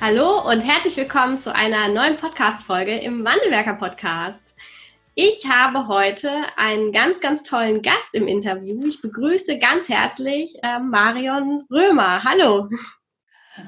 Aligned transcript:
Hallo 0.00 0.48
und 0.48 0.60
herzlich 0.60 0.96
willkommen 0.96 1.40
zu 1.40 1.52
einer 1.52 1.88
neuen 1.88 2.16
Podcast-Folge 2.16 2.96
im 2.98 3.24
Wandelwerker 3.24 3.74
Podcast. 3.74 4.54
Ich 5.16 5.48
habe 5.50 5.88
heute 5.88 6.30
einen 6.56 6.92
ganz, 6.92 7.20
ganz 7.20 7.42
tollen 7.42 7.82
Gast 7.82 8.14
im 8.14 8.28
Interview. 8.28 8.80
Ich 8.86 9.02
begrüße 9.02 9.58
ganz 9.58 9.88
herzlich 9.88 10.56
äh, 10.62 10.78
Marion 10.78 11.66
Römer. 11.68 12.22
Hallo. 12.22 12.68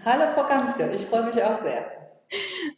Hallo 0.05 0.33
Frau 0.33 0.47
Ganske, 0.47 0.93
ich 0.93 1.05
freue 1.07 1.25
mich 1.25 1.43
auch 1.43 1.59
sehr. 1.59 2.00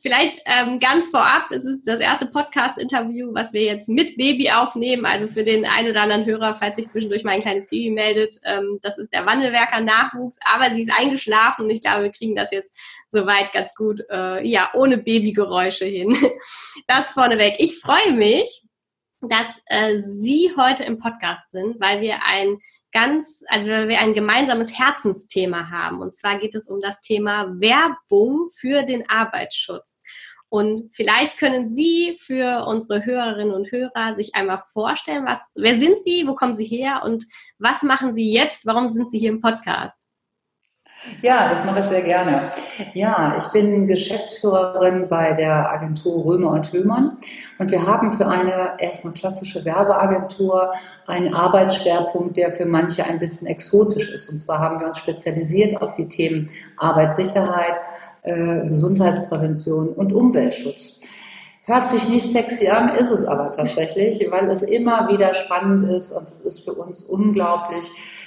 Vielleicht 0.01 0.41
ähm, 0.47 0.81
ganz 0.81 1.09
vorab, 1.11 1.51
es 1.51 1.65
ist 1.65 1.87
das 1.87 2.01
erste 2.01 2.27
Podcast-Interview, 2.27 3.35
was 3.35 3.53
wir 3.53 3.63
jetzt 3.63 3.89
mit 3.89 4.17
Baby 4.17 4.51
aufnehmen. 4.51 5.05
Also 5.05 5.29
für 5.29 5.45
den 5.45 5.65
einen 5.65 5.91
oder 5.91 6.03
anderen 6.03 6.25
Hörer, 6.25 6.55
falls 6.55 6.77
sich 6.77 6.89
zwischendurch 6.89 7.25
mal 7.25 7.33
ein 7.33 7.43
kleines 7.43 7.69
Baby 7.69 7.91
meldet, 7.91 8.41
ähm, 8.45 8.79
das 8.83 8.99
ist 8.99 9.13
der 9.13 9.27
Wandelwerker 9.27 9.81
Nachwuchs, 9.81 10.39
aber 10.53 10.71
sie 10.71 10.83
ist 10.83 10.99
eingeschlafen 10.99 11.65
und 11.65 11.71
ich 11.71 11.83
glaube, 11.83 12.05
wir 12.05 12.11
kriegen 12.11 12.35
das 12.35 12.51
jetzt 12.51 12.75
soweit 13.09 13.53
ganz 13.53 13.75
gut, 13.75 14.01
äh, 14.11 14.47
ja, 14.47 14.71
ohne 14.75 14.99
Babygeräusche 14.99 15.85
hin. 15.87 16.17
Das 16.87 17.13
vorneweg. 17.13 17.57
Ich 17.59 17.79
freue 17.79 18.13
mich, 18.13 18.63
dass 19.21 19.63
äh, 19.67 19.99
Sie 19.99 20.53
heute 20.57 20.85
im 20.85 20.99
Podcast 20.99 21.51
sind, 21.51 21.81
weil 21.81 22.01
wir 22.01 22.25
ein 22.27 22.59
ganz, 22.93 23.43
also 23.49 23.67
wir 23.67 23.99
ein 23.99 24.15
gemeinsames 24.15 24.79
Herzensthema 24.79 25.71
haben. 25.71 26.01
Und 26.01 26.15
zwar 26.15 26.39
geht 26.39 26.55
es 26.55 26.69
um 26.69 26.81
das 26.81 27.01
Thema 27.01 27.49
Werbung 27.59 28.49
für 28.55 28.83
den 28.83 29.09
Arbeitsschutz. 29.09 30.03
Und 30.49 30.95
vielleicht 30.95 31.39
können 31.39 31.67
Sie 31.67 32.19
für 32.21 32.67
unsere 32.67 33.07
Hörerinnen 33.07 33.55
und 33.55 33.73
Hörer 33.73 34.15
sich 34.15 34.35
einmal 34.35 34.63
vorstellen, 34.71 35.25
was, 35.25 35.55
wer 35.57 35.79
sind 35.79 35.99
Sie, 35.99 36.27
wo 36.27 36.35
kommen 36.35 36.55
Sie 36.55 36.67
her 36.67 37.01
und 37.05 37.25
was 37.59 37.83
machen 37.83 38.13
Sie 38.13 38.31
jetzt? 38.31 38.67
Warum 38.67 38.89
sind 38.89 39.11
Sie 39.11 39.19
hier 39.19 39.31
im 39.31 39.41
Podcast? 39.41 40.02
Ja, 41.21 41.51
das 41.51 41.65
mache 41.65 41.81
ich 41.81 41.87
sehr 41.87 42.03
gerne. 42.03 42.53
Ja, 42.95 43.35
ich 43.37 43.47
bin 43.47 43.89
Geschäftsführerin 43.89 45.09
bei 45.09 45.33
der 45.33 45.73
Agentur 45.73 46.25
Römer 46.25 46.51
und 46.53 46.73
Höhmann 46.73 47.19
und 47.59 47.71
wir 47.73 47.85
haben 47.87 48.13
für 48.13 48.29
eine 48.29 48.75
erstmal 48.79 49.13
klassische 49.13 49.65
Werbeagentur 49.65 50.73
einen 51.09 51.35
Arbeitsschwerpunkt, 51.35 52.37
der 52.37 52.53
für 52.53 52.67
manche 52.67 53.05
ein 53.05 53.19
bisschen 53.19 53.49
exotisch 53.49 54.09
ist. 54.11 54.31
Und 54.31 54.41
zwar 54.41 54.61
haben 54.61 54.79
wir 54.79 54.87
uns 54.87 54.99
spezialisiert 54.99 55.83
auf 55.83 55.95
die 55.97 56.07
Themen 56.07 56.49
Arbeitssicherheit, 56.77 57.81
äh, 58.23 58.67
Gesundheitsprävention 58.67 59.89
und 59.89 60.13
Umweltschutz. 60.13 61.01
Hört 61.65 61.87
sich 61.87 62.09
nicht 62.09 62.27
sexy 62.27 62.69
an, 62.69 62.97
ist 62.97 63.11
es 63.11 63.25
aber 63.25 63.53
tatsächlich, 63.53 64.25
weil 64.31 64.49
es 64.51 64.63
immer 64.63 65.09
wieder 65.09 65.35
spannend 65.35 65.85
ist 65.85 66.11
und 66.13 66.25
es 66.25 66.41
ist 66.41 66.65
für 66.65 66.75
uns 66.75 67.03
unglaublich 67.03 67.85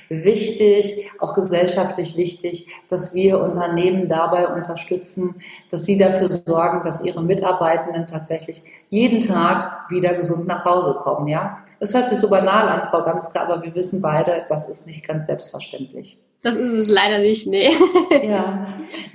wichtig, 0.10 1.12
auch 1.20 1.34
gesellschaftlich 1.34 2.16
wichtig, 2.16 2.68
dass 2.90 3.14
wir 3.14 3.40
Unternehmen 3.40 4.08
dabei 4.08 4.48
unterstützen, 4.48 5.36
dass 5.70 5.86
sie 5.86 5.98
dafür 5.98 6.30
sorgen, 6.30 6.84
dass 6.84 7.04
ihre 7.04 7.24
Mitarbeitenden 7.24 8.08
tatsächlich 8.08 8.64
jeden 8.90 9.22
Tag 9.22 9.90
wieder 9.90 10.14
gesund 10.14 10.48
nach 10.48 10.66
Hause 10.66 11.00
kommen. 11.04 11.28
Ja, 11.28 11.60
es 11.80 11.94
hört 11.94 12.10
sich 12.10 12.20
so 12.20 12.30
banal 12.30 12.68
an, 12.68 12.88
Frau 12.90 13.04
Ganske, 13.04 13.40
aber 13.40 13.64
wir 13.64 13.74
wissen 13.76 14.02
beide, 14.02 14.46
das 14.50 14.70
ist 14.70 14.88
nicht 14.88 15.08
ganz 15.08 15.26
selbstverständlich. 15.28 16.18
Das 16.46 16.54
ist 16.54 16.74
es 16.74 16.90
leider 16.90 17.18
nicht, 17.18 17.48
nee. 17.48 17.72
Ja, 18.24 18.68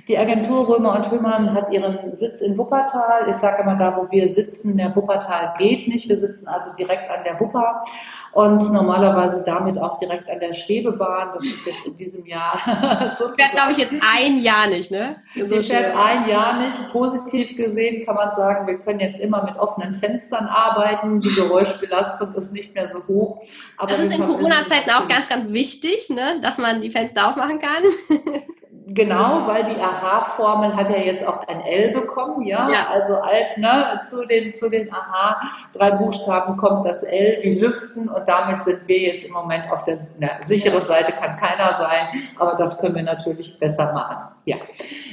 die 0.09 0.17
Agentur 0.17 0.67
Römer 0.67 0.95
und 0.97 1.09
Hümmern 1.09 1.53
hat 1.53 1.71
ihren 1.71 2.13
Sitz 2.13 2.41
in 2.41 2.57
Wuppertal. 2.57 3.29
Ich 3.29 3.35
sage 3.35 3.63
immer, 3.63 3.77
da 3.77 3.95
wo 3.95 4.11
wir 4.11 4.27
sitzen, 4.27 4.75
mehr 4.75 4.93
Wuppertal 4.93 5.53
geht 5.57 5.87
nicht. 5.87 6.09
Wir 6.09 6.17
sitzen 6.17 6.49
also 6.49 6.71
direkt 6.77 7.09
an 7.09 7.23
der 7.23 7.39
Wupper 7.39 7.85
und 8.33 8.61
normalerweise 8.73 9.43
damit 9.45 9.77
auch 9.77 9.97
direkt 9.97 10.29
an 10.29 10.39
der 10.39 10.53
Schwebebahn. 10.53 11.29
Das 11.33 11.43
ist 11.43 11.65
jetzt 11.65 11.85
in 11.85 11.95
diesem 11.95 12.25
Jahr 12.25 12.57
sozusagen. 13.11 13.35
Fährt, 13.35 13.51
glaube 13.51 13.71
ich, 13.71 13.77
jetzt 13.77 13.93
ein 13.93 14.41
Jahr 14.41 14.67
nicht, 14.67 14.91
ne? 14.91 15.17
So 15.35 15.45
die 15.45 15.63
fährt 15.63 15.95
ein 15.95 16.27
Jahr 16.29 16.59
nicht. 16.59 16.91
Positiv 16.91 17.55
gesehen 17.57 18.05
kann 18.05 18.15
man 18.15 18.31
sagen, 18.31 18.67
wir 18.67 18.79
können 18.79 18.99
jetzt 18.99 19.19
immer 19.19 19.43
mit 19.43 19.57
offenen 19.57 19.93
Fenstern 19.93 20.47
arbeiten. 20.47 21.19
Die 21.19 21.33
Geräuschbelastung 21.33 22.33
ist 22.35 22.53
nicht 22.53 22.73
mehr 22.73 22.87
so 22.87 23.05
hoch. 23.07 23.41
Aber 23.77 23.91
das 23.91 24.01
ist 24.01 24.11
in 24.11 24.23
Corona-Zeiten 24.23 24.89
auch 24.91 25.07
ganz, 25.07 25.27
ganz 25.27 25.51
wichtig, 25.51 26.09
ne? 26.09 26.39
dass 26.41 26.57
man 26.57 26.81
die 26.81 26.89
Fenster 26.89 27.20
aufmachen 27.27 27.59
kann. 27.59 27.83
Genau, 28.93 29.47
weil 29.47 29.63
die 29.63 29.79
AHA-Formel 29.79 30.75
hat 30.75 30.89
ja 30.89 30.97
jetzt 30.97 31.25
auch 31.25 31.47
ein 31.47 31.61
L 31.61 31.91
bekommen, 31.91 32.43
ja. 32.43 32.69
ja. 32.69 32.87
Also 32.89 33.15
alt, 33.15 33.57
ne, 33.57 34.01
zu 34.09 34.25
den, 34.25 34.51
zu 34.51 34.69
den 34.69 34.91
AHA 34.91 35.39
drei 35.73 35.91
Buchstaben 35.91 36.57
kommt 36.57 36.85
das 36.85 37.03
L 37.03 37.37
wie 37.41 37.59
Lüften 37.59 38.09
und 38.09 38.27
damit 38.27 38.61
sind 38.61 38.87
wir 38.87 38.99
jetzt 38.99 39.25
im 39.25 39.31
Moment 39.31 39.71
auf 39.71 39.85
der 39.85 39.97
na, 40.19 40.29
sicheren 40.43 40.83
Seite, 40.85 41.13
kann 41.13 41.37
keiner 41.37 41.73
sein, 41.73 42.07
aber 42.37 42.55
das 42.55 42.81
können 42.81 42.95
wir 42.95 43.03
natürlich 43.03 43.57
besser 43.59 43.93
machen. 43.93 44.17
Ja. 44.43 44.57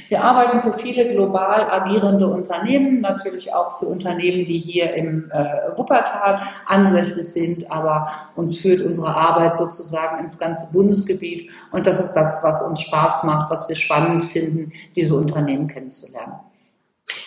Wir 0.07 0.23
arbeiten 0.23 0.61
für 0.63 0.73
viele 0.73 1.13
global 1.13 1.69
agierende 1.69 2.27
Unternehmen, 2.27 2.99
natürlich 2.99 3.53
auch 3.53 3.77
für 3.77 3.85
Unternehmen, 3.85 4.45
die 4.45 4.57
hier 4.57 4.95
im 4.95 5.29
äh, 5.31 5.77
Wuppertal 5.77 6.41
ansässig 6.65 7.31
sind, 7.31 7.71
aber 7.71 8.09
uns 8.35 8.57
führt 8.57 8.81
unsere 8.81 9.15
Arbeit 9.15 9.55
sozusagen 9.55 10.19
ins 10.19 10.39
ganze 10.39 10.73
Bundesgebiet 10.73 11.51
und 11.71 11.85
das 11.85 11.99
ist 11.99 12.13
das, 12.13 12.43
was 12.43 12.63
uns 12.63 12.81
Spaß 12.81 13.23
macht, 13.23 13.51
was 13.51 13.68
wir 13.69 13.75
spannend 13.75 14.25
finden, 14.25 14.73
diese 14.95 15.15
Unternehmen 15.15 15.67
kennenzulernen. 15.67 16.39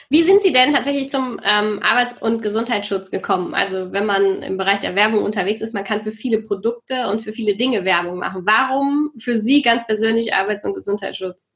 Wie 0.09 0.23
sind 0.23 0.43
Sie 0.43 0.53
denn 0.53 0.73
tatsächlich 0.73 1.11
zum 1.11 1.41
ähm, 1.45 1.81
Arbeits- 1.83 2.21
und 2.21 2.43
Gesundheitsschutz 2.43 3.11
gekommen? 3.11 3.55
Also 3.55 3.93
wenn 3.93 4.07
man 4.07 4.43
im 4.43 4.57
Bereich 4.57 4.81
der 4.81 4.95
Werbung 4.95 5.25
unterwegs 5.25 5.61
ist, 5.61 5.75
man 5.75 5.85
kann 5.85 6.03
für 6.03 6.13
viele 6.13 6.43
Produkte 6.43 7.09
und 7.09 7.23
für 7.23 7.33
viele 7.33 7.57
Dinge 7.57 7.85
Werbung 7.85 8.19
machen. 8.19 8.43
Warum 8.45 9.13
für 9.19 9.39
Sie 9.39 9.63
ganz 9.63 9.87
persönlich 9.87 10.35
Arbeits- 10.35 10.65
und 10.65 10.75
Gesundheitsschutz? 10.75 11.52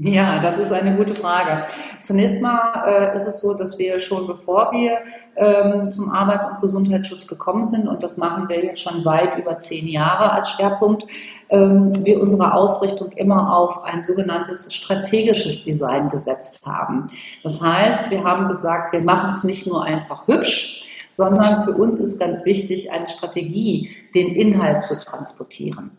Ja, 0.00 0.40
das 0.40 0.58
ist 0.58 0.72
eine 0.72 0.96
gute 0.96 1.16
Frage. 1.16 1.66
Zunächst 2.02 2.40
mal 2.40 2.84
äh, 2.86 3.16
ist 3.16 3.26
es 3.26 3.40
so, 3.40 3.54
dass 3.54 3.80
wir 3.80 3.98
schon 3.98 4.28
bevor 4.28 4.70
wir 4.70 4.98
ähm, 5.34 5.90
zum 5.90 6.12
Arbeits- 6.12 6.46
und 6.46 6.60
Gesundheitsschutz 6.60 7.26
gekommen 7.26 7.64
sind, 7.64 7.88
und 7.88 8.00
das 8.04 8.16
machen 8.16 8.48
wir 8.48 8.64
jetzt 8.64 8.80
schon 8.80 9.04
weit 9.04 9.36
über 9.36 9.58
zehn 9.58 9.88
Jahre 9.88 10.30
als 10.30 10.50
Schwerpunkt, 10.50 11.04
ähm, 11.48 11.90
wir 12.04 12.22
unsere 12.22 12.54
Ausrichtung 12.54 13.10
immer 13.16 13.52
auf 13.52 13.82
ein 13.82 14.04
sogenanntes 14.04 14.72
strategisches 14.72 15.64
Design 15.64 16.10
gesetzt 16.10 16.64
haben. 16.64 17.08
Das 17.42 17.60
heißt, 17.60 18.12
wir 18.12 18.22
haben 18.22 18.46
gesagt, 18.46 18.92
wir 18.92 19.02
machen 19.02 19.30
es 19.30 19.42
nicht 19.42 19.66
nur 19.66 19.82
einfach 19.82 20.28
hübsch, 20.28 20.84
sondern 21.10 21.64
für 21.64 21.72
uns 21.72 21.98
ist 21.98 22.20
ganz 22.20 22.44
wichtig, 22.44 22.92
eine 22.92 23.08
Strategie, 23.08 23.90
den 24.14 24.28
Inhalt 24.28 24.80
zu 24.80 24.94
transportieren. 24.94 25.90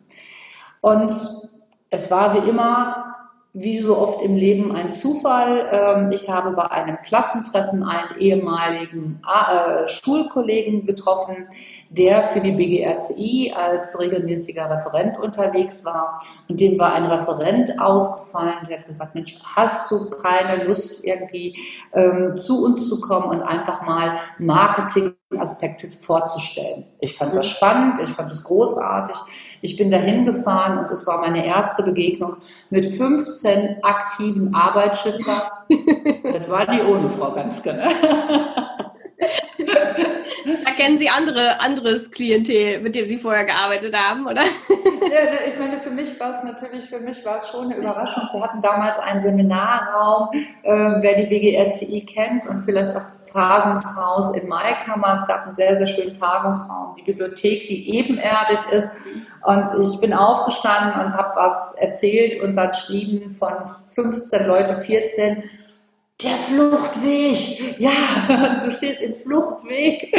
Und 0.80 1.12
es 1.90 2.12
war 2.12 2.34
wie 2.34 2.50
immer 2.50 3.09
wie 3.62 3.80
so 3.80 3.98
oft 3.98 4.22
im 4.22 4.36
Leben 4.36 4.72
ein 4.72 4.90
Zufall. 4.90 5.68
Ähm, 5.72 6.12
ich 6.12 6.30
habe 6.30 6.52
bei 6.52 6.70
einem 6.72 6.98
Klassentreffen 7.02 7.84
einen 7.84 8.18
ehemaligen 8.18 9.22
äh, 9.28 9.88
Schulkollegen 9.88 10.86
getroffen, 10.86 11.48
der 11.90 12.24
für 12.24 12.40
die 12.40 12.52
BGRCI 12.52 13.54
als 13.56 14.00
regelmäßiger 14.00 14.70
Referent 14.70 15.20
unterwegs 15.20 15.84
war. 15.84 16.22
Und 16.48 16.62
dem 16.62 16.80
war 16.80 16.94
ein 16.94 17.06
Referent 17.06 17.80
ausgefallen, 17.82 18.68
der 18.68 18.78
hat 18.78 18.86
gesagt, 18.86 19.16
Mensch, 19.16 19.40
hast 19.44 19.92
du 19.92 20.10
keine 20.10 20.64
Lust, 20.66 21.04
irgendwie 21.04 21.58
ähm, 21.94 22.38
zu 22.38 22.64
uns 22.64 22.88
zu 22.88 23.02
kommen 23.02 23.30
und 23.30 23.42
einfach 23.42 23.82
mal 23.82 24.18
Marketingaspekte 24.38 25.90
vorzustellen? 25.90 26.86
Ich 27.00 27.18
fand 27.18 27.36
das 27.36 27.48
spannend, 27.48 28.00
ich 28.00 28.10
fand 28.10 28.30
das 28.30 28.44
großartig. 28.44 29.18
Ich 29.62 29.78
bin 29.78 29.92
dahin 29.92 30.26
gefahren 30.26 30.80
und 30.80 30.92
es 30.92 31.06
war 31.08 31.20
meine 31.22 31.46
erste 31.46 31.84
Begegnung 31.84 32.38
mit 32.70 32.86
15 32.86 33.84
aktiven 33.84 34.54
Arbeitsschützern. 34.54 35.42
das 36.24 36.50
war 36.50 36.66
die 36.66 36.82
ohne 36.82 37.10
Frau 37.10 37.32
Ganske. 37.32 37.74
Ne? 37.74 37.90
Da 40.66 40.72
kennen 40.72 40.98
Sie 40.98 41.10
andere, 41.10 41.60
anderes 41.60 42.12
Klientel, 42.12 42.80
mit 42.80 42.96
dem 42.96 43.06
Sie 43.06 43.18
vorher 43.18 43.44
gearbeitet 43.44 43.96
haben, 43.96 44.26
oder? 44.26 44.42
Ja, 44.42 45.48
ich 45.48 45.60
meine, 45.60 45.78
für 45.78 45.90
mich 45.92 46.18
war 46.20 46.32
es 46.32 46.44
natürlich, 46.44 46.86
für 46.86 47.00
mich 47.00 47.24
war 47.26 47.38
es 47.38 47.50
schon 47.50 47.66
eine 47.66 47.76
Überraschung. 47.76 48.24
Wir 48.32 48.42
hatten 48.42 48.62
damals 48.62 49.00
einen 49.00 49.20
Seminarraum, 49.20 50.30
äh, 50.64 50.72
wer 51.02 51.16
die 51.16 51.26
BGRCI 51.26 52.06
kennt 52.06 52.46
und 52.48 52.60
vielleicht 52.60 52.96
auch 52.96 53.04
das 53.04 53.26
Tagungshaus 53.28 54.36
in 54.38 54.48
Maikammer. 54.48 55.14
Es 55.14 55.28
gab 55.28 55.44
einen 55.44 55.54
sehr, 55.54 55.76
sehr 55.78 55.88
schönen 55.88 56.14
Tagungsraum, 56.14 56.96
die 56.98 57.04
Bibliothek, 57.04 57.68
die 57.68 57.98
ebenerdig 57.98 58.60
ist. 58.72 58.94
Und 59.46 59.68
ich 59.80 60.00
bin 60.00 60.14
aufgestanden 60.14 61.02
und 61.02 61.14
habe 61.14 61.36
was 61.36 61.76
erzählt 61.76 62.42
und 62.42 62.56
dann 62.56 62.74
schrieben 62.74 63.32
von 63.32 63.54
15 63.90 64.46
Leute 64.48 64.76
14, 64.76 65.44
der 66.22 66.32
Fluchtweg, 66.32 67.80
ja, 67.80 68.62
du 68.66 68.72
stehst 68.72 69.02
im 69.02 69.14
Fluchtweg. 69.14 70.14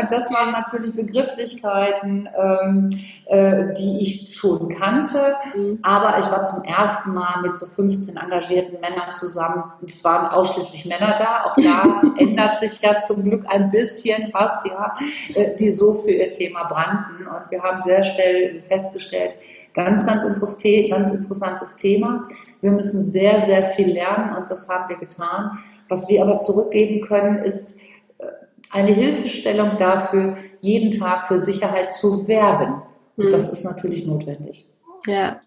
Und 0.00 0.12
das 0.12 0.30
waren 0.30 0.52
natürlich 0.52 0.94
Begrifflichkeiten, 0.94 2.28
ähm, 2.38 2.90
äh, 3.26 3.74
die 3.74 4.02
ich 4.02 4.36
schon 4.36 4.68
kannte. 4.68 5.34
Mhm. 5.56 5.80
Aber 5.82 6.20
ich 6.20 6.30
war 6.30 6.44
zum 6.44 6.62
ersten 6.62 7.12
Mal 7.14 7.42
mit 7.42 7.56
so 7.56 7.66
15 7.66 8.16
engagierten 8.16 8.80
Männern 8.80 9.12
zusammen. 9.12 9.64
Und 9.80 9.90
es 9.90 10.04
waren 10.04 10.28
ausschließlich 10.28 10.86
Männer 10.86 11.16
da. 11.18 11.44
Auch 11.46 11.56
da 11.56 12.02
ändert 12.18 12.58
sich 12.58 12.80
ja 12.80 13.00
zum 13.00 13.24
Glück 13.24 13.44
ein 13.48 13.72
bisschen 13.72 14.30
was, 14.32 14.64
ja, 14.64 14.96
äh, 15.34 15.56
die 15.56 15.70
so 15.70 15.94
für 15.94 16.12
ihr 16.12 16.30
Thema 16.30 16.64
brannten. 16.64 17.26
Und 17.26 17.50
wir 17.50 17.60
haben 17.64 17.82
sehr 17.82 18.04
schnell 18.04 18.60
festgestellt, 18.60 19.34
Ganz, 19.74 20.06
ganz, 20.06 20.22
ganz 20.24 21.10
interessantes 21.12 21.76
Thema. 21.76 22.28
Wir 22.60 22.72
müssen 22.72 23.02
sehr, 23.02 23.40
sehr 23.40 23.64
viel 23.66 23.90
lernen 23.90 24.36
und 24.36 24.50
das 24.50 24.68
haben 24.68 24.88
wir 24.88 24.98
getan. 24.98 25.58
Was 25.88 26.08
wir 26.08 26.22
aber 26.22 26.38
zurückgeben 26.40 27.00
können, 27.00 27.38
ist 27.38 27.80
äh, 28.18 28.26
eine 28.70 28.92
Hilfestellung 28.92 29.78
dafür, 29.78 30.36
jeden 30.60 30.90
Tag 30.90 31.24
für 31.24 31.40
Sicherheit 31.40 31.90
zu 31.92 32.28
werben. 32.28 32.82
Und 33.16 33.24
hm. 33.24 33.30
das 33.30 33.52
ist 33.52 33.64
natürlich 33.64 34.06
notwendig. 34.06 34.68
Ja, 35.06 35.40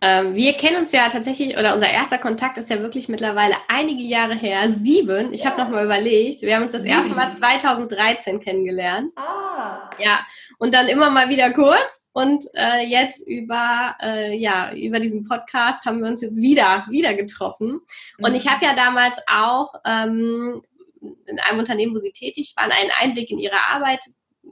ähm, 0.00 0.34
wir 0.34 0.52
kennen 0.52 0.78
uns 0.78 0.92
ja 0.92 1.08
tatsächlich, 1.08 1.56
oder 1.56 1.74
unser 1.74 1.88
erster 1.88 2.18
Kontakt 2.18 2.58
ist 2.58 2.70
ja 2.70 2.80
wirklich 2.80 3.08
mittlerweile 3.08 3.54
einige 3.68 4.02
Jahre 4.02 4.34
her, 4.34 4.70
sieben. 4.70 5.32
Ich 5.32 5.42
ja. 5.42 5.50
habe 5.50 5.62
nochmal 5.62 5.84
überlegt, 5.84 6.42
wir 6.42 6.54
haben 6.54 6.64
uns 6.64 6.72
das 6.72 6.82
sieben. 6.82 6.94
erste 6.94 7.14
Mal 7.14 7.32
2013 7.32 8.40
kennengelernt. 8.40 9.12
Ah. 9.16 9.90
Ja, 9.98 10.26
und 10.58 10.74
dann 10.74 10.88
immer 10.88 11.10
mal 11.10 11.28
wieder 11.28 11.52
kurz. 11.52 12.08
Und 12.12 12.44
äh, 12.54 12.86
jetzt 12.86 13.26
über, 13.28 13.94
äh, 14.02 14.36
ja, 14.36 14.72
über 14.74 15.00
diesen 15.00 15.24
Podcast 15.24 15.84
haben 15.84 16.00
wir 16.02 16.08
uns 16.08 16.22
jetzt 16.22 16.40
wieder, 16.40 16.86
wieder 16.90 17.14
getroffen. 17.14 17.80
Mhm. 18.18 18.24
Und 18.24 18.34
ich 18.34 18.48
habe 18.48 18.64
ja 18.64 18.74
damals 18.74 19.18
auch 19.26 19.74
ähm, 19.84 20.62
in 21.26 21.38
einem 21.40 21.58
Unternehmen, 21.58 21.94
wo 21.94 21.98
Sie 21.98 22.12
tätig 22.12 22.54
waren, 22.56 22.70
einen 22.72 22.90
Einblick 23.00 23.30
in 23.30 23.38
Ihre 23.38 23.58
Arbeit 23.70 24.04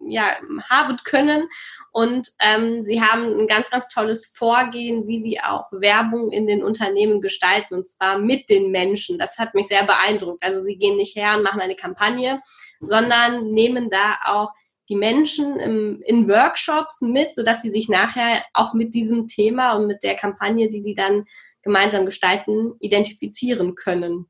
ja, 0.09 0.37
haben 0.69 0.97
können. 1.05 1.49
Und 1.93 2.29
ähm, 2.41 2.83
sie 2.83 3.01
haben 3.01 3.39
ein 3.39 3.47
ganz, 3.47 3.71
ganz 3.71 3.89
tolles 3.89 4.27
Vorgehen, 4.27 5.07
wie 5.07 5.23
sie 5.23 5.41
auch 5.41 5.67
Werbung 5.71 6.33
in 6.33 6.47
den 6.47 6.63
Unternehmen 6.63 7.21
gestalten, 7.21 7.75
und 7.75 7.89
zwar 7.89 8.19
mit 8.19 8.51
den 8.51 8.71
Menschen. 8.71 9.19
Das 9.19 9.39
hat 9.39 9.55
mich 9.55 9.69
sehr 9.69 9.85
beeindruckt. 9.85 10.45
Also 10.45 10.61
sie 10.61 10.77
gehen 10.77 10.97
nicht 10.97 11.17
her 11.17 11.37
und 11.37 11.43
machen 11.43 11.61
eine 11.61 11.77
Kampagne, 11.77 12.41
sondern 12.81 13.53
nehmen 13.53 13.91
da 13.91 14.17
auch 14.25 14.53
die 14.89 14.97
Menschen 14.97 15.59
im, 15.61 16.03
in 16.05 16.29
Workshops 16.29 17.01
mit, 17.01 17.35
sodass 17.35 17.63
sie 17.63 17.71
sich 17.71 17.89
nachher 17.89 18.45
auch 18.53 18.75
mit 18.75 18.93
diesem 18.93 19.29
Thema 19.29 19.75
und 19.75 19.87
mit 19.87 20.03
der 20.03 20.15
Kampagne, 20.15 20.69
die 20.69 20.81
sie 20.81 20.95
dann 20.95 21.25
gemeinsam 21.63 22.05
gestalten, 22.05 22.75
identifizieren 22.81 23.75
können. 23.75 24.27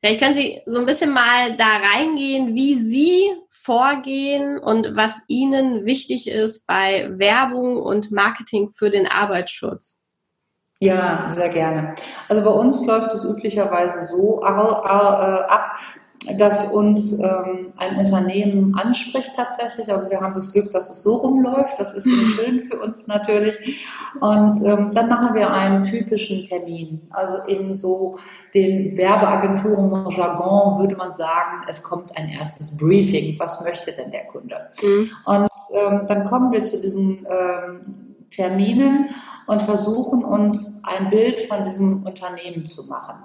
Vielleicht 0.00 0.20
können 0.20 0.34
Sie 0.34 0.60
so 0.66 0.78
ein 0.78 0.86
bisschen 0.86 1.12
mal 1.12 1.56
da 1.56 1.78
reingehen, 1.78 2.54
wie 2.54 2.74
Sie 2.74 3.32
vorgehen 3.66 4.58
und 4.58 4.94
was 4.94 5.24
Ihnen 5.26 5.84
wichtig 5.84 6.30
ist 6.30 6.68
bei 6.68 7.10
Werbung 7.18 7.82
und 7.82 8.12
Marketing 8.12 8.70
für 8.70 8.90
den 8.90 9.08
Arbeitsschutz. 9.08 10.02
Ja, 10.78 11.30
sehr 11.34 11.48
gerne. 11.48 11.96
Also 12.28 12.44
bei 12.44 12.50
uns 12.50 12.86
läuft 12.86 13.12
es 13.12 13.24
üblicherweise 13.24 14.06
so 14.06 14.40
äh, 14.42 14.46
ab, 14.46 15.78
dass 16.38 16.72
uns 16.72 17.20
ähm, 17.22 17.72
ein 17.76 17.96
Unternehmen 17.96 18.74
anspricht 18.76 19.32
tatsächlich. 19.36 19.92
Also 19.92 20.10
wir 20.10 20.20
haben 20.20 20.34
das 20.34 20.52
Glück, 20.52 20.72
dass 20.72 20.90
es 20.90 21.02
so 21.02 21.16
rumläuft. 21.16 21.78
Das 21.78 21.94
ist 21.94 22.04
sehr 22.04 22.26
schön 22.44 22.62
für 22.62 22.80
uns 22.80 23.06
natürlich. 23.06 23.56
Und 24.20 24.52
ähm, 24.64 24.92
dann 24.94 25.08
machen 25.08 25.34
wir 25.34 25.50
einen 25.50 25.84
typischen 25.84 26.48
Termin. 26.48 27.02
Also 27.10 27.44
in 27.46 27.74
so 27.76 28.18
den 28.54 28.96
Werbeagenturen 28.96 30.10
Jargon 30.10 30.80
würde 30.80 30.96
man 30.96 31.12
sagen, 31.12 31.62
es 31.68 31.82
kommt 31.82 32.16
ein 32.16 32.28
erstes 32.28 32.76
Briefing. 32.76 33.38
Was 33.38 33.62
möchte 33.62 33.92
denn 33.92 34.10
der 34.10 34.26
Kunde? 34.26 34.56
Mhm. 34.82 35.10
Und 35.24 35.48
ähm, 35.74 36.02
dann 36.08 36.24
kommen 36.24 36.52
wir 36.52 36.64
zu 36.64 36.80
diesen 36.80 37.26
ähm, 37.28 38.16
Terminen 38.30 39.10
und 39.46 39.62
versuchen 39.62 40.24
uns 40.24 40.82
ein 40.84 41.10
Bild 41.10 41.40
von 41.42 41.64
diesem 41.64 42.02
Unternehmen 42.02 42.66
zu 42.66 42.88
machen. 42.88 43.16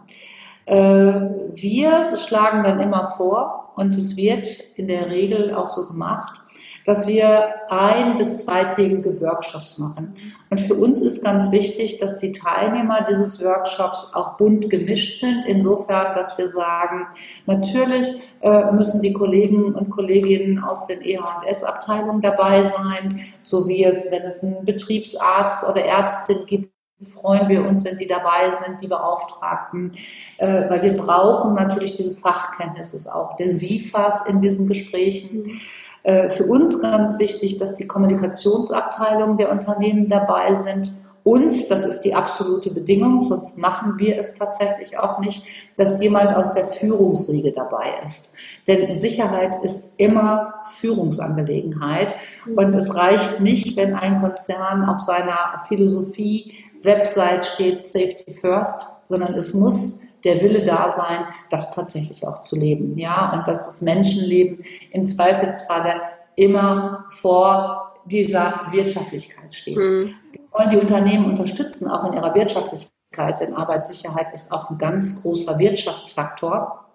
Äh, 0.65 0.75
wir 0.75 2.15
schlagen 2.15 2.63
dann 2.63 2.79
immer 2.79 3.11
vor, 3.17 3.61
und 3.75 3.95
es 3.97 4.17
wird 4.17 4.45
in 4.75 4.87
der 4.87 5.09
Regel 5.09 5.53
auch 5.55 5.67
so 5.67 5.87
gemacht, 5.87 6.39
dass 6.85 7.07
wir 7.07 7.53
ein- 7.69 8.17
bis 8.17 8.45
zweitägige 8.45 9.21
Workshops 9.21 9.77
machen. 9.77 10.15
Und 10.49 10.59
für 10.59 10.73
uns 10.73 11.01
ist 11.01 11.23
ganz 11.23 11.51
wichtig, 11.51 11.99
dass 11.99 12.17
die 12.17 12.31
Teilnehmer 12.31 13.05
dieses 13.07 13.43
Workshops 13.43 14.13
auch 14.15 14.37
bunt 14.37 14.69
gemischt 14.69 15.21
sind, 15.21 15.45
insofern, 15.47 16.15
dass 16.15 16.37
wir 16.37 16.47
sagen, 16.47 17.07
natürlich 17.45 18.21
äh, 18.41 18.71
müssen 18.71 19.01
die 19.01 19.13
Kollegen 19.13 19.75
und 19.75 19.91
Kolleginnen 19.91 20.63
aus 20.63 20.87
den 20.87 21.01
EH&S-Abteilungen 21.01 22.21
dabei 22.21 22.63
sein, 22.63 23.19
so 23.43 23.67
wie 23.67 23.83
es, 23.83 24.11
wenn 24.11 24.23
es 24.23 24.43
einen 24.43 24.65
Betriebsarzt 24.65 25.63
oder 25.67 25.85
Ärztin 25.85 26.45
gibt, 26.47 26.71
freuen 27.03 27.49
wir 27.49 27.65
uns, 27.65 27.83
wenn 27.83 27.97
die 27.97 28.07
dabei 28.07 28.51
sind, 28.51 28.81
die 28.81 28.87
Beauftragten, 28.87 29.91
äh, 30.37 30.69
weil 30.69 30.83
wir 30.83 30.95
brauchen 30.95 31.53
natürlich 31.53 31.95
diese 31.95 32.15
Fachkenntnisse 32.15 33.13
auch 33.13 33.35
der 33.37 33.51
SIFAs 33.51 34.27
in 34.27 34.41
diesen 34.41 34.67
Gesprächen. 34.67 35.43
Mhm. 35.43 35.61
Äh, 36.03 36.29
für 36.29 36.45
uns 36.45 36.81
ganz 36.81 37.19
wichtig, 37.19 37.57
dass 37.57 37.75
die 37.75 37.87
Kommunikationsabteilungen 37.87 39.37
der 39.37 39.51
Unternehmen 39.51 40.07
dabei 40.07 40.55
sind. 40.55 40.91
Und, 41.23 41.69
das 41.69 41.85
ist 41.85 42.01
die 42.01 42.15
absolute 42.15 42.71
Bedingung, 42.71 43.21
sonst 43.21 43.59
machen 43.59 43.99
wir 43.99 44.17
es 44.17 44.33
tatsächlich 44.33 44.97
auch 44.97 45.19
nicht, 45.19 45.43
dass 45.77 46.01
jemand 46.01 46.35
aus 46.35 46.55
der 46.55 46.65
Führungsriege 46.65 47.51
dabei 47.51 47.89
ist. 48.03 48.33
Denn 48.67 48.95
Sicherheit 48.95 49.63
ist 49.63 49.99
immer 49.99 50.55
Führungsangelegenheit. 50.77 52.15
Mhm. 52.45 52.57
Und 52.57 52.75
es 52.75 52.95
reicht 52.95 53.39
nicht, 53.39 53.75
wenn 53.77 53.93
ein 53.95 54.21
Konzern 54.21 54.85
auf 54.85 54.99
seiner 54.99 55.63
Philosophie 55.67 56.53
Website 56.83 57.45
steht 57.45 57.81
Safety 57.81 58.33
First, 58.33 58.85
sondern 59.05 59.33
es 59.35 59.53
muss 59.53 60.03
der 60.23 60.41
Wille 60.41 60.63
da 60.63 60.89
sein, 60.89 61.25
das 61.49 61.73
tatsächlich 61.73 62.25
auch 62.27 62.41
zu 62.41 62.55
leben. 62.55 62.97
Ja, 62.97 63.33
und 63.33 63.47
dass 63.47 63.65
das 63.65 63.81
Menschenleben 63.81 64.63
im 64.91 65.03
Zweifelsfalle 65.03 66.01
immer 66.35 67.05
vor 67.09 67.93
dieser 68.05 68.67
Wirtschaftlichkeit 68.71 69.53
steht. 69.53 69.77
Mhm. 69.77 70.15
Wir 70.31 70.41
wollen 70.51 70.69
die 70.69 70.77
Unternehmen 70.77 71.25
unterstützen, 71.25 71.89
auch 71.89 72.05
in 72.05 72.13
ihrer 72.13 72.33
Wirtschaftlichkeit, 72.35 73.39
denn 73.39 73.53
Arbeitssicherheit 73.53 74.33
ist 74.33 74.51
auch 74.51 74.69
ein 74.69 74.77
ganz 74.77 75.21
großer 75.21 75.57
Wirtschaftsfaktor. 75.59 76.85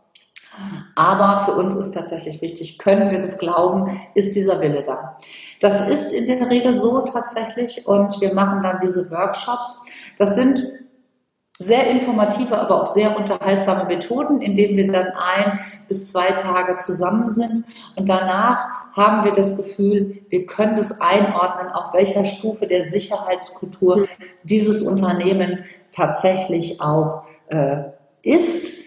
Aber 0.95 1.45
für 1.45 1.53
uns 1.53 1.75
ist 1.75 1.93
tatsächlich 1.93 2.41
wichtig, 2.41 2.79
können 2.79 3.11
wir 3.11 3.19
das 3.19 3.39
glauben, 3.39 4.01
ist 4.15 4.35
dieser 4.35 4.61
Wille 4.61 4.83
da. 4.83 5.19
Das 5.61 5.89
ist 5.89 6.13
in 6.13 6.27
der 6.27 6.51
Regel 6.51 6.79
so 6.79 7.01
tatsächlich 7.03 7.87
und 7.87 8.21
wir 8.21 8.35
machen 8.35 8.63
dann 8.63 8.81
diese 8.81 9.11
Workshops. 9.11 9.85
Das 10.19 10.35
sind 10.35 10.67
sehr 11.59 11.91
informative, 11.91 12.59
aber 12.59 12.83
auch 12.83 12.87
sehr 12.87 13.17
unterhaltsame 13.17 13.85
Methoden, 13.85 14.43
in 14.43 14.57
denen 14.57 14.77
wir 14.77 14.93
dann 14.93 15.09
ein 15.15 15.61
bis 15.89 16.13
zwei 16.13 16.27
Tage 16.27 16.77
zusammen 16.77 17.31
sind 17.31 17.65
und 17.97 18.09
danach 18.09 18.59
haben 18.93 19.25
wir 19.25 19.33
das 19.33 19.57
Gefühl, 19.57 20.23
wir 20.29 20.47
können 20.47 20.77
das 20.77 21.01
einordnen, 21.01 21.71
auf 21.71 21.93
welcher 21.93 22.25
Stufe 22.25 22.67
der 22.67 22.85
Sicherheitskultur 22.85 24.07
dieses 24.43 24.83
Unternehmen 24.83 25.65
tatsächlich 25.93 26.81
auch 26.81 27.25
äh, 27.49 27.85
ist 28.23 28.86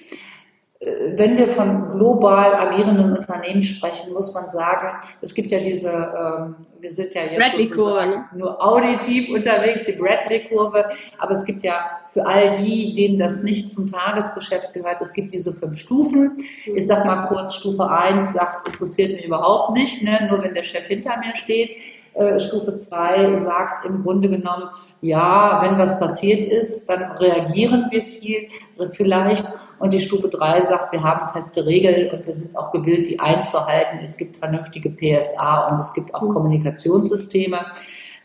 wenn 0.81 1.35
wir 1.37 1.49
von 1.49 1.91
global 1.91 2.53
agierenden 2.53 3.11
Unternehmen 3.11 3.61
sprechen, 3.61 4.13
muss 4.13 4.33
man 4.33 4.47
sagen, 4.47 4.97
es 5.19 5.33
gibt 5.33 5.51
ja 5.51 5.59
diese, 5.59 5.89
ähm, 5.89 6.55
wir 6.79 6.91
sind 6.91 7.13
ja 7.13 7.23
jetzt 7.23 7.37
ne? 7.67 8.25
nur 8.33 8.65
auditiv 8.65 9.29
unterwegs, 9.29 9.83
die 9.83 9.91
Bradley-Kurve, 9.91 10.85
aber 11.17 11.31
es 11.31 11.43
gibt 11.43 11.63
ja 11.63 11.99
für 12.05 12.25
all 12.25 12.53
die, 12.53 12.93
denen 12.93 13.19
das 13.19 13.43
nicht 13.43 13.69
zum 13.69 13.91
Tagesgeschäft 13.91 14.73
gehört, 14.73 15.01
es 15.01 15.11
gibt 15.11 15.33
diese 15.33 15.53
fünf 15.53 15.77
Stufen. 15.77 16.45
Ich 16.73 16.87
sag 16.87 17.05
mal 17.05 17.27
kurz, 17.27 17.55
Stufe 17.55 17.89
1 17.89 18.31
sagt, 18.31 18.65
interessiert 18.69 19.11
mich 19.11 19.25
überhaupt 19.25 19.73
nicht, 19.73 20.01
ne? 20.01 20.27
nur 20.29 20.41
wenn 20.41 20.53
der 20.53 20.63
Chef 20.63 20.85
hinter 20.85 21.17
mir 21.17 21.35
steht. 21.35 21.71
Äh, 22.13 22.39
Stufe 22.39 22.75
2 22.75 23.35
sagt 23.37 23.85
im 23.85 24.03
Grunde 24.03 24.29
genommen, 24.29 24.69
ja, 25.01 25.61
wenn 25.63 25.77
was 25.77 25.99
passiert 25.99 26.51
ist, 26.51 26.89
dann 26.89 27.11
reagieren 27.13 27.87
wir 27.89 28.03
viel, 28.03 28.49
vielleicht. 28.91 29.45
Und 29.79 29.93
die 29.93 30.01
Stufe 30.01 30.27
3 30.27 30.61
sagt, 30.61 30.91
wir 30.91 31.03
haben 31.03 31.29
feste 31.29 31.65
Regeln 31.65 32.11
und 32.11 32.25
wir 32.25 32.35
sind 32.35 32.57
auch 32.57 32.71
gewillt, 32.71 33.07
die 33.07 33.19
einzuhalten. 33.19 33.99
Es 34.03 34.17
gibt 34.17 34.35
vernünftige 34.35 34.89
PSA 34.89 35.69
und 35.69 35.79
es 35.79 35.93
gibt 35.93 36.13
auch 36.13 36.23
mhm. 36.23 36.33
Kommunikationssysteme. 36.33 37.59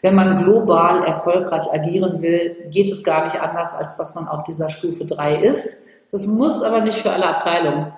Wenn 0.03 0.17
man 0.17 0.45
global 0.45 1.05
erfolgreich 1.05 1.63
agieren 1.73 2.21
will, 2.21 2.57
geht 2.71 2.91
es 2.91 3.05
gar 3.05 3.25
nicht 3.25 3.41
anders, 3.41 3.73
als 3.75 3.97
dass 3.97 4.15
man 4.15 4.29
auf 4.29 4.45
dieser 4.45 4.69
Stufe 4.69 5.05
3 5.05 5.43
ist. 5.43 5.87
Das 6.11 6.27
muss 6.27 6.63
aber 6.63 6.81
nicht 6.81 6.99
für 6.99 7.11
alle 7.11 7.27
Abteilungen 7.27 7.93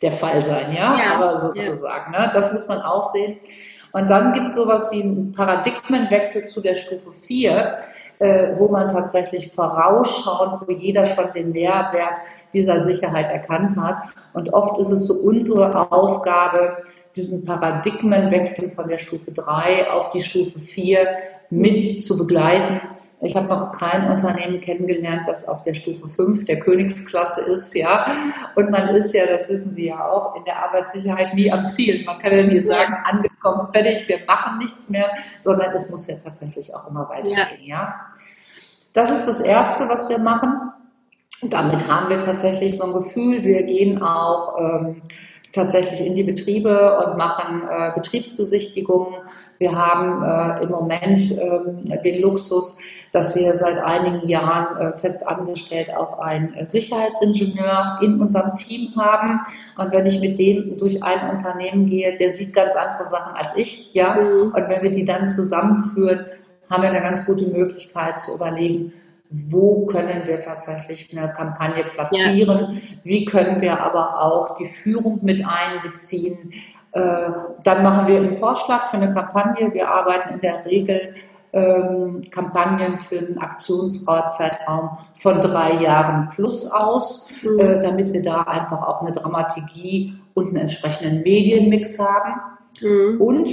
der 0.00 0.12
Fall 0.12 0.42
sein, 0.44 0.72
ja, 0.72 0.96
ja 0.96 1.14
aber 1.16 1.38
sozusagen. 1.38 2.12
Ja. 2.12 2.26
Ne? 2.26 2.30
Das 2.32 2.52
muss 2.52 2.68
man 2.68 2.80
auch 2.82 3.12
sehen. 3.12 3.38
Und 3.98 4.08
dann 4.10 4.32
gibt 4.32 4.48
es 4.48 4.54
sowas 4.54 4.90
wie 4.92 5.02
einen 5.02 5.32
Paradigmenwechsel 5.32 6.46
zu 6.46 6.60
der 6.60 6.74
Stufe 6.76 7.12
4 7.12 7.78
äh, 8.20 8.58
wo 8.58 8.68
man 8.68 8.88
tatsächlich 8.88 9.52
vorausschaut, 9.52 10.62
wo 10.66 10.72
jeder 10.72 11.06
schon 11.06 11.32
den 11.34 11.52
Mehrwert 11.52 12.18
dieser 12.52 12.80
Sicherheit 12.80 13.30
erkannt 13.30 13.76
hat. 13.76 14.08
Und 14.32 14.52
oft 14.52 14.78
ist 14.80 14.90
es 14.90 15.06
so 15.06 15.14
unsere 15.14 15.92
Aufgabe, 15.92 16.78
diesen 17.14 17.44
Paradigmenwechsel 17.44 18.70
von 18.70 18.88
der 18.88 18.98
Stufe 18.98 19.30
3 19.32 19.90
auf 19.92 20.10
die 20.10 20.20
Stufe 20.20 20.58
4 20.58 21.06
mit 21.50 22.04
zu 22.04 22.18
begleiten. 22.18 22.80
Ich 23.20 23.34
habe 23.34 23.48
noch 23.48 23.72
kein 23.72 24.10
Unternehmen 24.10 24.60
kennengelernt, 24.60 25.22
das 25.26 25.48
auf 25.48 25.64
der 25.64 25.74
Stufe 25.74 26.08
5 26.08 26.44
der 26.44 26.60
Königsklasse 26.60 27.40
ist, 27.42 27.74
ja. 27.74 28.06
Und 28.54 28.70
man 28.70 28.88
ist 28.90 29.12
ja, 29.12 29.26
das 29.26 29.48
wissen 29.48 29.74
Sie 29.74 29.86
ja 29.86 30.08
auch, 30.08 30.36
in 30.36 30.44
der 30.44 30.62
Arbeitssicherheit 30.64 31.34
nie 31.34 31.50
am 31.50 31.66
Ziel. 31.66 32.04
Man 32.04 32.18
kann 32.18 32.32
ja 32.32 32.44
nie 32.44 32.60
sagen, 32.60 32.94
angekommen, 33.04 33.68
fertig, 33.72 34.06
wir 34.08 34.20
machen 34.26 34.58
nichts 34.58 34.88
mehr, 34.88 35.10
sondern 35.40 35.72
es 35.72 35.90
muss 35.90 36.06
ja 36.06 36.16
tatsächlich 36.22 36.74
auch 36.74 36.88
immer 36.88 37.08
weitergehen, 37.08 37.64
ja. 37.64 37.76
ja. 37.76 37.94
Das 38.92 39.10
ist 39.10 39.26
das 39.26 39.40
Erste, 39.40 39.88
was 39.88 40.08
wir 40.08 40.18
machen. 40.18 40.72
Damit 41.42 41.86
haben 41.88 42.08
wir 42.10 42.18
tatsächlich 42.18 42.76
so 42.76 42.84
ein 42.84 42.92
Gefühl, 42.92 43.44
wir 43.44 43.62
gehen 43.62 44.02
auch 44.02 44.58
ähm, 44.58 45.00
tatsächlich 45.52 46.04
in 46.04 46.14
die 46.14 46.24
Betriebe 46.24 46.98
und 46.98 47.16
machen 47.16 47.62
äh, 47.68 47.92
Betriebsbesichtigungen. 47.94 49.14
Wir 49.58 49.76
haben 49.76 50.22
äh, 50.22 50.64
im 50.64 50.70
Moment 50.70 51.32
äh, 51.32 52.02
den 52.02 52.22
Luxus, 52.22 52.78
dass 53.12 53.34
wir 53.34 53.54
seit 53.54 53.78
einigen 53.78 54.26
Jahren 54.28 54.76
äh, 54.76 54.96
fest 54.96 55.26
angestellt 55.26 55.90
auch 55.96 56.18
einen 56.18 56.66
Sicherheitsingenieur 56.66 57.98
in 58.02 58.20
unserem 58.20 58.54
Team 58.54 58.94
haben. 58.96 59.40
Und 59.76 59.92
wenn 59.92 60.06
ich 60.06 60.20
mit 60.20 60.38
dem 60.38 60.78
durch 60.78 61.02
ein 61.02 61.28
Unternehmen 61.30 61.86
gehe, 61.86 62.16
der 62.16 62.30
sieht 62.30 62.54
ganz 62.54 62.76
andere 62.76 63.06
Sachen 63.06 63.34
als 63.34 63.56
ich, 63.56 63.92
ja. 63.94 64.14
Mhm. 64.14 64.52
Und 64.52 64.68
wenn 64.68 64.82
wir 64.82 64.92
die 64.92 65.04
dann 65.04 65.26
zusammenführen, 65.26 66.26
haben 66.70 66.82
wir 66.82 66.90
eine 66.90 67.00
ganz 67.00 67.24
gute 67.24 67.46
Möglichkeit 67.46 68.18
zu 68.18 68.34
überlegen, 68.34 68.92
wo 69.30 69.84
können 69.86 70.26
wir 70.26 70.40
tatsächlich 70.40 71.16
eine 71.16 71.32
Kampagne 71.32 71.84
platzieren, 71.84 72.74
ja. 72.74 72.80
wie 73.04 73.24
können 73.24 73.60
wir 73.60 73.80
aber 73.80 74.22
auch 74.22 74.56
die 74.56 74.66
Führung 74.66 75.20
mit 75.22 75.44
einbeziehen. 75.46 76.52
Äh, 76.92 77.30
dann 77.64 77.82
machen 77.82 78.06
wir 78.06 78.16
einen 78.16 78.34
Vorschlag 78.34 78.86
für 78.86 78.96
eine 78.96 79.12
Kampagne. 79.12 79.72
Wir 79.72 79.90
arbeiten 79.90 80.34
in 80.34 80.40
der 80.40 80.64
Regel 80.64 81.14
ähm, 81.52 82.22
Kampagnen 82.30 82.98
für 82.98 83.18
einen 83.18 83.38
Aktionszeitraum 83.38 84.98
von 85.14 85.40
drei 85.40 85.82
Jahren 85.82 86.28
plus 86.30 86.70
aus, 86.70 87.30
mhm. 87.42 87.58
äh, 87.58 87.82
damit 87.82 88.12
wir 88.12 88.22
da 88.22 88.42
einfach 88.42 88.82
auch 88.82 89.02
eine 89.02 89.12
Dramaturgie 89.12 90.14
und 90.34 90.48
einen 90.48 90.56
entsprechenden 90.56 91.22
Medienmix 91.22 91.98
haben. 91.98 92.40
Mhm. 92.80 93.20
Und 93.20 93.50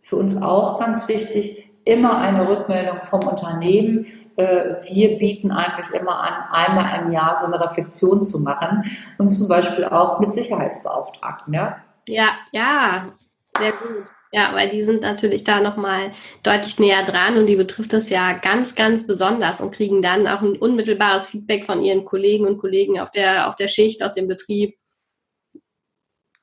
für 0.00 0.16
uns 0.16 0.40
auch 0.40 0.78
ganz 0.78 1.06
wichtig, 1.08 1.70
immer 1.84 2.18
eine 2.18 2.48
Rückmeldung 2.48 2.98
vom 3.02 3.20
Unternehmen, 3.26 4.06
äh, 4.36 4.76
wir 4.90 5.18
bieten 5.18 5.50
eigentlich 5.50 5.90
immer 6.00 6.22
an, 6.22 6.32
einmal 6.50 7.02
im 7.02 7.12
Jahr 7.12 7.36
so 7.36 7.46
eine 7.46 7.60
Reflexion 7.60 8.22
zu 8.22 8.40
machen 8.40 8.84
und 9.18 9.30
zum 9.30 9.48
Beispiel 9.48 9.84
auch 9.84 10.20
mit 10.20 10.32
Sicherheitsbeauftragten. 10.32 11.52
Ja, 11.54 11.76
ja, 12.08 12.38
ja 12.52 13.12
sehr 13.58 13.72
gut. 13.72 14.10
Ja, 14.30 14.54
weil 14.54 14.68
die 14.68 14.82
sind 14.82 15.02
natürlich 15.02 15.42
da 15.42 15.60
nochmal 15.60 16.12
deutlich 16.42 16.78
näher 16.78 17.02
dran 17.02 17.38
und 17.38 17.46
die 17.46 17.56
betrifft 17.56 17.92
das 17.92 18.10
ja 18.10 18.34
ganz, 18.34 18.74
ganz 18.74 19.06
besonders 19.06 19.60
und 19.60 19.74
kriegen 19.74 20.02
dann 20.02 20.26
auch 20.26 20.42
ein 20.42 20.56
unmittelbares 20.56 21.26
Feedback 21.26 21.64
von 21.64 21.82
ihren 21.82 22.04
Kollegen 22.04 22.46
und 22.46 22.58
Kollegen 22.58 23.00
auf 23.00 23.10
der, 23.10 23.48
auf 23.48 23.56
der 23.56 23.68
Schicht, 23.68 24.02
aus 24.02 24.12
dem 24.12 24.28
Betrieb. 24.28 24.76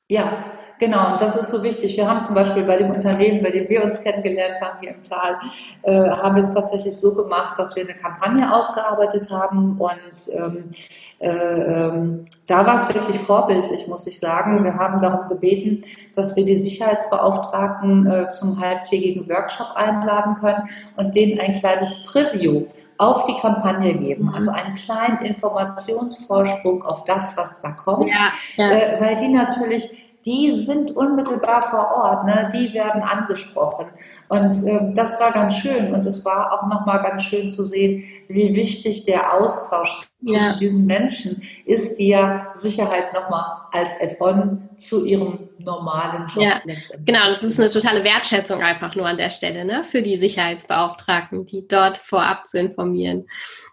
Ja, 0.08 0.58
Genau, 0.78 1.12
und 1.12 1.20
das 1.20 1.36
ist 1.36 1.50
so 1.50 1.62
wichtig. 1.62 1.96
Wir 1.96 2.08
haben 2.08 2.22
zum 2.22 2.34
Beispiel 2.34 2.64
bei 2.64 2.76
dem 2.76 2.90
Unternehmen, 2.90 3.42
bei 3.42 3.50
dem 3.50 3.68
wir 3.68 3.82
uns 3.82 4.02
kennengelernt 4.02 4.60
haben 4.60 4.78
hier 4.80 4.90
im 4.90 5.04
Tal, 5.04 5.38
äh, 5.82 6.10
haben 6.10 6.36
wir 6.36 6.42
es 6.42 6.52
tatsächlich 6.52 6.96
so 6.96 7.14
gemacht, 7.14 7.58
dass 7.58 7.74
wir 7.76 7.84
eine 7.84 7.94
Kampagne 7.94 8.52
ausgearbeitet 8.52 9.30
haben 9.30 9.78
und 9.78 10.34
ähm, 10.34 10.70
äh, 11.18 11.28
ähm, 11.28 12.26
da 12.46 12.66
war 12.66 12.80
es 12.80 12.94
wirklich 12.94 13.18
vorbildlich, 13.18 13.86
muss 13.86 14.06
ich 14.06 14.20
sagen. 14.20 14.64
Wir 14.64 14.74
haben 14.74 15.00
darum 15.00 15.28
gebeten, 15.28 15.82
dass 16.14 16.36
wir 16.36 16.44
die 16.44 16.56
Sicherheitsbeauftragten 16.56 18.06
äh, 18.06 18.30
zum 18.30 18.60
halbtägigen 18.60 19.28
Workshop 19.28 19.68
einladen 19.74 20.34
können 20.34 20.68
und 20.96 21.14
denen 21.14 21.40
ein 21.40 21.52
kleines 21.52 22.04
Preview 22.04 22.66
auf 22.98 23.26
die 23.26 23.38
Kampagne 23.40 23.94
geben, 23.94 24.30
also 24.34 24.50
einen 24.50 24.74
kleinen 24.74 25.18
Informationsvorsprung 25.20 26.82
auf 26.82 27.04
das, 27.04 27.36
was 27.36 27.60
da 27.60 27.72
kommt, 27.72 28.08
ja, 28.08 28.32
ja. 28.56 28.70
Äh, 28.70 29.00
weil 29.00 29.16
die 29.16 29.28
natürlich 29.28 30.05
die 30.26 30.50
sind 30.52 30.96
unmittelbar 30.96 31.62
vor 31.70 31.92
Ort, 31.92 32.26
ne? 32.26 32.50
die 32.52 32.74
werden 32.74 33.02
angesprochen. 33.02 33.86
Und 34.28 34.50
äh, 34.66 34.92
das 34.94 35.20
war 35.20 35.30
ganz 35.30 35.54
schön 35.54 35.94
und 35.94 36.04
es 36.04 36.24
war 36.24 36.52
auch 36.52 36.66
nochmal 36.66 37.00
ganz 37.00 37.22
schön 37.22 37.48
zu 37.48 37.62
sehen, 37.62 38.02
wie 38.28 38.54
wichtig 38.54 39.04
der 39.04 39.34
Austausch 39.34 40.08
ja. 40.20 40.38
zwischen 40.38 40.58
diesen 40.58 40.86
Menschen 40.86 41.42
ist, 41.64 41.98
die 41.98 42.08
ja 42.08 42.50
Sicherheit 42.54 43.12
nochmal 43.12 43.44
als 43.72 44.00
Add-on 44.00 44.68
zu 44.76 45.04
ihrem 45.04 45.48
normalen 45.58 46.26
Job 46.28 46.42
ja, 46.42 46.60
Genau, 47.04 47.26
das 47.28 47.42
ist 47.42 47.60
eine 47.60 47.68
totale 47.68 48.02
Wertschätzung 48.04 48.62
einfach 48.62 48.94
nur 48.94 49.06
an 49.06 49.18
der 49.18 49.30
Stelle, 49.30 49.64
ne? 49.64 49.84
für 49.84 50.02
die 50.02 50.16
Sicherheitsbeauftragten, 50.16 51.46
die 51.46 51.66
dort 51.66 51.98
vorab 51.98 52.46
zu 52.46 52.58
informieren. 52.58 53.26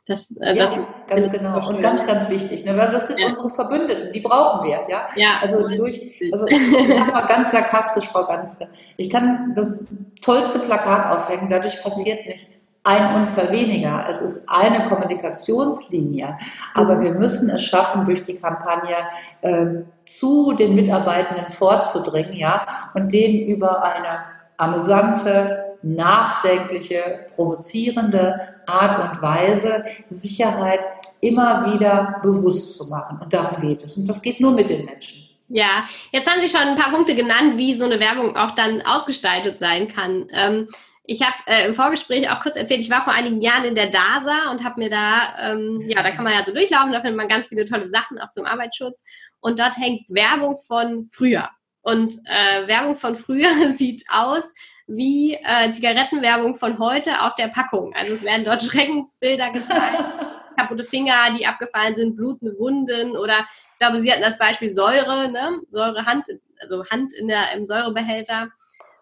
Das, 0.06 0.36
äh, 0.42 0.56
ja, 0.56 0.66
das 0.66 0.80
ganz 1.08 1.32
genau. 1.32 1.66
Und 1.66 1.82
ganz, 1.82 2.06
ganz 2.06 2.30
wichtig, 2.30 2.66
ne? 2.66 2.76
weil 2.76 2.92
das 2.92 3.08
sind 3.08 3.20
ja. 3.20 3.28
unsere 3.28 3.52
Verbündeten, 3.52 4.12
die 4.12 4.20
brauchen 4.20 4.68
wir. 4.68 4.86
Ja, 4.90 5.08
ja 5.16 5.40
also 5.42 5.70
durch, 5.70 6.02
also 6.32 6.46
ich 6.48 6.94
sag 6.94 7.14
mal 7.14 7.26
ganz 7.26 7.52
sarkastisch, 7.52 8.06
Frau 8.06 8.26
Ganske, 8.26 8.68
ich 8.98 9.10
kann 9.10 9.54
das 9.56 9.88
tollste 10.22 10.60
Plakat 10.60 11.06
aufhängen, 11.16 11.50
dadurch 11.50 11.82
passiert 11.82 12.26
nicht 12.26 12.48
ein 12.84 13.16
Unfall 13.16 13.52
weniger. 13.52 14.06
Es 14.10 14.22
ist 14.22 14.50
eine 14.50 14.90
Kommunikationslinie. 14.90 16.38
Aber 16.74 17.02
wir 17.02 17.14
müssen 17.14 17.50
es 17.50 17.64
schaffen, 17.64 18.06
durch 18.06 18.26
die 18.26 18.36
Kampagne 18.36 18.96
äh, 19.42 19.84
zu 20.06 20.54
den 20.54 20.76
Mitarbeitenden 20.76 21.50
vorzudringen, 21.50 22.34
ja, 22.34 22.68
und 22.94 23.14
denen 23.14 23.48
über 23.48 23.84
eine 23.84 24.26
amüsante, 24.58 25.78
nachdenkliche, 25.82 27.28
provozierende 27.36 28.56
Art 28.66 29.12
und 29.12 29.22
Weise 29.22 29.86
Sicherheit 30.10 30.82
immer 31.22 31.74
wieder 31.74 32.20
bewusst 32.22 32.78
zu 32.78 32.90
machen. 32.90 33.20
Und 33.22 33.34
darum 33.34 33.62
geht 33.62 33.84
es. 33.84 33.98
Und 33.98 34.08
das 34.08 34.22
geht 34.22 34.40
nur 34.40 34.52
mit 34.52 34.70
den 34.70 34.86
Menschen. 34.86 35.24
Ja, 35.50 35.84
jetzt 36.12 36.30
haben 36.30 36.42
Sie 36.42 36.48
schon 36.48 36.68
ein 36.68 36.76
paar 36.76 36.92
Punkte 36.92 37.16
genannt, 37.16 37.58
wie 37.58 37.74
so 37.74 37.86
eine 37.86 38.00
Werbung 38.00 38.36
auch 38.36 38.52
dann 38.52 38.82
ausgestaltet 38.82 39.58
sein 39.58 39.88
kann. 39.88 40.28
Ähm, 40.34 40.68
ich 41.06 41.22
habe 41.22 41.36
äh, 41.48 41.68
im 41.68 41.76
Vorgespräch 41.76 42.30
auch 42.30 42.40
kurz 42.40 42.56
erzählt, 42.56 42.80
ich 42.80 42.90
war 42.90 43.04
vor 43.04 43.14
einigen 43.14 43.42
Jahren 43.42 43.66
in 43.66 43.76
der 43.76 43.88
DASA 43.88 44.52
und 44.52 44.64
habe 44.64 44.80
mir 44.80 44.90
da, 44.90 45.36
ähm, 45.42 45.84
ja, 45.88 46.02
da 46.02 46.12
kann 46.12 46.24
man 46.24 46.34
ja 46.34 46.44
so 46.44 46.54
durchlaufen, 46.54 46.94
da 46.94 47.02
findet 47.02 47.18
man 47.18 47.28
ganz 47.28 47.48
viele 47.48 47.66
tolle 47.66 47.90
Sachen 47.90 48.20
auch 48.20 48.32
zum 48.32 48.46
Arbeitsschutz. 48.46 49.04
Und 49.42 49.60
dort 49.60 49.78
hängt 49.78 50.10
Werbung 50.10 50.58
von 50.58 51.10
früher. 51.12 51.50
Und 51.82 52.14
äh, 52.28 52.68
Werbung 52.68 52.96
von 52.96 53.16
früher 53.16 53.50
sieht 53.72 54.06
aus 54.10 54.54
wie 54.88 55.34
äh, 55.34 55.72
Zigarettenwerbung 55.72 56.56
von 56.56 56.80
heute 56.80 57.22
auf 57.22 57.36
der 57.36 57.50
Packung. 57.50 57.94
Also 57.94 58.14
es 58.14 58.24
werden 58.24 58.46
dort 58.46 58.64
Schreckensbilder 58.64 59.52
gezeigt, 59.52 60.04
kaputte 60.58 60.86
Finger, 60.86 61.16
die 61.38 61.46
abgefallen 61.46 61.96
sind, 61.96 62.16
blutende 62.16 62.58
Wunden 62.58 63.18
oder 63.18 63.46
ich 63.74 63.80
glaube, 63.80 63.98
Sie 63.98 64.10
hatten 64.10 64.22
das 64.22 64.38
Beispiel 64.38 64.70
Säure, 64.70 65.30
ne? 65.30 65.60
Säure 65.68 66.06
Hand, 66.06 66.28
also 66.62 66.86
Hand 66.86 67.12
in 67.12 67.28
der, 67.28 67.52
im 67.54 67.66
Säurebehälter. 67.66 68.50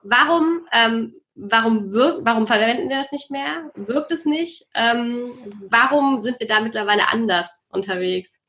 Warum 0.01 0.65
ähm, 0.71 1.13
warum, 1.41 1.91
wirkt, 1.91 2.19
warum 2.23 2.47
verwenden 2.47 2.89
wir 2.89 2.97
das 2.97 3.11
nicht 3.11 3.31
mehr? 3.31 3.71
Wirkt 3.75 4.11
es 4.11 4.25
nicht? 4.25 4.67
Ähm, 4.75 5.31
warum 5.69 6.19
sind 6.19 6.39
wir 6.39 6.47
da 6.47 6.59
mittlerweile 6.59 7.11
anders 7.11 7.65
unterwegs? 7.69 8.39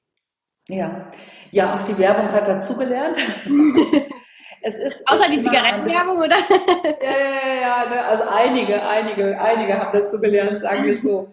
Ja, 0.68 1.10
ja, 1.50 1.74
auch 1.74 1.82
die 1.84 1.98
Werbung 1.98 2.30
hat 2.30 2.46
dazugelernt. 2.46 3.16
es 4.62 4.78
ist 4.78 5.08
Außer 5.08 5.28
die 5.28 5.42
Zigarettenwerbung, 5.42 6.18
oder? 6.18 6.36
ja, 7.02 7.10
ja, 7.10 7.60
ja, 7.60 7.90
ne, 7.90 8.04
also 8.04 8.24
einige, 8.30 8.80
einige, 8.88 9.40
einige 9.40 9.78
haben 9.78 9.90
dazu 9.92 10.20
gelernt, 10.20 10.60
sagen 10.60 10.84
wir 10.84 10.96
so. 10.96 11.32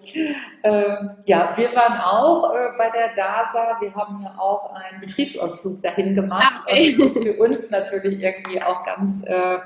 ähm, 0.63 1.11
ja, 1.25 1.53
wir 1.55 1.75
waren 1.75 1.99
auch 1.99 2.53
äh, 2.53 2.77
bei 2.77 2.89
der 2.89 3.13
DASA, 3.13 3.77
wir 3.79 3.93
haben 3.93 4.21
ja 4.23 4.35
auch 4.39 4.73
einen 4.73 4.99
Betriebsausflug 4.99 5.81
dahin 5.83 6.15
gemacht. 6.15 6.53
Ah, 6.55 6.61
okay. 6.65 6.95
Und 6.95 7.05
das 7.05 7.15
ist 7.15 7.23
für 7.23 7.33
uns 7.43 7.69
natürlich 7.69 8.19
irgendwie 8.19 8.61
auch 8.61 8.83
ganz 8.83 9.23
äh, 9.27 9.59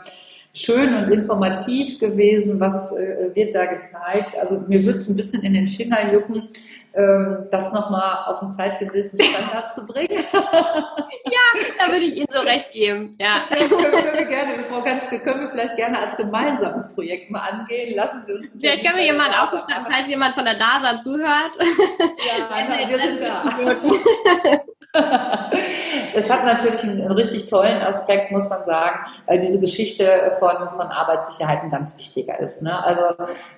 schön 0.55 0.95
und 0.95 1.11
informativ 1.11 1.99
gewesen. 1.99 2.59
Was 2.59 2.95
äh, 2.95 3.29
wird 3.33 3.55
da 3.55 3.65
gezeigt? 3.65 4.37
Also 4.37 4.59
mir 4.67 4.83
wird 4.83 4.97
es 4.97 5.09
ein 5.09 5.15
bisschen 5.15 5.43
in 5.43 5.53
den 5.53 5.67
Finger 5.67 6.13
jucken, 6.13 6.47
ähm, 6.93 7.45
das 7.49 7.73
nochmal 7.73 8.25
auf 8.25 8.39
den 8.39 8.49
zeitgemäßen 8.49 9.19
Standard 9.19 9.71
zu 9.71 9.87
bringen. 9.87 10.23
ja, 10.33 11.61
da 11.79 11.91
würde 11.91 12.05
ich 12.05 12.17
Ihnen 12.17 12.27
so 12.29 12.41
recht 12.41 12.71
geben. 12.71 13.15
Ja. 13.19 13.45
ja 13.49 13.67
können, 13.67 13.91
können, 13.91 14.17
wir 14.17 14.25
gerne, 14.25 14.63
Frau 14.63 14.83
Ganske, 14.83 15.19
können 15.19 15.41
wir 15.41 15.49
vielleicht 15.49 15.75
gerne 15.75 15.99
als 15.99 16.15
gemeinsames 16.15 16.93
Projekt 16.93 17.31
mal 17.31 17.41
angehen. 17.41 17.95
Lassen 17.95 18.23
Sie 18.25 18.33
uns. 18.33 18.55
Vielleicht 18.59 18.85
können 18.85 18.97
wir 18.97 19.05
jemanden 19.05 19.33
aufrufen, 19.33 19.73
falls 19.89 20.07
jemand 20.07 20.35
von 20.35 20.45
der 20.45 20.55
DASA 20.55 20.99
zuhört. 20.99 21.57
Ja, 21.59 22.47
nein, 22.69 22.89
wir 22.89 22.99
sind 22.99 23.21
da. 23.21 24.63
es 26.15 26.29
hat 26.29 26.45
natürlich 26.45 26.83
einen, 26.83 27.01
einen, 27.01 27.11
richtig 27.11 27.49
tollen 27.49 27.81
Aspekt, 27.81 28.31
muss 28.31 28.47
man 28.49 28.63
sagen, 28.63 28.99
weil 29.25 29.39
diese 29.39 29.59
Geschichte 29.59 30.31
von, 30.39 30.69
von 30.69 30.87
Arbeitssicherheit 30.87 31.63
ein 31.63 31.71
ganz 31.71 31.97
wichtiger 31.97 32.39
ist. 32.39 32.61
Ne? 32.61 32.83
Also 32.83 33.03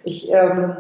ich 0.04 0.32
ähm, 0.32 0.78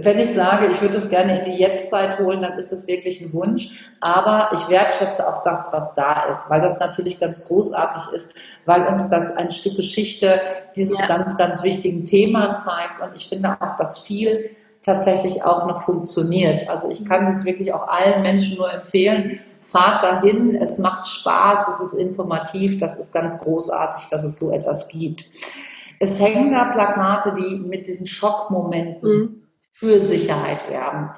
wenn 0.00 0.18
ich 0.18 0.34
sage, 0.34 0.66
ich 0.66 0.82
würde 0.82 0.96
es 0.98 1.08
gerne 1.08 1.38
in 1.40 1.44
die 1.46 1.58
Jetztzeit 1.58 2.18
holen, 2.18 2.42
dann 2.42 2.58
ist 2.58 2.70
es 2.72 2.86
wirklich 2.86 3.20
ein 3.20 3.32
Wunsch. 3.32 3.90
Aber 4.00 4.50
ich 4.52 4.68
wertschätze 4.68 5.26
auch 5.26 5.42
das, 5.42 5.68
was 5.72 5.94
da 5.94 6.24
ist, 6.26 6.50
weil 6.50 6.60
das 6.60 6.78
natürlich 6.80 7.18
ganz 7.18 7.46
großartig 7.46 8.12
ist, 8.12 8.34
weil 8.66 8.86
uns 8.86 9.08
das 9.08 9.36
ein 9.36 9.50
Stück 9.50 9.76
Geschichte 9.76 10.40
dieses 10.76 11.00
ja. 11.00 11.06
ganz, 11.06 11.38
ganz 11.38 11.62
wichtigen 11.62 12.04
Thema 12.04 12.52
zeigt. 12.52 13.00
Und 13.02 13.14
ich 13.14 13.28
finde 13.28 13.56
auch, 13.58 13.76
dass 13.76 14.00
viel 14.00 14.50
tatsächlich 14.84 15.42
auch 15.42 15.66
noch 15.66 15.82
funktioniert. 15.82 16.68
Also 16.68 16.90
ich 16.90 17.04
kann 17.04 17.26
das 17.26 17.44
wirklich 17.44 17.72
auch 17.72 17.88
allen 17.88 18.22
Menschen 18.22 18.56
nur 18.58 18.72
empfehlen. 18.72 19.40
Fahrt 19.60 20.02
dahin, 20.02 20.54
es 20.54 20.78
macht 20.78 21.06
Spaß, 21.06 21.68
es 21.68 21.80
ist 21.80 21.94
informativ, 21.94 22.78
das 22.78 22.98
ist 22.98 23.12
ganz 23.12 23.40
großartig, 23.40 24.08
dass 24.10 24.24
es 24.24 24.38
so 24.38 24.52
etwas 24.52 24.88
gibt. 24.88 25.24
Es 25.98 26.20
hängen 26.20 26.52
da 26.52 26.66
Plakate, 26.66 27.34
die 27.34 27.56
mit 27.56 27.86
diesen 27.86 28.06
Schockmomenten 28.06 29.10
mhm. 29.10 29.42
für 29.72 30.00
Sicherheit 30.00 30.68
werben. 30.68 31.12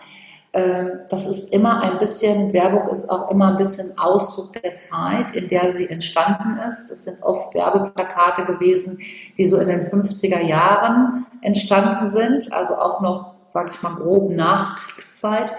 Ähm, 0.53 1.01
das 1.11 1.27
ist 1.27 1.53
immer 1.53 1.83
ein 1.83 1.99
bisschen, 1.99 2.53
Werbung 2.53 2.89
ist 2.89 3.11
auch 3.11 3.31
immer 3.31 3.49
ein 3.49 3.57
bisschen 3.57 3.99
Ausdruck 3.99 4.53
der 4.63 4.77
Zeit, 4.77 5.33
in 5.33 5.49
der 5.49 5.73
sie 5.73 5.89
entstanden 5.89 6.59
ist. 6.67 6.89
Das 6.89 7.05
sind 7.05 7.23
oft 7.23 7.53
Werbeplakate 7.53 8.45
gewesen, 8.45 8.99
die 9.37 9.47
so 9.47 9.59
in 9.59 9.69
den 9.69 9.83
50er 9.83 10.41
Jahren 10.41 11.27
entstanden 11.43 12.09
sind, 12.09 12.53
also 12.53 12.77
auch 12.77 13.01
noch 13.01 13.36
sage 13.47 13.71
ich 13.73 13.83
mal, 13.83 13.95
grob 13.95 14.31
Nachkriegszeit. 14.31 15.53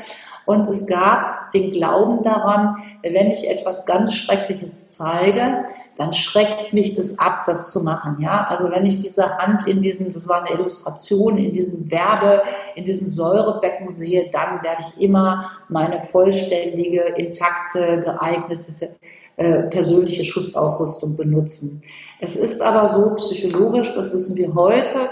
Und 0.46 0.67
es 0.67 0.88
gab 0.88 1.51
den 1.51 1.72
Glauben 1.72 2.24
daran, 2.24 2.77
wenn 3.03 3.32
ich 3.32 3.50
etwas 3.50 3.86
ganz 3.86 4.13
Schreckliches 4.13 4.96
zeige, 4.96 5.65
dann 5.98 6.13
schreckt 6.13 6.74
mich 6.74 6.94
das 6.94 7.17
ab, 7.17 7.44
das 7.46 7.72
zu 7.72 7.84
machen. 7.84 8.17
Ja, 8.22 8.46
also 8.48 8.70
wenn 8.70 8.86
ich 8.86 9.01
diese 9.01 9.38
Hand 9.38 9.67
in 9.67 9.82
diesem, 9.82 10.13
das 10.13 10.29
war 10.29 10.44
eine 10.44 10.58
Illustration, 10.58 11.38
in 11.38 11.51
diesem 11.51 11.89
Werbe, 11.89 12.44
in 12.75 12.86
diesem 12.86 13.08
Säurebecken 13.08 13.89
sehe, 13.89 14.29
dann 14.32 14.63
werde 14.63 14.84
ich 14.84 15.01
immer 15.01 15.51
meine 15.70 16.01
vollständige, 16.01 17.01
intakte, 17.17 18.01
geeignete 18.06 18.96
äh, 19.38 19.63
persönliche 19.63 20.24
Schutzausrüstung 20.24 21.15
benutzen. 21.15 21.82
Es 22.20 22.36
ist 22.36 22.62
aber 22.62 22.88
so 22.88 23.15
psychologisch, 23.15 23.94
das 23.94 24.13
wissen 24.13 24.36
wir 24.38 24.53
heute, 24.53 25.10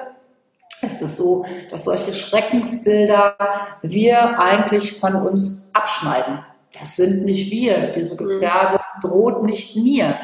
ist 0.96 1.02
es 1.02 1.18
so, 1.18 1.46
dass 1.70 1.86
solche 1.86 2.14
Schreckensbilder 2.14 3.38
wir 3.82 4.40
eigentlich 4.40 5.00
von 5.00 5.16
uns 5.16 5.70
abschneiden. 5.74 6.40
Das 6.78 6.96
sind 6.96 7.26
nicht 7.26 7.52
wir. 7.52 7.94
Diese 7.94 8.16
mhm. 8.16 8.28
Gefährdung 8.28 8.82
droht 9.02 9.44
nicht 9.44 9.76
mir. 9.76 10.18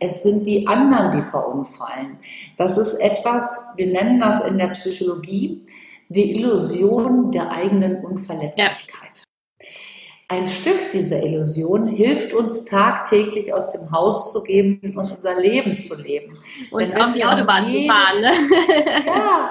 Es 0.00 0.22
sind 0.22 0.46
die 0.46 0.66
anderen, 0.66 1.12
die 1.12 1.22
verunfallen. 1.22 2.18
Das 2.56 2.78
ist 2.78 2.94
etwas, 2.94 3.72
wir 3.76 3.88
nennen 3.88 4.20
das 4.20 4.46
in 4.46 4.58
der 4.58 4.68
Psychologie, 4.68 5.66
die 6.08 6.38
Illusion 6.38 7.32
der 7.32 7.50
eigenen 7.50 8.04
Unverletzlichkeit. 8.04 9.27
Ein 10.30 10.46
Stück 10.46 10.90
dieser 10.90 11.22
Illusion 11.22 11.86
hilft 11.86 12.34
uns 12.34 12.66
tagtäglich 12.66 13.54
aus 13.54 13.72
dem 13.72 13.90
Haus 13.90 14.30
zu 14.30 14.42
gehen 14.42 14.78
und 14.94 15.10
unser 15.10 15.40
Leben 15.40 15.74
zu 15.78 15.94
leben. 15.94 16.36
Und 16.70 16.94
auf 17.00 17.12
die 17.12 17.24
Autobahn 17.24 17.66
jeden, 17.70 17.88
zu 17.88 17.94
fahren, 17.94 18.20
ne? 18.20 18.32
Ja, 19.06 19.50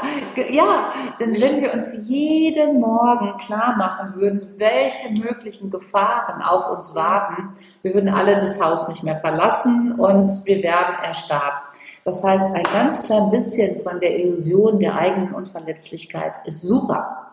ja, 0.52 0.94
denn 1.20 1.42
wenn 1.42 1.64
wir 1.64 1.74
uns 1.74 2.08
jeden 2.08 2.80
Morgen 2.80 3.40
klar 3.40 3.76
machen 3.76 4.22
würden, 4.22 4.40
welche 4.58 5.20
möglichen 5.20 5.72
Gefahren 5.72 6.44
auf 6.44 6.70
uns 6.70 6.94
warten, 6.94 7.50
wir 7.82 7.96
würden 7.96 8.10
alle 8.10 8.36
das 8.36 8.62
Haus 8.62 8.88
nicht 8.88 9.02
mehr 9.02 9.18
verlassen 9.18 10.00
und 10.00 10.28
wir 10.46 10.62
werden 10.62 10.96
erstarrt. 11.02 11.58
Das 12.04 12.24
heißt, 12.24 12.56
ein 12.56 12.64
ganz 12.72 13.02
klein 13.02 13.32
bisschen 13.32 13.82
von 13.82 14.00
der 14.00 14.20
Illusion 14.20 14.78
der 14.78 14.96
eigenen 14.96 15.34
Unverletzlichkeit 15.34 16.34
ist 16.46 16.62
super. 16.62 17.32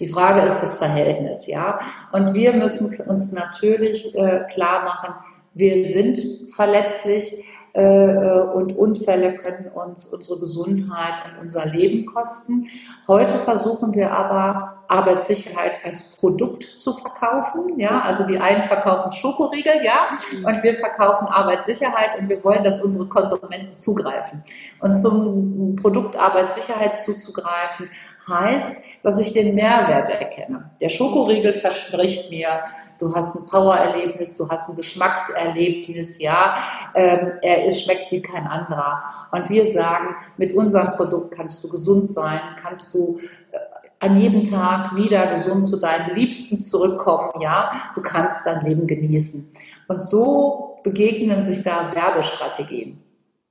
Die 0.00 0.08
Frage 0.08 0.46
ist 0.46 0.60
das 0.60 0.78
Verhältnis, 0.78 1.46
ja. 1.46 1.78
Und 2.10 2.34
wir 2.34 2.54
müssen 2.54 2.98
uns 3.02 3.32
natürlich 3.32 4.16
äh, 4.16 4.46
klar 4.50 4.82
machen, 4.84 5.14
wir 5.52 5.84
sind 5.84 6.50
verletzlich 6.50 7.44
äh, 7.72 7.82
äh, 7.82 8.40
und 8.52 8.76
Unfälle 8.76 9.34
können 9.36 9.70
uns 9.72 10.12
unsere 10.12 10.40
Gesundheit 10.40 11.14
und 11.26 11.42
unser 11.42 11.66
Leben 11.66 12.04
kosten. 12.04 12.66
Heute 13.06 13.38
versuchen 13.38 13.94
wir 13.94 14.10
aber 14.10 14.84
Arbeitssicherheit 14.88 15.78
als 15.84 16.16
Produkt 16.16 16.64
zu 16.64 16.92
verkaufen, 16.94 17.78
ja. 17.78 18.00
Also 18.00 18.26
die 18.26 18.38
einen 18.38 18.64
verkaufen 18.64 19.12
Schokoriegel, 19.12 19.84
ja, 19.84 20.08
und 20.44 20.62
wir 20.64 20.74
verkaufen 20.74 21.28
Arbeitssicherheit 21.28 22.18
und 22.18 22.28
wir 22.28 22.42
wollen, 22.42 22.64
dass 22.64 22.82
unsere 22.82 23.06
Konsumenten 23.06 23.74
zugreifen. 23.74 24.42
Und 24.80 24.96
zum 24.96 25.76
Produkt 25.76 26.16
Arbeitssicherheit 26.16 26.98
zuzugreifen 26.98 27.88
heißt, 28.30 29.04
dass 29.04 29.18
ich 29.18 29.32
den 29.32 29.54
Mehrwert 29.54 30.08
erkenne. 30.08 30.70
Der 30.80 30.88
Schokoriegel 30.88 31.52
verspricht 31.52 32.30
mir, 32.30 32.62
du 33.00 33.14
hast 33.14 33.34
ein 33.34 33.48
Power-Erlebnis, 33.48 34.36
du 34.36 34.48
hast 34.48 34.68
ein 34.68 34.76
Geschmackserlebnis, 34.76 36.20
ja, 36.20 36.62
ähm, 36.94 37.32
er 37.42 37.64
ist, 37.64 37.82
schmeckt 37.82 38.12
wie 38.12 38.22
kein 38.22 38.46
anderer. 38.46 39.02
Und 39.32 39.48
wir 39.50 39.64
sagen, 39.66 40.14
mit 40.36 40.54
unserem 40.54 40.92
Produkt 40.92 41.34
kannst 41.34 41.64
du 41.64 41.68
gesund 41.68 42.08
sein, 42.08 42.40
kannst 42.62 42.94
du 42.94 43.18
äh, 43.52 43.58
an 43.98 44.20
jedem 44.20 44.44
Tag 44.44 44.94
wieder 44.96 45.26
gesund 45.28 45.66
zu 45.66 45.78
deinen 45.78 46.14
Liebsten 46.14 46.60
zurückkommen, 46.60 47.40
ja, 47.40 47.70
du 47.94 48.02
kannst 48.02 48.46
dein 48.46 48.64
Leben 48.64 48.86
genießen. 48.86 49.52
Und 49.88 50.02
so 50.02 50.78
begegnen 50.84 51.44
sich 51.44 51.62
da 51.62 51.92
Werbestrategien. 51.94 53.02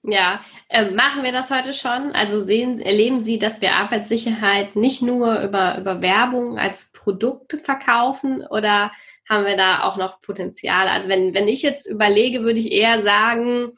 Ja, 0.03 0.39
äh, 0.69 0.91
machen 0.91 1.23
wir 1.23 1.33
das 1.33 1.51
heute 1.51 1.73
schon? 1.73 2.13
Also 2.13 2.41
sehen, 2.41 2.79
erleben 2.79 3.19
Sie, 3.19 3.37
dass 3.37 3.61
wir 3.61 3.75
Arbeitssicherheit 3.75 4.77
nicht 4.77 5.01
nur 5.01 5.41
über, 5.41 5.77
über 5.77 6.01
Werbung 6.01 6.57
als 6.57 6.91
Produkt 6.93 7.59
verkaufen 7.63 8.45
oder 8.49 8.91
haben 9.27 9.45
wir 9.45 9.57
da 9.57 9.83
auch 9.83 9.97
noch 9.97 10.21
Potenzial? 10.21 10.87
Also 10.87 11.09
wenn, 11.09 11.35
wenn 11.35 11.49
ich 11.49 11.63
jetzt 11.63 11.85
überlege, 11.85 12.43
würde 12.43 12.59
ich 12.59 12.71
eher 12.71 13.01
sagen, 13.01 13.73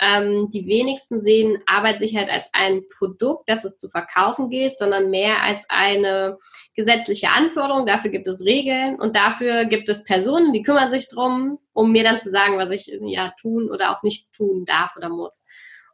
ähm, 0.00 0.48
die 0.50 0.66
wenigsten 0.66 1.20
sehen 1.20 1.58
Arbeitssicherheit 1.66 2.30
als 2.30 2.48
ein 2.52 2.82
Produkt, 2.88 3.48
das 3.48 3.64
es 3.64 3.76
zu 3.76 3.88
verkaufen 3.88 4.48
gilt, 4.48 4.76
sondern 4.76 5.10
mehr 5.10 5.42
als 5.42 5.66
eine 5.68 6.38
gesetzliche 6.74 7.30
Anforderung. 7.30 7.86
Dafür 7.86 8.10
gibt 8.10 8.28
es 8.28 8.44
Regeln 8.44 8.96
und 8.96 9.14
dafür 9.14 9.66
gibt 9.66 9.88
es 9.88 10.04
Personen, 10.04 10.52
die 10.52 10.62
kümmern 10.62 10.90
sich 10.90 11.08
drum, 11.08 11.58
um 11.72 11.92
mir 11.92 12.02
dann 12.02 12.18
zu 12.18 12.30
sagen, 12.30 12.58
was 12.58 12.70
ich 12.70 12.98
ja 13.02 13.32
tun 13.40 13.70
oder 13.70 13.90
auch 13.90 14.02
nicht 14.02 14.32
tun 14.32 14.64
darf 14.64 14.96
oder 14.96 15.10
muss 15.10 15.44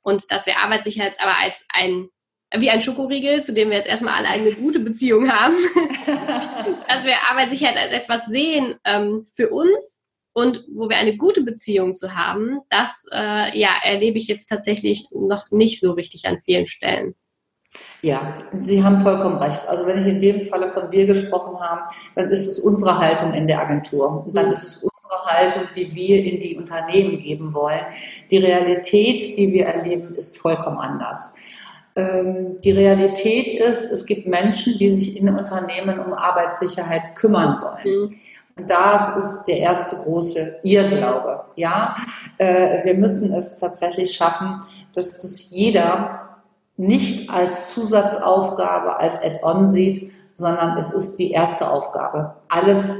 und 0.02 0.30
dass 0.30 0.46
wir 0.46 0.58
Arbeitssicherheit 0.58 1.20
aber 1.20 1.38
als 1.38 1.64
ein 1.72 2.08
wie 2.54 2.68
ein 2.68 2.82
Schokoriegel, 2.82 3.42
zu 3.42 3.54
dem 3.54 3.70
wir 3.70 3.78
jetzt 3.78 3.88
erstmal 3.88 4.14
alle 4.14 4.28
eine 4.28 4.52
gute 4.52 4.80
Beziehung 4.80 5.32
haben, 5.32 5.56
dass 6.86 7.04
wir 7.04 7.14
Arbeitssicherheit 7.30 7.78
als 7.78 7.92
etwas 7.92 8.26
sehen 8.26 8.74
ähm, 8.84 9.26
für 9.34 9.48
uns 9.48 10.06
und 10.34 10.64
wo 10.72 10.88
wir 10.88 10.96
eine 10.96 11.16
gute 11.16 11.42
Beziehung 11.42 11.94
zu 11.94 12.14
haben, 12.14 12.60
das 12.68 13.06
äh, 13.12 13.58
ja, 13.58 13.70
erlebe 13.82 14.18
ich 14.18 14.28
jetzt 14.28 14.48
tatsächlich 14.48 15.06
noch 15.12 15.50
nicht 15.50 15.80
so 15.80 15.92
richtig 15.92 16.26
an 16.26 16.40
vielen 16.44 16.66
Stellen. 16.66 17.14
Ja, 18.02 18.35
Sie 18.61 18.82
haben 18.82 18.98
vollkommen 19.00 19.37
recht. 19.37 19.66
Also 19.68 19.87
wenn 19.87 20.00
ich 20.00 20.06
in 20.06 20.20
dem 20.20 20.40
Falle 20.42 20.68
von 20.68 20.90
wir 20.90 21.06
gesprochen 21.06 21.58
habe, 21.61 21.82
dann 22.14 22.30
ist 22.30 22.46
es 22.46 22.58
unsere 22.58 22.98
Haltung 22.98 23.32
in 23.32 23.46
der 23.46 23.61
Agentur. 23.61 24.26
Und 24.26 24.37
dann 24.37 24.46
mhm. 24.46 24.52
ist 24.52 24.64
es 24.64 24.76
unsere 24.82 25.24
Haltung, 25.26 25.62
die 25.76 25.94
wir 25.94 26.24
in 26.24 26.40
die 26.40 26.56
Unternehmen 26.56 27.18
geben 27.18 27.54
wollen. 27.54 27.87
Die 28.30 28.38
Realität, 28.38 29.37
die 29.37 29.52
wir 29.52 29.66
erleben, 29.66 30.14
ist 30.14 30.38
vollkommen 30.38 30.78
anders. 30.78 31.37
Ähm, 31.94 32.56
die 32.62 32.72
Realität 32.72 33.61
ist, 33.61 33.92
es 33.92 34.06
gibt 34.06 34.26
Menschen, 34.26 34.78
die 34.78 34.90
sich 34.90 35.16
in 35.16 35.28
Unternehmen 35.28 36.00
um 36.00 36.12
Arbeitssicherheit 36.12 37.14
kümmern 37.14 37.54
sollen. 37.54 37.85
Mhm. 37.85 38.11
Und 38.56 38.68
das 38.68 39.16
ist 39.16 39.44
der 39.46 39.58
erste 39.58 39.96
große 39.96 40.61
Irrglaube. 40.62 41.44
Ja, 41.56 41.96
äh, 42.38 42.85
wir 42.85 42.94
müssen 42.94 43.32
es 43.32 43.58
tatsächlich 43.58 44.12
schaffen, 44.12 44.61
dass 44.94 45.24
es 45.24 45.50
jeder 45.50 46.32
nicht 46.76 47.30
als 47.30 47.72
Zusatzaufgabe, 47.74 48.98
als 48.98 49.22
Add-on 49.22 49.66
sieht, 49.66 50.12
sondern 50.35 50.76
es 50.78 50.92
ist 50.92 51.16
die 51.16 51.30
erste 51.30 51.70
Aufgabe. 51.70 52.37
Alles 52.48 52.90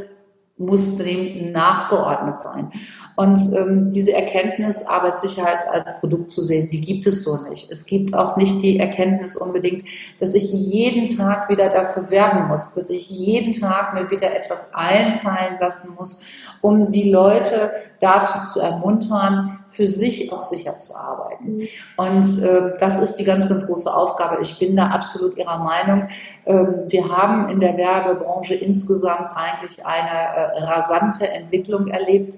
muss 0.59 0.99
dem 0.99 1.53
nachgeordnet 1.53 2.39
sein. 2.39 2.71
Und 3.17 3.39
ähm, 3.55 3.93
diese 3.93 4.13
Erkenntnis, 4.13 4.87
Arbeitssicherheit 4.87 5.59
als 5.71 6.01
Produkt 6.01 6.31
zu 6.31 6.41
sehen, 6.41 6.71
die 6.71 6.81
gibt 6.81 7.07
es 7.07 7.25
so 7.25 7.43
nicht. 7.49 7.71
Es 7.71 7.85
gibt 7.85 8.15
auch 8.15 8.37
nicht 8.37 8.63
die 8.63 8.79
Erkenntnis 8.79 9.37
unbedingt, 9.37 9.85
dass 10.19 10.35
ich 10.35 10.51
jeden 10.53 11.15
Tag 11.15 11.51
wieder 11.51 11.69
dafür 11.69 12.11
werben 12.11 12.49
muss, 12.49 12.75
dass 12.75 12.91
ich 12.91 13.11
jeden 13.11 13.53
Tag 13.53 13.93
mir 13.95 14.11
wieder 14.11 14.35
etwas 14.35 14.73
einfallen 14.73 15.59
lassen 15.61 15.95
muss, 15.99 16.23
um 16.63 16.91
die 16.91 17.11
Leute 17.11 17.73
dazu 18.01 18.39
zu 18.51 18.61
ermuntern, 18.61 19.62
für 19.73 19.87
sich 19.87 20.33
auch 20.33 20.43
sicher 20.43 20.79
zu 20.79 20.95
arbeiten. 20.95 21.57
Mhm. 21.57 21.69
Und 21.97 22.43
äh, 22.43 22.79
das 22.79 23.01
ist 23.01 23.17
die 23.17 23.25
ganz, 23.25 23.49
ganz 23.49 23.67
große 23.67 23.93
Aufgabe. 23.93 24.43
Ich 24.43 24.59
bin 24.59 24.77
da 24.77 24.89
absolut 24.89 25.37
Ihrer 25.37 25.59
Meinung. 25.59 26.09
Ähm, 26.45 26.85
wir 26.89 27.09
haben 27.09 27.49
in 27.49 27.61
der 27.61 27.77
Werbebranche 27.77 28.55
insgesamt 28.55 29.33
eigentlich 29.35 29.85
eine 29.87 30.11
äh, 30.11 30.63
rasante 30.65 31.29
Entwicklung 31.29 31.87
erlebt. 31.87 32.35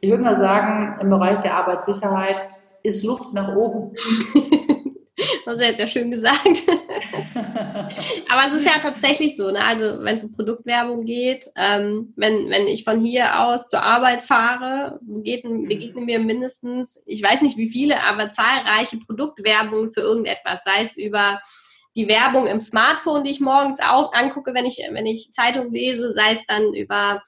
Ich 0.00 0.10
würde 0.10 0.22
mal 0.22 0.36
sagen, 0.36 0.98
im 1.00 1.10
Bereich 1.10 1.38
der 1.40 1.54
Arbeitssicherheit 1.54 2.48
ist 2.82 3.04
Luft 3.04 3.34
nach 3.34 3.54
oben. 3.54 3.92
Das 5.48 5.60
ist 5.60 5.64
jetzt 5.64 5.80
ja 5.80 5.86
schön 5.86 6.10
gesagt. 6.10 6.46
Aber 8.28 8.46
es 8.48 8.52
ist 8.52 8.66
ja 8.66 8.78
tatsächlich 8.78 9.34
so, 9.34 9.50
ne? 9.50 9.64
Also 9.64 10.04
wenn 10.04 10.16
es 10.16 10.24
um 10.24 10.34
Produktwerbung 10.34 11.06
geht, 11.06 11.46
ähm, 11.56 12.12
wenn, 12.16 12.50
wenn 12.50 12.66
ich 12.66 12.84
von 12.84 13.00
hier 13.00 13.40
aus 13.40 13.66
zur 13.66 13.82
Arbeit 13.82 14.20
fahre, 14.20 14.98
begegnen, 15.00 15.66
begegnen 15.66 16.04
mir 16.04 16.18
mindestens, 16.18 17.02
ich 17.06 17.22
weiß 17.22 17.40
nicht 17.40 17.56
wie 17.56 17.70
viele, 17.70 18.04
aber 18.04 18.28
zahlreiche 18.28 18.98
Produktwerbungen 18.98 19.90
für 19.90 20.02
irgendetwas, 20.02 20.62
sei 20.64 20.82
es 20.82 20.98
über 20.98 21.40
die 21.96 22.08
Werbung 22.08 22.46
im 22.46 22.60
Smartphone, 22.60 23.24
die 23.24 23.30
ich 23.30 23.40
morgens 23.40 23.80
auch 23.80 24.12
angucke, 24.12 24.52
wenn 24.52 24.66
ich, 24.66 24.86
wenn 24.90 25.06
ich 25.06 25.30
Zeitung 25.32 25.72
lese, 25.72 26.12
sei 26.12 26.32
es 26.32 26.44
dann 26.44 26.74
über 26.74 27.22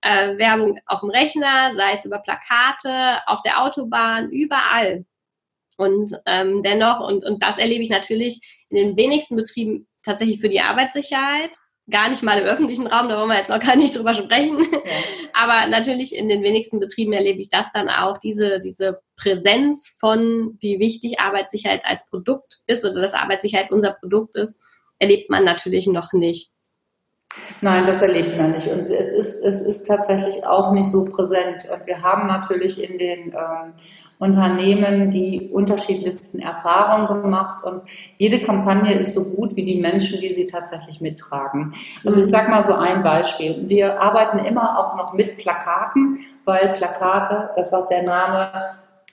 äh, 0.00 0.38
Werbung 0.38 0.80
auf 0.86 1.00
dem 1.00 1.10
Rechner, 1.10 1.74
sei 1.76 1.92
es 1.92 2.06
über 2.06 2.20
Plakate, 2.20 3.20
auf 3.26 3.42
der 3.42 3.62
Autobahn, 3.62 4.30
überall. 4.30 5.04
Und 5.76 6.12
ähm, 6.26 6.62
dennoch, 6.62 7.00
und, 7.06 7.24
und 7.24 7.42
das 7.42 7.58
erlebe 7.58 7.82
ich 7.82 7.90
natürlich 7.90 8.40
in 8.70 8.76
den 8.76 8.96
wenigsten 8.96 9.36
Betrieben 9.36 9.86
tatsächlich 10.02 10.40
für 10.40 10.48
die 10.48 10.60
Arbeitssicherheit, 10.60 11.56
gar 11.88 12.08
nicht 12.08 12.22
mal 12.22 12.38
im 12.38 12.46
öffentlichen 12.46 12.86
Raum, 12.86 13.08
da 13.08 13.18
wollen 13.18 13.28
wir 13.28 13.38
jetzt 13.38 13.50
noch 13.50 13.60
gar 13.64 13.76
nicht 13.76 13.96
drüber 13.96 14.14
sprechen. 14.14 14.58
Ja. 14.60 14.90
Aber 15.34 15.68
natürlich 15.68 16.16
in 16.16 16.28
den 16.28 16.42
wenigsten 16.42 16.80
Betrieben 16.80 17.12
erlebe 17.12 17.40
ich 17.40 17.50
das 17.50 17.72
dann 17.72 17.88
auch, 17.88 18.18
diese, 18.18 18.60
diese 18.60 19.00
Präsenz 19.16 19.96
von, 20.00 20.56
wie 20.60 20.78
wichtig 20.80 21.20
Arbeitssicherheit 21.20 21.84
als 21.84 22.08
Produkt 22.08 22.60
ist 22.66 22.84
oder 22.84 23.00
dass 23.00 23.14
Arbeitssicherheit 23.14 23.70
unser 23.70 23.92
Produkt 23.92 24.36
ist, 24.36 24.58
erlebt 24.98 25.30
man 25.30 25.44
natürlich 25.44 25.86
noch 25.86 26.12
nicht. 26.12 26.50
Nein, 27.60 27.86
das 27.86 28.02
erlebt 28.02 28.36
man 28.36 28.52
nicht. 28.52 28.68
Und 28.68 28.80
es 28.80 28.90
ist, 28.90 29.44
es 29.44 29.60
ist 29.60 29.84
tatsächlich 29.84 30.44
auch 30.44 30.72
nicht 30.72 30.88
so 30.88 31.04
präsent. 31.04 31.68
Und 31.70 31.86
wir 31.86 32.02
haben 32.02 32.26
natürlich 32.26 32.82
in 32.82 32.98
den 32.98 33.32
ähm, 33.32 33.74
Unternehmen 34.18 35.10
die 35.10 35.50
unterschiedlichsten 35.52 36.38
Erfahrungen 36.38 37.22
gemacht 37.22 37.62
und 37.64 37.82
jede 38.16 38.40
Kampagne 38.40 38.94
ist 38.94 39.14
so 39.14 39.24
gut 39.34 39.56
wie 39.56 39.64
die 39.64 39.80
Menschen, 39.80 40.20
die 40.20 40.32
sie 40.32 40.46
tatsächlich 40.46 41.00
mittragen. 41.00 41.74
Also 42.04 42.20
ich 42.20 42.26
sage 42.26 42.50
mal 42.50 42.62
so 42.62 42.74
ein 42.74 43.02
Beispiel. 43.02 43.64
Wir 43.68 44.00
arbeiten 44.00 44.38
immer 44.38 44.78
auch 44.78 44.96
noch 44.96 45.12
mit 45.12 45.36
Plakaten, 45.36 46.18
weil 46.44 46.74
Plakate, 46.76 47.50
das 47.56 47.70
sagt 47.70 47.90
der 47.90 48.04
Name, 48.04 48.50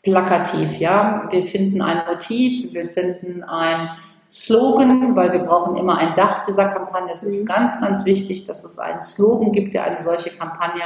plakativ, 0.04 0.80
ja. 0.80 1.28
Wir 1.30 1.44
finden 1.44 1.82
ein 1.82 2.04
Motiv, 2.08 2.74
wir 2.74 2.88
finden 2.88 3.44
ein 3.44 3.90
Slogan, 4.34 5.16
weil 5.16 5.32
wir 5.32 5.42
brauchen 5.42 5.76
immer 5.78 5.96
ein 6.00 6.16
Dach 6.16 6.44
dieser 6.44 6.66
Kampagne. 6.66 7.14
Es 7.14 7.22
ist 7.22 7.44
mhm. 7.44 7.46
ganz, 7.46 7.80
ganz 7.80 8.04
wichtig, 8.04 8.46
dass 8.46 8.64
es 8.64 8.80
einen 8.80 9.04
Slogan 9.04 9.52
gibt, 9.52 9.76
der 9.76 9.84
eine 9.84 10.02
solche 10.02 10.32
Kampagne 10.32 10.82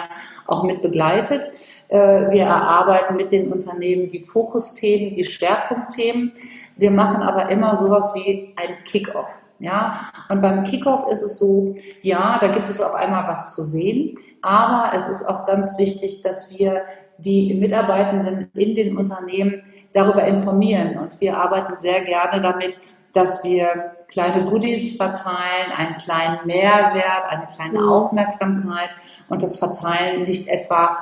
auch 0.47 0.63
mit 0.63 0.81
begleitet. 0.81 1.47
Äh, 1.87 2.29
wir 2.29 2.43
erarbeiten 2.43 3.15
mit 3.15 3.31
den 3.31 3.53
Unternehmen 3.53 4.09
die 4.09 4.19
Fokusthemen, 4.19 5.15
die 5.15 5.23
Schwerpunktthemen. 5.23 6.33
Wir 6.75 6.91
machen 6.91 7.23
aber 7.23 7.49
immer 7.49 7.77
sowas 7.77 8.11
wie 8.15 8.53
ein 8.57 8.83
Kickoff. 8.83 9.43
Ja, 9.59 9.97
und 10.29 10.41
beim 10.41 10.65
Kickoff 10.65 11.09
ist 11.09 11.23
es 11.23 11.39
so, 11.39 11.73
ja, 12.01 12.37
da 12.41 12.49
gibt 12.49 12.67
es 12.67 12.81
auf 12.81 12.93
einmal 12.95 13.29
was 13.29 13.55
zu 13.55 13.63
sehen, 13.63 14.19
aber 14.41 14.95
es 14.95 15.07
ist 15.07 15.23
auch 15.23 15.45
ganz 15.45 15.79
wichtig, 15.79 16.21
dass 16.21 16.55
wir 16.59 16.83
die 17.17 17.55
Mitarbeitenden 17.55 18.51
in 18.53 18.75
den 18.75 18.97
Unternehmen 18.97 19.63
darüber 19.93 20.25
informieren. 20.25 20.99
Und 20.99 21.19
wir 21.21 21.37
arbeiten 21.37 21.73
sehr 21.73 22.01
gerne 22.01 22.41
damit, 22.41 22.77
dass 23.17 23.43
wir 23.43 23.95
kleine 24.07 24.45
Goodies 24.45 24.95
verteilen, 24.95 25.71
einen 25.75 25.97
kleinen 25.97 26.45
Mehrwert, 26.45 27.25
eine 27.27 27.47
kleine 27.47 27.81
mhm. 27.81 27.89
Aufmerksamkeit 27.89 28.89
und 29.27 29.41
das 29.41 29.57
Verteilen 29.57 30.23
nicht 30.23 30.47
etwa, 30.47 30.99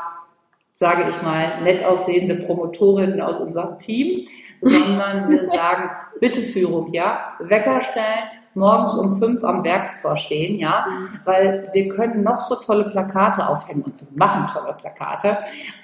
sage 0.72 1.10
ich 1.10 1.22
mal, 1.22 1.62
nett 1.62 1.84
aussehende 1.84 2.36
Promotorinnen 2.36 3.20
aus 3.20 3.42
unserem 3.42 3.78
Team, 3.80 4.28
sondern 4.62 5.30
wir 5.30 5.44
sagen, 5.44 5.90
bitte 6.22 6.40
Führung, 6.42 6.94
ja, 6.94 7.34
Wecker 7.40 7.82
stellen, 7.82 8.30
morgens 8.54 8.96
um 8.96 9.20
fünf 9.20 9.44
am 9.44 9.66
Werkstor 9.66 10.16
stehen, 10.16 10.58
ja, 10.58 10.86
mhm. 10.88 11.20
weil 11.26 11.70
wir 11.74 11.90
können 11.90 12.24
noch 12.24 12.40
so 12.40 12.56
tolle 12.56 12.86
Plakate 12.86 13.46
aufhängen 13.46 13.84
und 13.84 14.00
wir 14.00 14.08
machen 14.14 14.48
tolle 14.48 14.74
Plakate, 14.74 15.40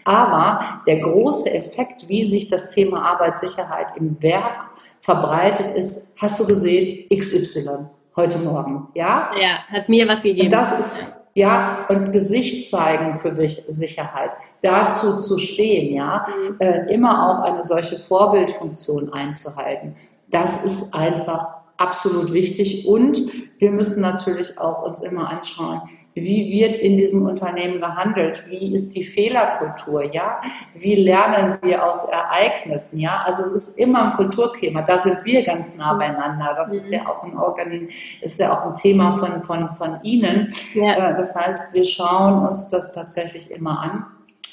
aber 0.05 0.81
der 0.87 0.99
große 0.99 1.53
Effekt, 1.53 2.07
wie 2.07 2.31
sich 2.31 2.47
das 2.47 2.69
Thema 2.69 3.03
Arbeitssicherheit 3.03 3.97
im 3.97 4.23
Werk 4.23 4.70
verbreitet 5.01 5.75
ist, 5.75 6.13
hast 6.17 6.39
du 6.39 6.47
gesehen, 6.47 7.07
XY 7.13 7.89
heute 8.15 8.37
Morgen, 8.39 8.87
ja? 8.93 9.31
Ja, 9.39 9.59
hat 9.67 9.89
mir 9.89 10.07
was 10.07 10.23
gegeben. 10.23 10.47
Und 10.47 10.51
das 10.51 10.79
ist, 10.79 10.97
ja, 11.33 11.85
und 11.89 12.11
Gesicht 12.11 12.69
zeigen 12.69 13.17
für 13.17 13.35
Sicherheit, 13.69 14.31
dazu 14.61 15.17
zu 15.19 15.37
stehen, 15.37 15.93
ja, 15.93 16.25
mhm. 16.27 16.57
äh, 16.59 16.93
immer 16.93 17.29
auch 17.29 17.43
eine 17.43 17.63
solche 17.63 17.97
Vorbildfunktion 17.97 19.11
einzuhalten. 19.13 19.95
Das 20.29 20.63
ist 20.63 20.93
einfach 20.93 21.61
absolut 21.77 22.31
wichtig 22.31 22.87
und 22.87 23.19
wir 23.57 23.71
müssen 23.71 24.01
natürlich 24.01 24.57
auch 24.57 24.83
uns 24.83 25.01
immer 25.01 25.29
anschauen, 25.29 25.81
wie 26.13 26.51
wird 26.51 26.75
in 26.75 26.97
diesem 26.97 27.25
Unternehmen 27.25 27.79
gehandelt? 27.79 28.43
Wie 28.49 28.73
ist 28.73 28.95
die 28.95 29.03
Fehlerkultur? 29.03 30.13
Ja, 30.13 30.41
wie 30.75 30.95
lernen 30.95 31.57
wir 31.61 31.85
aus 31.85 32.03
Ereignissen? 32.05 32.99
Ja, 32.99 33.23
also 33.25 33.43
es 33.43 33.51
ist 33.51 33.79
immer 33.79 34.11
ein 34.11 34.17
Kulturthema. 34.17 34.81
Da 34.81 34.97
sind 34.97 35.23
wir 35.23 35.43
ganz 35.43 35.77
nah 35.77 35.93
beieinander. 35.93 36.53
Das 36.57 36.73
ist 36.73 36.91
ja 36.91 37.01
auch 37.07 37.23
ein 37.23 37.37
Organ, 37.37 37.87
ist 38.21 38.39
ja 38.39 38.51
auch 38.51 38.65
ein 38.65 38.75
Thema 38.75 39.13
von, 39.13 39.41
von, 39.43 39.73
von 39.75 39.99
Ihnen. 40.03 40.53
Ja. 40.73 41.11
Äh, 41.11 41.15
das 41.15 41.33
heißt, 41.35 41.73
wir 41.73 41.85
schauen 41.85 42.45
uns 42.45 42.69
das 42.69 42.93
tatsächlich 42.93 43.49
immer 43.49 43.79
an. 43.79 44.05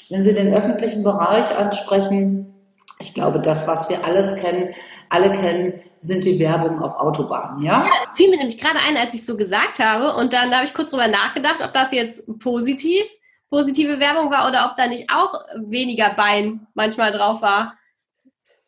Wenn 0.09 0.23
Sie 0.23 0.33
den 0.33 0.53
öffentlichen 0.53 1.03
Bereich 1.03 1.55
ansprechen, 1.55 2.53
ich 2.99 3.13
glaube, 3.13 3.39
das, 3.39 3.67
was 3.67 3.89
wir 3.89 3.97
alles 4.05 4.35
kennen, 4.37 4.73
alle 5.09 5.31
kennen, 5.31 5.73
sind 6.01 6.25
die 6.25 6.39
Werbung 6.39 6.81
auf 6.81 6.95
Autobahnen, 6.99 7.63
ja? 7.63 7.83
Ja, 7.83 7.91
fiel 8.15 8.29
mir 8.29 8.37
nämlich 8.37 8.57
gerade 8.57 8.79
ein, 8.79 8.97
als 8.97 9.13
ich 9.13 9.25
so 9.25 9.37
gesagt 9.37 9.79
habe. 9.79 10.15
Und 10.15 10.33
dann 10.33 10.53
habe 10.53 10.65
ich 10.65 10.73
kurz 10.73 10.91
drüber 10.91 11.07
nachgedacht, 11.07 11.61
ob 11.63 11.73
das 11.73 11.91
jetzt 11.91 12.23
positiv, 12.39 13.03
positive 13.49 13.99
Werbung 13.99 14.31
war 14.31 14.47
oder 14.47 14.69
ob 14.69 14.75
da 14.75 14.87
nicht 14.87 15.09
auch 15.11 15.33
weniger 15.55 16.09
Bein 16.11 16.67
manchmal 16.73 17.11
drauf 17.11 17.41
war. 17.41 17.75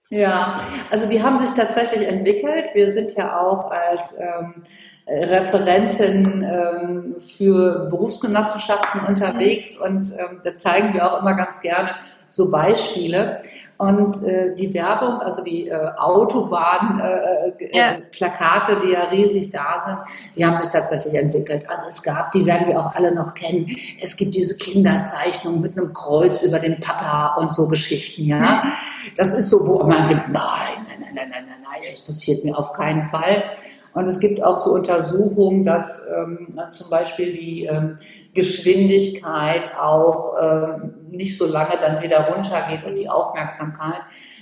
Ja, 0.10 0.60
also 0.90 1.08
die 1.08 1.24
haben 1.24 1.38
sich 1.38 1.52
tatsächlich 1.52 2.06
entwickelt. 2.06 2.66
Wir 2.74 2.92
sind 2.92 3.14
ja 3.14 3.40
auch 3.40 3.72
als 3.72 4.20
ähm, 4.20 4.64
Referenten 5.08 6.44
ähm, 6.44 7.16
für 7.18 7.88
Berufsgenossenschaften 7.90 9.06
unterwegs 9.06 9.78
und 9.78 10.12
ähm, 10.18 10.42
da 10.44 10.54
zeigen 10.54 10.94
wir 10.94 11.10
auch 11.10 11.22
immer 11.22 11.36
ganz 11.36 11.62
gerne 11.62 11.96
so 12.28 12.52
Beispiele. 12.52 13.42
Und 13.82 14.24
äh, 14.28 14.54
die 14.54 14.72
Werbung, 14.76 15.22
also 15.22 15.44
die 15.44 15.68
äh, 15.68 15.90
Autobahnplakate, 15.98 17.56
äh, 17.58 17.76
ja. 17.76 17.98
Plakate, 18.12 18.80
die 18.86 18.92
ja 18.92 19.06
riesig 19.06 19.50
da 19.50 19.80
sind, 19.84 19.98
die 20.36 20.46
haben 20.46 20.56
sich 20.60 20.70
tatsächlich 20.70 21.16
entwickelt. 21.16 21.68
Also 21.68 21.86
es 21.90 22.04
gab, 22.04 22.32
die 22.32 22.46
werden 22.46 22.68
wir 22.68 22.80
auch 22.80 22.94
alle 22.94 23.12
noch 23.12 23.34
kennen. 23.34 23.76
Es 24.00 24.16
gibt 24.16 24.36
diese 24.36 24.56
Kinderzeichnung 24.58 25.62
mit 25.62 25.76
einem 25.76 25.94
Kreuz 25.94 26.44
über 26.44 26.60
den 26.60 26.80
Papa 26.80 27.38
und 27.40 27.52
so 27.52 27.68
Geschichten, 27.68 28.26
ja. 28.26 28.62
Das 29.18 29.34
ist 29.34 29.50
so, 29.50 29.68
wo 29.68 29.84
man 29.84 30.08
denkt, 30.08 30.30
nein, 30.30 30.86
nein, 30.88 31.00
nein, 31.00 31.16
nein, 31.16 31.30
nein, 31.32 31.44
nein, 31.64 31.82
das 31.90 32.02
passiert 32.02 32.46
mir 32.46 32.56
auf 32.56 32.74
keinen 32.74 33.02
Fall. 33.02 33.46
Und 33.94 34.08
es 34.08 34.20
gibt 34.20 34.42
auch 34.44 34.58
so 34.58 34.72
Untersuchungen, 34.72 35.66
dass 35.66 36.08
ähm, 36.16 36.48
zum 36.72 36.90
Beispiel 36.90 37.34
die 37.34 37.66
ähm, 37.66 37.98
Geschwindigkeit 38.34 39.72
auch 39.78 40.36
ähm, 40.42 40.94
nicht 41.10 41.38
so 41.38 41.46
lange 41.46 41.78
dann 41.80 42.02
wieder 42.02 42.28
runtergeht 42.30 42.86
und 42.86 42.98
die 42.98 43.10
Aufmerksamkeit. 43.10 44.02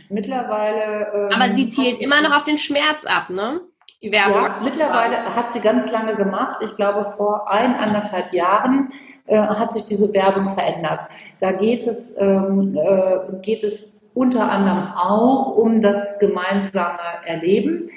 Mittlerweile. 0.10 1.08
Ähm, 1.14 1.32
Aber 1.34 1.50
sie 1.52 1.70
zielt 1.70 2.00
immer 2.00 2.22
noch 2.22 2.36
auf 2.38 2.44
den 2.44 2.58
Schmerz 2.58 3.06
ab, 3.06 3.30
ne? 3.30 3.62
Die 4.02 4.12
Werbung. 4.14 4.44
Ja, 4.44 4.60
mittlerweile 4.64 5.36
hat 5.36 5.52
sie 5.52 5.60
ganz 5.60 5.92
lange 5.92 6.16
gemacht. 6.16 6.62
Ich 6.64 6.76
glaube, 6.78 7.04
vor 7.04 7.50
ein, 7.52 7.76
anderthalb 7.76 8.34
Jahren 8.34 8.90
äh, 9.26 9.38
hat 9.38 9.74
sich 9.74 9.86
diese 9.86 10.14
Werbung 10.14 10.48
verändert. 10.48 11.02
Da 11.42 11.52
geht 11.52 11.86
es, 11.86 12.16
ähm, 12.18 12.78
äh, 12.78 13.42
geht 13.42 13.64
es 13.64 14.00
unter 14.14 14.50
anderem 14.50 14.94
auch 14.96 15.56
um 15.56 15.82
das 15.82 16.18
gemeinsame 16.20 17.00
Erleben. 17.26 17.90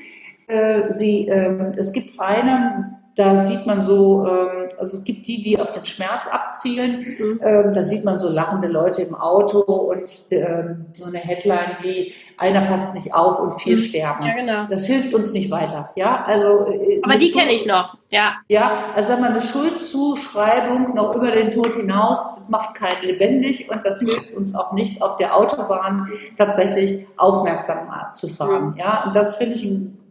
Äh, 0.52 0.92
sie, 0.92 1.28
äh, 1.28 1.72
es 1.76 1.92
gibt 1.92 2.20
eine, 2.20 2.98
da 3.14 3.44
sieht 3.44 3.66
man 3.66 3.82
so, 3.82 4.26
ähm, 4.26 4.70
also 4.78 4.96
es 4.96 5.04
gibt 5.04 5.26
die, 5.26 5.42
die 5.42 5.58
auf 5.58 5.72
den 5.72 5.84
Schmerz 5.84 6.26
abzielen. 6.30 7.00
Mhm. 7.00 7.40
Ähm, 7.42 7.74
da 7.74 7.84
sieht 7.84 8.04
man 8.04 8.18
so 8.18 8.28
lachende 8.28 8.68
Leute 8.68 9.02
im 9.02 9.14
Auto 9.14 9.60
und 9.60 10.10
ähm, 10.30 10.82
so 10.92 11.06
eine 11.06 11.18
Headline 11.18 11.76
wie 11.82 12.12
einer 12.38 12.62
passt 12.62 12.94
nicht 12.94 13.12
auf 13.14 13.38
und 13.38 13.60
vier 13.60 13.76
mhm. 13.76 13.80
sterben. 13.80 14.24
Ja, 14.24 14.34
genau. 14.34 14.66
Das 14.68 14.86
hilft 14.86 15.14
uns 15.14 15.32
nicht 15.32 15.50
weiter. 15.50 15.90
Ja, 15.96 16.24
also. 16.26 16.66
Äh, 16.66 17.00
Aber 17.02 17.16
die 17.16 17.30
kenne 17.30 17.52
ich 17.52 17.66
noch. 17.66 17.96
Ja. 18.08 18.34
Ja, 18.48 18.72
also 18.94 19.10
sag 19.10 19.20
mal, 19.20 19.30
eine 19.30 19.40
Schuldzuschreibung 19.40 20.94
noch 20.94 21.14
über 21.14 21.30
den 21.30 21.50
Tod 21.50 21.74
hinaus 21.74 22.18
macht 22.48 22.74
keinen 22.74 23.02
lebendig 23.02 23.70
und 23.70 23.84
das 23.84 24.00
hilft 24.00 24.34
uns 24.34 24.54
auch 24.54 24.72
nicht 24.72 25.00
auf 25.00 25.16
der 25.16 25.34
Autobahn 25.34 26.08
tatsächlich 26.36 27.06
aufmerksam 27.16 27.90
zu 28.12 28.28
fahren. 28.28 28.70
Mhm. 28.70 28.76
Ja, 28.76 29.04
und 29.06 29.16
das 29.16 29.36
finde 29.36 29.54
ich 29.54 29.64
ein 29.64 30.01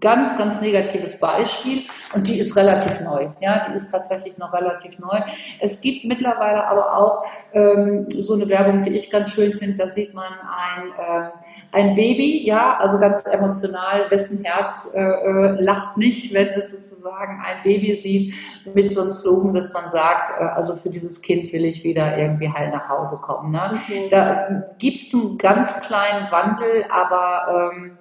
ganz, 0.00 0.36
ganz 0.38 0.60
negatives 0.60 1.18
Beispiel 1.18 1.84
und 2.14 2.26
die 2.26 2.38
ist 2.38 2.56
relativ 2.56 3.00
neu. 3.00 3.28
Ja, 3.40 3.66
die 3.68 3.74
ist 3.74 3.90
tatsächlich 3.90 4.38
noch 4.38 4.52
relativ 4.52 4.98
neu. 4.98 5.20
Es 5.60 5.80
gibt 5.80 6.04
mittlerweile 6.04 6.64
aber 6.64 6.96
auch 6.96 7.26
ähm, 7.52 8.06
so 8.10 8.34
eine 8.34 8.48
Werbung, 8.48 8.82
die 8.82 8.90
ich 8.90 9.10
ganz 9.10 9.30
schön 9.30 9.52
finde. 9.52 9.76
Da 9.76 9.88
sieht 9.88 10.14
man 10.14 10.32
ein, 10.32 10.88
äh, 10.98 11.30
ein 11.72 11.94
Baby, 11.94 12.46
ja, 12.46 12.76
also 12.78 12.98
ganz 12.98 13.22
emotional, 13.26 14.10
wessen 14.10 14.44
Herz 14.44 14.92
äh, 14.94 15.00
äh, 15.00 15.56
lacht 15.62 15.96
nicht, 15.96 16.32
wenn 16.32 16.48
es 16.48 16.70
sozusagen 16.70 17.42
ein 17.44 17.62
Baby 17.62 17.94
sieht, 17.94 18.34
mit 18.74 18.90
so 18.90 19.02
einem 19.02 19.12
Slogan, 19.12 19.52
dass 19.52 19.72
man 19.72 19.90
sagt, 19.90 20.30
äh, 20.30 20.44
also 20.44 20.74
für 20.74 20.90
dieses 20.90 21.20
Kind 21.22 21.52
will 21.52 21.64
ich 21.64 21.84
wieder 21.84 22.16
irgendwie 22.16 22.48
heil 22.48 22.70
nach 22.70 22.88
Hause 22.88 23.18
kommen. 23.22 23.52
Ne? 23.52 23.78
Okay. 23.82 24.08
Da 24.10 24.48
gibt 24.78 25.02
es 25.02 25.14
einen 25.14 25.38
ganz 25.38 25.80
kleinen 25.80 26.30
Wandel, 26.30 26.86
aber 26.90 27.72
ähm, 27.72 27.98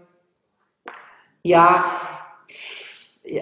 ja, 1.44 1.86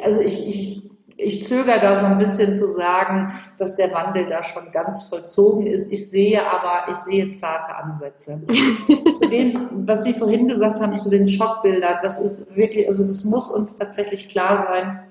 also 0.03 0.21
ich, 0.21 0.47
ich, 0.47 0.89
ich 1.17 1.43
zögere 1.43 1.79
da 1.79 1.95
so 1.95 2.05
ein 2.05 2.19
bisschen 2.19 2.53
zu 2.53 2.67
sagen, 2.67 3.33
dass 3.57 3.75
der 3.75 3.91
Wandel 3.91 4.27
da 4.27 4.43
schon 4.43 4.71
ganz 4.71 5.03
vollzogen 5.03 5.65
ist. 5.65 5.91
Ich 5.91 6.09
sehe 6.09 6.45
aber, 6.45 6.91
ich 6.91 6.97
sehe 6.97 7.31
zarte 7.31 7.75
Ansätze. 7.75 8.41
zu 9.19 9.27
dem, 9.27 9.69
was 9.87 10.03
Sie 10.03 10.13
vorhin 10.13 10.47
gesagt 10.47 10.79
haben, 10.79 10.95
zu 10.97 11.09
den 11.09 11.27
Schockbildern, 11.27 11.97
das 12.03 12.19
ist 12.19 12.55
wirklich, 12.55 12.87
also 12.87 13.03
das 13.03 13.23
muss 13.23 13.49
uns 13.49 13.77
tatsächlich 13.77 14.29
klar 14.29 14.57
sein. 14.67 15.03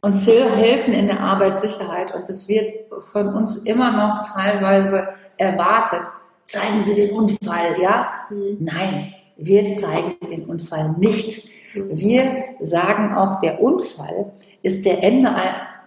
Uns 0.00 0.26
helfen 0.26 0.92
in 0.92 1.06
der 1.06 1.20
Arbeitssicherheit 1.20 2.14
und 2.14 2.28
das 2.28 2.48
wird 2.48 2.72
von 3.00 3.34
uns 3.34 3.58
immer 3.58 3.92
noch 3.92 4.22
teilweise 4.22 5.08
erwartet. 5.36 6.02
Zeigen 6.44 6.80
Sie 6.80 6.94
den 6.94 7.10
Unfall, 7.10 7.80
ja? 7.80 8.08
Mhm. 8.30 8.56
Nein, 8.60 9.14
wir 9.38 9.70
zeigen 9.70 10.16
den 10.28 10.44
Unfall 10.46 10.94
nicht. 10.98 11.48
Wir 11.74 12.44
sagen 12.60 13.14
auch, 13.14 13.40
der 13.40 13.62
Unfall 13.62 14.32
ist 14.62 14.84
der 14.84 15.02
Ende, 15.02 15.34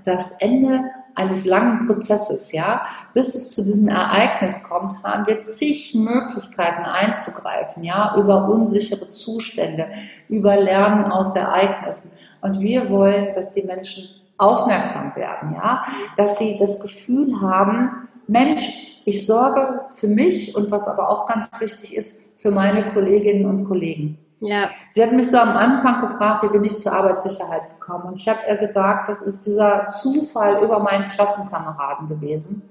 das 0.04 0.32
Ende 0.40 0.84
eines 1.16 1.46
langen 1.46 1.88
Prozesses, 1.88 2.52
ja. 2.54 2.84
Bis 3.14 3.36
es 3.36 3.54
zu 3.54 3.64
diesem 3.64 3.90
Ereignis 3.90 4.64
kommt, 4.64 5.04
haben 5.04 5.28
wir 5.28 5.42
zig 5.42 5.94
Möglichkeiten 5.94 6.84
einzugreifen, 6.84 7.84
ja, 7.84 8.16
über 8.18 8.50
unsichere 8.50 9.10
Zustände, 9.10 9.90
über 10.30 10.56
Lernen 10.56 11.12
aus 11.12 11.36
Ereignissen. 11.36 12.12
Und 12.42 12.60
wir 12.62 12.90
wollen, 12.90 13.34
dass 13.34 13.52
die 13.52 13.64
Menschen 13.64 14.10
aufmerksam 14.38 15.16
werden, 15.16 15.54
ja, 15.54 15.84
dass 16.16 16.40
sie 16.40 16.58
das 16.58 16.80
Gefühl 16.80 17.42
haben, 17.42 18.08
Mensch, 18.28 18.91
ich 19.06 19.26
sorge 19.26 19.82
für 19.90 20.08
mich 20.08 20.56
und 20.56 20.72
was 20.72 20.88
aber 20.88 21.10
auch 21.10 21.26
ganz 21.26 21.48
wichtig 21.60 21.96
ist, 21.96 22.20
für 22.36 22.52
meine 22.52 22.92
Kolleginnen 22.92 23.46
und 23.46 23.66
Kollegen. 23.66 24.18
Ja. 24.40 24.70
Sie 24.90 25.04
hat 25.04 25.12
mich 25.12 25.30
so 25.30 25.38
am 25.38 25.56
Anfang 25.56 26.02
gefragt, 26.02 26.44
wie 26.44 26.50
bin 26.50 26.64
ich 26.64 26.76
zur 26.76 26.94
Arbeitssicherheit 26.94 27.70
gekommen? 27.70 28.06
Und 28.06 28.20
ich 28.20 28.28
habe 28.28 28.40
ihr 28.50 28.58
gesagt, 28.58 29.08
das 29.08 29.22
ist 29.22 29.46
dieser 29.46 29.88
Zufall 29.88 30.64
über 30.64 30.80
meinen 30.80 31.08
Klassenkameraden 31.08 32.08
gewesen. 32.08 32.64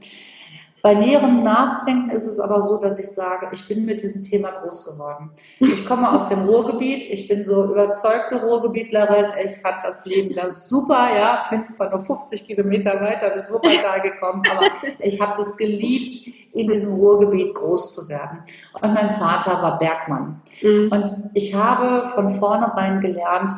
Bei 0.82 0.94
näherem 0.94 1.42
Nachdenken 1.42 2.10
ist 2.10 2.26
es 2.26 2.40
aber 2.40 2.62
so, 2.62 2.78
dass 2.78 2.98
ich 2.98 3.08
sage, 3.08 3.48
ich 3.52 3.68
bin 3.68 3.84
mit 3.84 4.02
diesem 4.02 4.22
Thema 4.22 4.50
groß 4.50 4.84
geworden. 4.92 5.30
Ich 5.58 5.86
komme 5.86 6.10
aus 6.10 6.28
dem 6.28 6.44
Ruhrgebiet, 6.44 7.04
ich 7.10 7.28
bin 7.28 7.44
so 7.44 7.64
überzeugte 7.64 8.42
Ruhrgebietlerin, 8.42 9.26
ich 9.44 9.56
fand 9.58 9.84
das 9.84 10.06
Leben 10.06 10.34
da 10.34 10.50
super, 10.50 11.14
ja, 11.14 11.46
bin 11.50 11.66
zwar 11.66 11.90
nur 11.90 12.00
50 12.00 12.46
Kilometer 12.46 13.00
weiter 13.00 13.30
bis 13.30 13.52
Wuppertal 13.52 14.00
gekommen, 14.00 14.42
aber 14.50 14.66
ich 15.00 15.20
habe 15.20 15.34
das 15.36 15.56
geliebt, 15.56 16.26
in 16.52 16.68
diesem 16.68 16.94
Ruhrgebiet 16.94 17.54
groß 17.54 17.94
zu 17.94 18.08
werden. 18.08 18.38
Und 18.80 18.94
mein 18.94 19.10
Vater 19.10 19.62
war 19.62 19.78
Bergmann. 19.78 20.40
Mhm. 20.62 20.90
Und 20.90 21.30
ich 21.34 21.54
habe 21.54 22.08
von 22.08 22.30
vornherein 22.30 23.00
gelernt, 23.00 23.52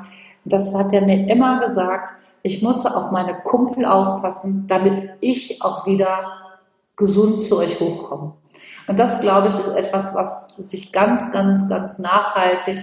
das 0.44 0.74
hat 0.74 0.92
er 0.92 1.02
mir 1.02 1.28
immer 1.28 1.58
gesagt, 1.60 2.14
ich 2.42 2.62
muss 2.62 2.84
auf 2.84 3.12
meine 3.12 3.34
Kumpel 3.42 3.84
aufpassen, 3.84 4.66
damit 4.68 5.10
ich 5.20 5.62
auch 5.62 5.86
wieder 5.86 6.41
gesund 6.96 7.40
zu 7.40 7.58
euch 7.58 7.80
hochkommen. 7.80 8.32
Und 8.86 8.98
das, 8.98 9.20
glaube 9.20 9.48
ich, 9.48 9.58
ist 9.58 9.68
etwas, 9.68 10.14
was 10.14 10.56
sich 10.56 10.92
ganz, 10.92 11.32
ganz, 11.32 11.68
ganz 11.68 11.98
nachhaltig 11.98 12.78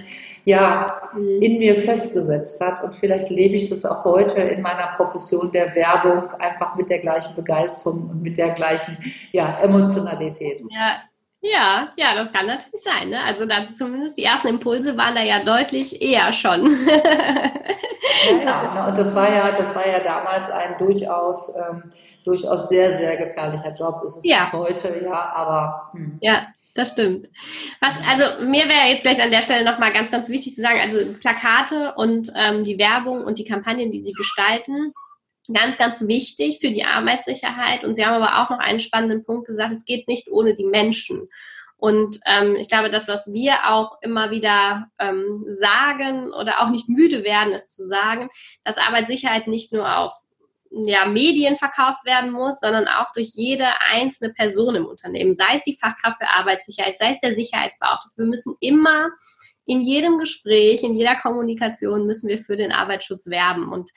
ja, 0.45 0.99
mhm. 1.13 1.41
in 1.41 1.59
mir 1.59 1.75
festgesetzt 1.75 2.59
hat. 2.61 2.83
Und 2.83 2.95
vielleicht 2.95 3.29
lebe 3.29 3.55
ich 3.55 3.69
das 3.69 3.85
auch 3.85 4.03
heute 4.05 4.39
in 4.41 4.61
meiner 4.61 4.87
Profession 4.95 5.51
der 5.51 5.75
Werbung 5.75 6.31
einfach 6.39 6.75
mit 6.75 6.89
der 6.89 6.99
gleichen 6.99 7.35
Begeisterung 7.35 8.09
und 8.09 8.21
mit 8.21 8.37
der 8.37 8.51
gleichen 8.51 8.97
ja, 9.31 9.59
Emotionalität. 9.59 10.61
Ja, 10.71 11.01
ja, 11.41 11.89
ja, 11.95 12.15
das 12.15 12.33
kann 12.33 12.47
natürlich 12.47 12.81
sein. 12.81 13.09
Ne? 13.09 13.23
Also 13.23 13.45
da 13.45 13.65
zumindest 13.65 14.17
die 14.17 14.23
ersten 14.23 14.49
Impulse 14.49 14.97
waren 14.97 15.15
da 15.15 15.21
ja 15.21 15.39
deutlich 15.39 16.01
eher 16.01 16.33
schon. 16.33 16.85
ja, 16.85 18.43
ja, 18.43 18.87
und 18.87 18.97
das 18.97 19.15
war 19.15 19.33
ja, 19.33 19.51
das 19.51 19.73
war 19.73 19.87
ja 19.87 19.99
damals 19.99 20.49
ein 20.49 20.77
durchaus, 20.77 21.55
ähm, 21.55 21.91
durchaus 22.25 22.67
sehr, 22.67 22.97
sehr 22.97 23.15
gefährlicher 23.15 23.73
Job. 23.73 24.01
Ist 24.03 24.17
es 24.17 24.25
ja. 24.25 24.39
bis 24.39 24.53
heute, 24.53 25.01
ja, 25.03 25.31
aber. 25.33 25.89
Hm. 25.93 26.17
Ja, 26.21 26.47
das 26.75 26.89
stimmt. 26.89 27.29
Was, 27.79 27.93
also 28.07 28.43
mir 28.43 28.67
wäre 28.67 28.89
jetzt 28.89 29.03
vielleicht 29.03 29.21
an 29.21 29.31
der 29.31 29.41
Stelle 29.41 29.63
nochmal 29.63 29.93
ganz, 29.93 30.11
ganz 30.11 30.27
wichtig 30.27 30.55
zu 30.55 30.61
sagen, 30.61 30.79
also 30.81 30.97
Plakate 31.19 31.93
und 31.95 32.31
ähm, 32.35 32.65
die 32.65 32.77
Werbung 32.77 33.23
und 33.23 33.37
die 33.37 33.45
Kampagnen, 33.45 33.91
die 33.91 34.03
sie 34.03 34.13
gestalten, 34.13 34.93
ganz, 35.51 35.77
ganz 35.77 36.07
wichtig 36.07 36.59
für 36.59 36.71
die 36.71 36.83
Arbeitssicherheit. 36.83 37.83
Und 37.83 37.95
Sie 37.95 38.05
haben 38.05 38.21
aber 38.21 38.43
auch 38.43 38.49
noch 38.49 38.59
einen 38.59 38.79
spannenden 38.79 39.23
Punkt 39.23 39.47
gesagt, 39.47 39.71
es 39.71 39.85
geht 39.85 40.07
nicht 40.07 40.29
ohne 40.29 40.53
die 40.53 40.65
Menschen. 40.65 41.29
Und 41.77 42.17
ähm, 42.25 42.55
ich 42.57 42.69
glaube, 42.69 42.89
das, 42.89 43.07
was 43.07 43.31
wir 43.31 43.69
auch 43.69 43.99
immer 44.01 44.31
wieder 44.31 44.87
ähm, 44.99 45.45
sagen 45.47 46.33
oder 46.33 46.59
auch 46.59 46.69
nicht 46.69 46.89
müde 46.89 47.23
werden, 47.23 47.53
ist 47.53 47.73
zu 47.73 47.87
sagen, 47.87 48.29
dass 48.65 48.77
Arbeitssicherheit 48.77 49.47
nicht 49.47 49.71
nur 49.71 49.97
auf 49.97 50.13
ja, 50.71 51.05
Medien 51.05 51.57
verkauft 51.57 52.05
werden 52.05 52.31
muss, 52.31 52.59
sondern 52.59 52.87
auch 52.87 53.11
durch 53.13 53.29
jede 53.33 53.67
einzelne 53.89 54.33
Person 54.33 54.75
im 54.75 54.85
Unternehmen, 54.85 55.35
sei 55.35 55.55
es 55.55 55.63
die 55.63 55.77
Fachkraft 55.77 56.17
für 56.21 56.29
Arbeitssicherheit, 56.29 56.97
sei 56.97 57.11
es 57.11 57.21
der 57.21 57.35
Sicherheitsbeauftragte. 57.35 58.17
Wir 58.17 58.25
müssen 58.25 58.55
immer 58.59 59.09
in 59.65 59.81
jedem 59.81 60.17
Gespräch, 60.17 60.83
in 60.83 60.95
jeder 60.95 61.15
Kommunikation 61.15 62.05
müssen 62.05 62.27
wir 62.27 62.39
für 62.39 62.57
den 62.57 62.71
Arbeitsschutz 62.71 63.29
werben. 63.29 63.71
Und 63.71 63.89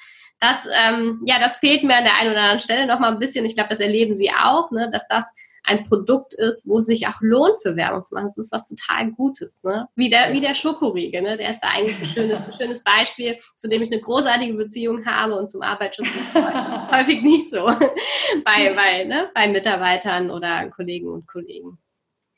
das, 0.43 0.67
ähm, 0.87 1.21
ja, 1.25 1.39
das 1.39 1.59
fehlt 1.59 1.85
mir 1.85 1.97
an 1.97 2.03
der 2.03 2.19
einen 2.19 2.33
oder 2.33 2.41
anderen 2.41 2.59
Stelle 2.59 2.89
noch 2.89 2.99
mal 2.99 3.13
ein 3.13 3.21
bisschen. 3.21 3.45
Ich 3.45 3.55
glaube, 3.55 3.71
das 3.71 3.79
erleben 3.79 4.13
Sie 4.13 4.29
auch, 4.31 4.73
ne, 4.73 4.91
dass 4.91 5.07
das 5.07 5.33
ein 5.63 5.85
Produkt 5.85 6.35
ist, 6.35 6.69
wo 6.69 6.79
es 6.79 6.87
sich 6.87 7.07
auch 7.07 7.21
lohnt, 7.21 7.63
für 7.63 7.77
Werbung 7.77 8.05
zu 8.05 8.17
machen. 8.17 8.25
Das 8.27 8.39
ist 8.39 8.51
was 8.51 8.69
total 8.69 9.13
Gutes, 9.13 9.63
ne? 9.63 9.87
Wie 9.95 10.09
der, 10.09 10.33
wie 10.33 10.41
der 10.41 10.55
Schokoriegel, 10.55 11.23
ne? 11.23 11.37
Der 11.37 11.51
ist 11.51 11.61
da 11.61 11.69
eigentlich 11.69 12.01
ein 12.01 12.07
schönes, 12.07 12.45
ein 12.45 12.53
schönes 12.53 12.83
Beispiel, 12.83 13.39
zu 13.55 13.69
dem 13.69 13.83
ich 13.83 13.93
eine 13.93 14.01
großartige 14.01 14.55
Beziehung 14.55 15.07
habe 15.07 15.37
und 15.37 15.49
zum 15.49 15.63
Arbeitsschutz 15.63 16.09
häufig 16.91 17.23
nicht 17.23 17.49
so 17.49 17.67
bei, 18.45 18.75
bei, 18.75 19.05
ne? 19.05 19.31
bei 19.37 19.47
Mitarbeitern 19.47 20.33
oder 20.33 20.69
Kollegen 20.71 21.09
und 21.09 21.29
Kollegen. 21.29 21.79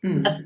Mhm. 0.03 0.25
Das 0.25 0.43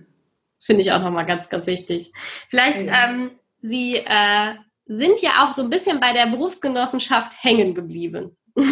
finde 0.60 0.82
ich 0.82 0.92
auch 0.92 1.02
nochmal 1.02 1.26
ganz, 1.26 1.48
ganz 1.48 1.66
wichtig. 1.66 2.12
Vielleicht, 2.48 2.88
ähm, 2.88 3.32
Sie 3.60 3.96
äh, 3.96 4.54
sind 4.88 5.20
ja 5.20 5.44
auch 5.44 5.52
so 5.52 5.62
ein 5.62 5.70
bisschen 5.70 6.00
bei 6.00 6.12
der 6.12 6.26
Berufsgenossenschaft 6.26 7.32
hängen 7.44 7.74
geblieben. 7.74 8.36
ja, 8.56 8.64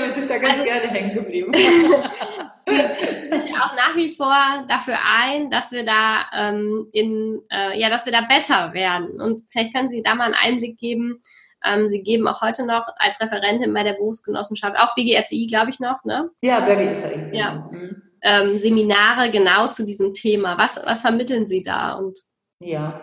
wir 0.00 0.10
sind 0.10 0.30
da 0.30 0.38
ganz 0.38 0.60
also, 0.60 0.64
gerne 0.64 0.88
hängen 0.88 1.14
geblieben. 1.14 1.52
ich 1.54 3.52
auch 3.54 3.74
nach 3.74 3.94
wie 3.94 4.14
vor 4.14 4.64
dafür 4.68 4.96
ein, 5.04 5.50
dass 5.50 5.72
wir 5.72 5.84
da 5.84 6.24
ähm, 6.34 6.86
in, 6.92 7.42
äh, 7.50 7.78
ja, 7.78 7.90
dass 7.90 8.06
wir 8.06 8.12
da 8.12 8.22
besser 8.22 8.72
werden. 8.72 9.20
Und 9.20 9.44
vielleicht 9.50 9.74
können 9.74 9.88
Sie 9.88 10.00
da 10.00 10.14
mal 10.14 10.26
einen 10.26 10.36
Einblick 10.42 10.78
geben. 10.78 11.20
Ähm, 11.62 11.90
Sie 11.90 12.02
geben 12.02 12.26
auch 12.26 12.40
heute 12.40 12.64
noch 12.64 12.86
als 12.96 13.20
Referentin 13.20 13.74
bei 13.74 13.82
der 13.82 13.94
Berufsgenossenschaft, 13.94 14.78
auch 14.78 14.94
BGRCI, 14.94 15.46
glaube 15.48 15.70
ich 15.70 15.80
noch, 15.80 16.02
ne? 16.04 16.30
Ja, 16.40 16.60
BGRCI. 16.60 17.36
Ja. 17.36 17.68
Mhm. 17.70 18.02
Ähm, 18.22 18.58
Seminare 18.60 19.30
genau 19.30 19.66
zu 19.68 19.84
diesem 19.84 20.14
Thema. 20.14 20.56
Was, 20.56 20.80
was 20.84 21.02
vermitteln 21.02 21.46
Sie 21.46 21.62
da? 21.62 21.94
Und 21.94 22.18
ja, 22.60 23.00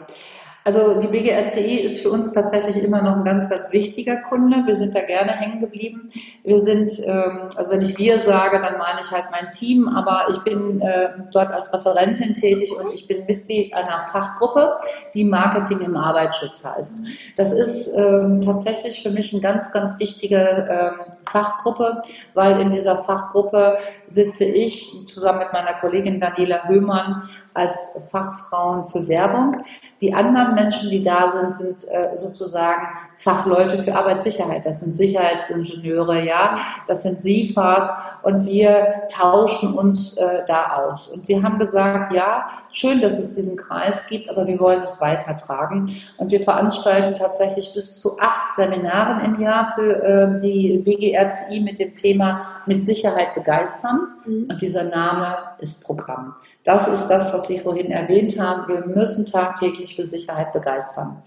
also 0.67 0.99
die 0.99 1.07
BGRCI 1.07 1.77
ist 1.77 2.01
für 2.01 2.09
uns 2.09 2.33
tatsächlich 2.33 2.83
immer 2.83 3.01
noch 3.01 3.15
ein 3.15 3.23
ganz, 3.23 3.49
ganz 3.49 3.71
wichtiger 3.71 4.17
Kunde. 4.17 4.63
Wir 4.65 4.75
sind 4.75 4.93
da 4.93 5.01
gerne 5.01 5.31
hängen 5.31 5.61
geblieben. 5.61 6.09
Wir 6.43 6.59
sind, 6.59 6.91
ähm, 7.05 7.43
also 7.55 7.71
wenn 7.71 7.81
ich 7.81 7.97
wir 7.97 8.19
sage, 8.19 8.59
dann 8.59 8.77
meine 8.77 8.99
ich 8.99 9.09
halt 9.09 9.27
mein 9.31 9.49
Team, 9.51 9.87
aber 9.87 10.25
ich 10.29 10.39
bin 10.39 10.81
äh, 10.81 11.11
dort 11.31 11.51
als 11.51 11.73
Referentin 11.73 12.33
tätig 12.33 12.75
und 12.77 12.93
ich 12.93 13.07
bin 13.07 13.25
Mitglied 13.25 13.73
einer 13.73 14.01
Fachgruppe, 14.11 14.73
die 15.13 15.23
Marketing 15.23 15.79
im 15.79 15.95
Arbeitsschutz 15.95 16.65
heißt. 16.65 17.05
Das 17.37 17.53
ist 17.53 17.95
ähm, 17.95 18.41
tatsächlich 18.41 19.01
für 19.01 19.11
mich 19.11 19.31
eine 19.31 19.41
ganz, 19.41 19.71
ganz 19.71 19.97
wichtige 19.99 20.67
ähm, 20.69 21.13
Fachgruppe, 21.31 22.01
weil 22.33 22.59
in 22.59 22.71
dieser 22.71 22.97
Fachgruppe 22.97 23.77
sitze 24.09 24.43
ich 24.43 25.05
zusammen 25.07 25.39
mit 25.39 25.53
meiner 25.53 25.75
Kollegin 25.75 26.19
Daniela 26.19 26.67
Höhmann 26.67 27.23
als 27.57 28.07
Fachfrauen 28.11 28.83
für 28.83 29.07
Werbung. 29.07 29.57
Die 29.99 30.13
anderen 30.13 30.53
Menschen, 30.53 30.91
die 30.91 31.01
da 31.01 31.31
sind, 31.31 31.53
sind 31.55 31.91
äh, 31.91 32.15
sozusagen 32.15 32.87
Fachleute 33.15 33.79
für 33.79 33.95
Arbeitssicherheit. 33.95 34.65
Das 34.65 34.81
sind 34.81 34.95
Sicherheitsingenieure, 34.95 36.23
ja, 36.23 36.59
das 36.87 37.01
sind 37.01 37.19
SIFAs 37.19 37.89
und 38.21 38.45
wir 38.45 39.07
tauschen 39.11 39.73
uns 39.73 40.17
äh, 40.17 40.45
da 40.47 40.75
aus. 40.75 41.07
Und 41.07 41.27
wir 41.27 41.41
haben 41.41 41.57
gesagt, 41.57 42.13
ja, 42.13 42.47
schön, 42.71 43.01
dass 43.01 43.17
es 43.17 43.33
diesen 43.33 43.57
Kreis 43.57 44.07
gibt, 44.07 44.29
aber 44.29 44.45
wir 44.45 44.59
wollen 44.59 44.81
es 44.81 45.01
weitertragen. 45.01 45.89
Und 46.17 46.31
wir 46.31 46.43
veranstalten 46.43 47.17
tatsächlich 47.17 47.73
bis 47.73 47.99
zu 47.99 48.19
acht 48.19 48.53
Seminaren 48.53 49.25
im 49.25 49.41
Jahr 49.41 49.73
für 49.73 50.03
äh, 50.03 50.39
die 50.41 50.85
WGRCI 50.85 51.61
mit 51.61 51.79
dem 51.79 51.95
Thema 51.95 52.61
mit 52.67 52.83
Sicherheit 52.83 53.33
begeistern. 53.33 54.09
Mhm. 54.25 54.47
Und 54.51 54.61
dieser 54.61 54.83
Name 54.83 55.37
ist 55.59 55.83
Programm. 55.83 56.35
Das 56.67 56.89
ist 56.89 57.07
das, 57.07 57.31
was 57.33 57.47
Sie 57.47 57.59
vorhin 57.59 57.91
erwähnt 57.91 58.37
haben. 58.37 58.67
Wir 58.67 58.85
müssen 58.85 59.25
tagtäglich 59.25 59.95
für 59.95 60.03
Sicherheit 60.03 60.51
begeistern. 60.51 61.23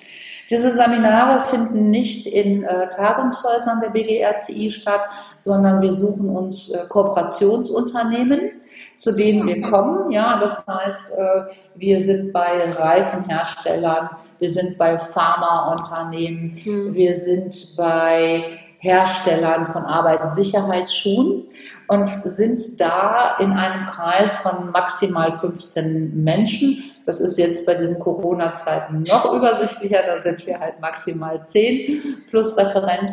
Diese 0.50 0.70
Seminare 0.70 1.40
finden 1.40 1.88
nicht 1.88 2.26
in 2.26 2.62
äh, 2.62 2.90
Tagungshäusern 2.90 3.80
der 3.80 3.88
BGRCI 3.88 4.70
statt, 4.70 5.00
sondern 5.42 5.80
wir 5.80 5.94
suchen 5.94 6.28
uns 6.28 6.70
äh, 6.70 6.86
Kooperationsunternehmen, 6.90 8.60
zu 8.96 9.16
denen 9.16 9.46
wir 9.46 9.62
kommen. 9.62 10.10
Ja, 10.10 10.38
das 10.38 10.62
heißt, 10.68 11.12
äh, 11.16 11.42
wir 11.74 12.02
sind 12.02 12.34
bei 12.34 12.72
Reifenherstellern, 12.72 14.10
wir 14.38 14.50
sind 14.50 14.76
bei 14.76 14.98
Pharmaunternehmen, 14.98 16.54
mhm. 16.62 16.94
wir 16.94 17.14
sind 17.14 17.76
bei 17.78 18.44
Herstellern 18.80 19.66
von 19.66 19.84
Arbeitssicherheitsschuhen 19.84 21.44
und 21.90 22.06
sind 22.06 22.80
da 22.80 23.36
in 23.40 23.50
einem 23.52 23.84
Kreis 23.84 24.36
von 24.36 24.70
maximal 24.70 25.32
15 25.32 26.22
Menschen. 26.22 26.84
Das 27.04 27.20
ist 27.20 27.36
jetzt 27.36 27.66
bei 27.66 27.74
diesen 27.74 27.98
Corona-Zeiten 27.98 29.02
noch 29.02 29.34
übersichtlicher, 29.34 30.04
da 30.06 30.16
sind 30.16 30.46
wir 30.46 30.60
halt 30.60 30.78
maximal 30.80 31.42
10 31.42 32.26
plus 32.30 32.56
Referent. 32.56 33.10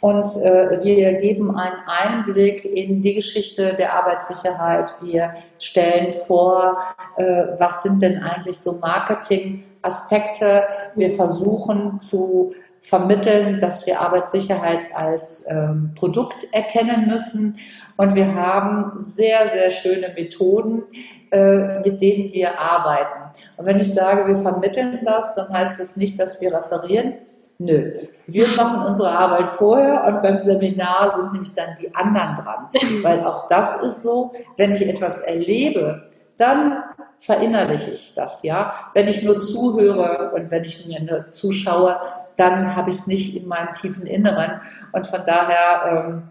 Und 0.00 0.24
äh, 0.42 0.82
wir 0.82 1.12
geben 1.14 1.54
einen 1.54 1.76
Einblick 1.86 2.64
in 2.64 3.02
die 3.02 3.12
Geschichte 3.12 3.74
der 3.74 3.92
Arbeitssicherheit. 3.92 4.94
Wir 5.02 5.34
stellen 5.58 6.14
vor, 6.26 6.78
äh, 7.16 7.48
was 7.58 7.82
sind 7.82 8.00
denn 8.00 8.22
eigentlich 8.22 8.58
so 8.58 8.78
Marketing-Aspekte. 8.80 10.62
Wir 10.94 11.14
versuchen 11.14 12.00
zu 12.00 12.54
vermitteln, 12.80 13.60
dass 13.60 13.86
wir 13.86 14.00
Arbeitssicherheit 14.00 14.84
als 14.94 15.46
ähm, 15.50 15.92
Produkt 15.94 16.46
erkennen 16.52 17.06
müssen 17.06 17.58
und 17.96 18.14
wir 18.14 18.34
haben 18.34 18.92
sehr, 18.96 19.48
sehr 19.48 19.70
schöne 19.70 20.08
Methoden, 20.14 20.84
äh, 21.30 21.80
mit 21.80 22.00
denen 22.00 22.32
wir 22.32 22.58
arbeiten. 22.58 23.32
Und 23.56 23.66
wenn 23.66 23.78
ich 23.78 23.92
sage, 23.92 24.26
wir 24.26 24.36
vermitteln 24.36 25.00
das, 25.04 25.34
dann 25.34 25.48
heißt 25.48 25.80
das 25.80 25.96
nicht, 25.96 26.18
dass 26.18 26.40
wir 26.40 26.52
referieren. 26.52 27.14
Nö, 27.58 27.92
wir 28.26 28.48
machen 28.56 28.84
unsere 28.84 29.10
Arbeit 29.10 29.48
vorher 29.48 30.04
und 30.06 30.22
beim 30.22 30.40
Seminar 30.40 31.12
sind 31.14 31.32
nämlich 31.34 31.54
dann 31.54 31.76
die 31.80 31.94
anderen 31.94 32.34
dran. 32.34 32.68
Weil 33.02 33.24
auch 33.24 33.46
das 33.46 33.80
ist 33.82 34.02
so, 34.02 34.32
wenn 34.56 34.72
ich 34.72 34.86
etwas 34.86 35.20
erlebe, 35.20 36.10
dann 36.36 36.82
verinnerliche 37.18 37.92
ich 37.92 38.12
das, 38.14 38.42
ja. 38.42 38.74
Wenn 38.92 39.06
ich 39.06 39.22
nur 39.22 39.40
zuhöre 39.40 40.32
und 40.34 40.50
wenn 40.50 40.64
ich 40.64 40.84
mir 40.86 41.00
nur 41.00 41.30
zuschaue, 41.30 41.96
dann 42.36 42.74
habe 42.74 42.90
ich 42.90 42.96
es 42.96 43.06
nicht 43.06 43.36
in 43.36 43.46
meinem 43.46 43.72
tiefen 43.72 44.06
Inneren. 44.06 44.60
Und 44.92 45.06
von 45.06 45.20
daher 45.24 46.06
ähm, 46.08 46.22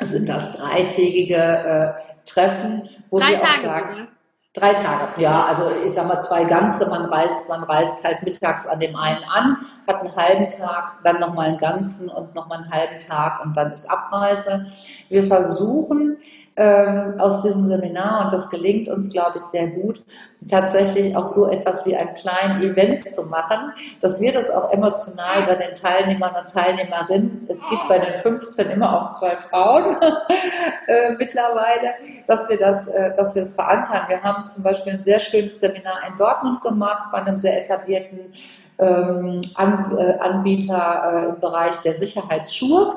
sind 0.00 0.28
das 0.28 0.56
dreitägige 0.56 1.34
äh, 1.36 1.92
Treffen, 2.24 2.88
wo 3.10 3.18
Drei 3.18 3.30
wir 3.30 3.38
Tage 3.38 3.58
auch 3.58 3.62
sagen, 3.62 3.90
sogar. 3.90 4.08
Drei 4.54 4.72
Tage, 4.72 5.20
ja, 5.20 5.44
also 5.44 5.70
ich 5.84 5.92
sag 5.92 6.08
mal 6.08 6.20
zwei 6.20 6.44
ganze, 6.44 6.88
man 6.88 7.04
reist, 7.04 7.48
man 7.48 7.62
reist 7.62 8.04
halt 8.04 8.22
mittags 8.22 8.66
an 8.66 8.80
dem 8.80 8.96
einen 8.96 9.22
an, 9.24 9.58
hat 9.86 10.00
einen 10.00 10.16
halben 10.16 10.50
Tag, 10.50 10.98
dann 11.04 11.20
nochmal 11.20 11.48
einen 11.48 11.58
ganzen 11.58 12.08
und 12.08 12.34
nochmal 12.34 12.62
einen 12.62 12.70
halben 12.72 12.98
Tag 12.98 13.44
und 13.44 13.56
dann 13.56 13.70
ist 13.70 13.88
Abreise. 13.88 14.66
Wir 15.10 15.22
versuchen 15.22 16.16
ähm, 16.58 17.20
aus 17.20 17.42
diesem 17.42 17.68
Seminar, 17.68 18.24
und 18.24 18.32
das 18.32 18.50
gelingt 18.50 18.88
uns, 18.88 19.10
glaube 19.10 19.36
ich, 19.36 19.42
sehr 19.44 19.68
gut, 19.68 20.02
tatsächlich 20.50 21.16
auch 21.16 21.28
so 21.28 21.48
etwas 21.48 21.86
wie 21.86 21.96
ein 21.96 22.14
kleinen 22.14 22.60
Event 22.60 23.00
zu 23.00 23.22
machen, 23.26 23.72
dass 24.00 24.20
wir 24.20 24.32
das 24.32 24.50
auch 24.50 24.72
emotional 24.72 25.42
bei 25.46 25.54
den 25.54 25.76
Teilnehmern 25.76 26.34
und 26.34 26.52
Teilnehmerinnen, 26.52 27.46
es 27.48 27.68
gibt 27.68 27.86
bei 27.88 28.00
den 28.00 28.16
15 28.16 28.70
immer 28.70 29.00
auch 29.00 29.10
zwei 29.10 29.36
Frauen 29.36 29.96
äh, 30.88 31.12
mittlerweile, 31.16 31.94
dass 32.26 32.50
wir 32.50 32.58
das, 32.58 32.88
äh, 32.88 33.14
dass 33.16 33.36
wir 33.36 33.42
das 33.42 33.54
verankern. 33.54 34.02
Wir 34.08 34.20
haben 34.24 34.44
zum 34.48 34.64
Beispiel 34.64 34.94
ein 34.94 35.00
sehr 35.00 35.20
schönes 35.20 35.60
Seminar 35.60 36.00
in 36.08 36.16
Dortmund 36.16 36.60
gemacht, 36.62 37.10
bei 37.12 37.18
einem 37.18 37.38
sehr 37.38 37.62
etablierten 37.62 38.32
ähm, 38.80 39.40
An, 39.54 39.96
äh, 39.96 40.18
Anbieter 40.18 41.02
äh, 41.04 41.28
im 41.30 41.40
Bereich 41.40 41.76
der 41.84 41.94
Sicherheitsschuhe. 41.94 42.96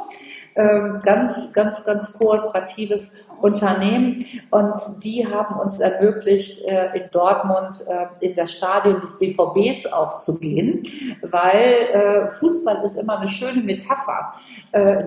Ähm, 0.53 0.99
ganz, 1.03 1.53
ganz, 1.53 1.85
ganz 1.85 2.11
kooperatives 2.13 3.27
Unternehmen 3.41 4.25
und 4.49 4.73
die 5.03 5.27
haben 5.27 5.59
uns 5.59 5.79
ermöglicht, 5.79 6.63
äh, 6.63 6.97
in 6.97 7.09
Dortmund 7.11 7.83
äh, 7.87 8.25
in 8.25 8.35
das 8.35 8.51
Stadion 8.51 8.99
des 8.99 9.19
BVBs 9.19 9.91
auch 9.91 10.19
zu 10.19 10.39
gehen, 10.39 10.83
weil 11.21 11.71
äh, 11.91 12.27
Fußball 12.27 12.83
ist 12.83 12.95
immer 12.95 13.19
eine 13.19 13.27
schöne 13.27 13.61
Metapher. 13.61 14.31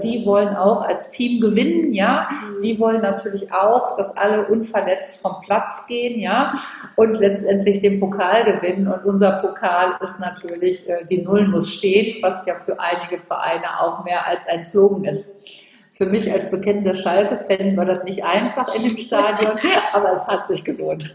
Die 0.02 0.26
wollen 0.26 0.54
auch 0.56 0.82
als 0.82 1.08
Team 1.08 1.40
gewinnen, 1.40 1.94
ja. 1.94 2.28
Die 2.62 2.78
wollen 2.78 3.00
natürlich 3.00 3.50
auch, 3.50 3.96
dass 3.96 4.14
alle 4.14 4.46
unverletzt 4.46 5.22
vom 5.22 5.36
Platz 5.42 5.86
gehen, 5.86 6.20
ja, 6.20 6.52
und 6.96 7.14
letztendlich 7.14 7.80
den 7.80 7.98
Pokal 7.98 8.44
gewinnen. 8.44 8.86
Und 8.86 9.06
unser 9.06 9.40
Pokal 9.40 9.94
ist 10.02 10.20
natürlich, 10.20 10.84
die 11.08 11.22
Null 11.22 11.48
muss 11.48 11.72
stehen, 11.72 12.22
was 12.22 12.44
ja 12.44 12.56
für 12.56 12.78
einige 12.78 13.18
Vereine 13.18 13.80
auch 13.80 14.04
mehr 14.04 14.26
als 14.26 14.46
ein 14.48 14.64
Slogan 14.64 15.04
ist. 15.04 15.63
Für 15.96 16.06
mich 16.06 16.32
als 16.32 16.50
bekennender 16.50 16.96
Schalke-Fan 16.96 17.76
war 17.76 17.84
das 17.84 18.02
nicht 18.02 18.24
einfach 18.24 18.74
in 18.74 18.82
dem 18.82 18.98
Stadion, 18.98 19.52
aber 19.92 20.12
es 20.12 20.26
hat 20.26 20.44
sich 20.44 20.64
gelohnt. 20.64 21.04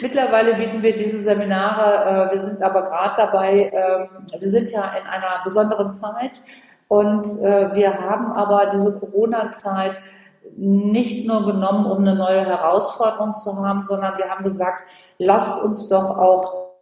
Mittlerweile 0.00 0.54
bieten 0.54 0.80
wir 0.80 0.94
diese 0.94 1.18
Seminare, 1.20 2.28
äh, 2.28 2.32
wir 2.32 2.38
sind 2.38 2.62
aber 2.62 2.84
gerade 2.84 3.14
dabei, 3.16 3.72
ähm, 3.72 4.26
wir 4.38 4.48
sind 4.48 4.70
ja 4.70 4.94
in 4.94 5.06
einer 5.08 5.42
besonderen 5.42 5.90
Zeit 5.90 6.40
und 6.86 7.24
äh, 7.42 7.74
wir 7.74 7.98
haben 7.98 8.30
aber 8.32 8.70
diese 8.72 8.96
Corona-Zeit 9.00 9.98
nicht 10.56 11.26
nur 11.26 11.46
genommen, 11.46 11.86
um 11.86 11.98
eine 11.98 12.14
neue 12.14 12.46
Herausforderung 12.46 13.36
zu 13.36 13.56
haben, 13.56 13.84
sondern 13.84 14.16
wir 14.18 14.28
haben 14.28 14.44
gesagt, 14.44 14.84
lasst 15.18 15.64
uns 15.64 15.88
doch 15.88 16.16
auch 16.16 16.74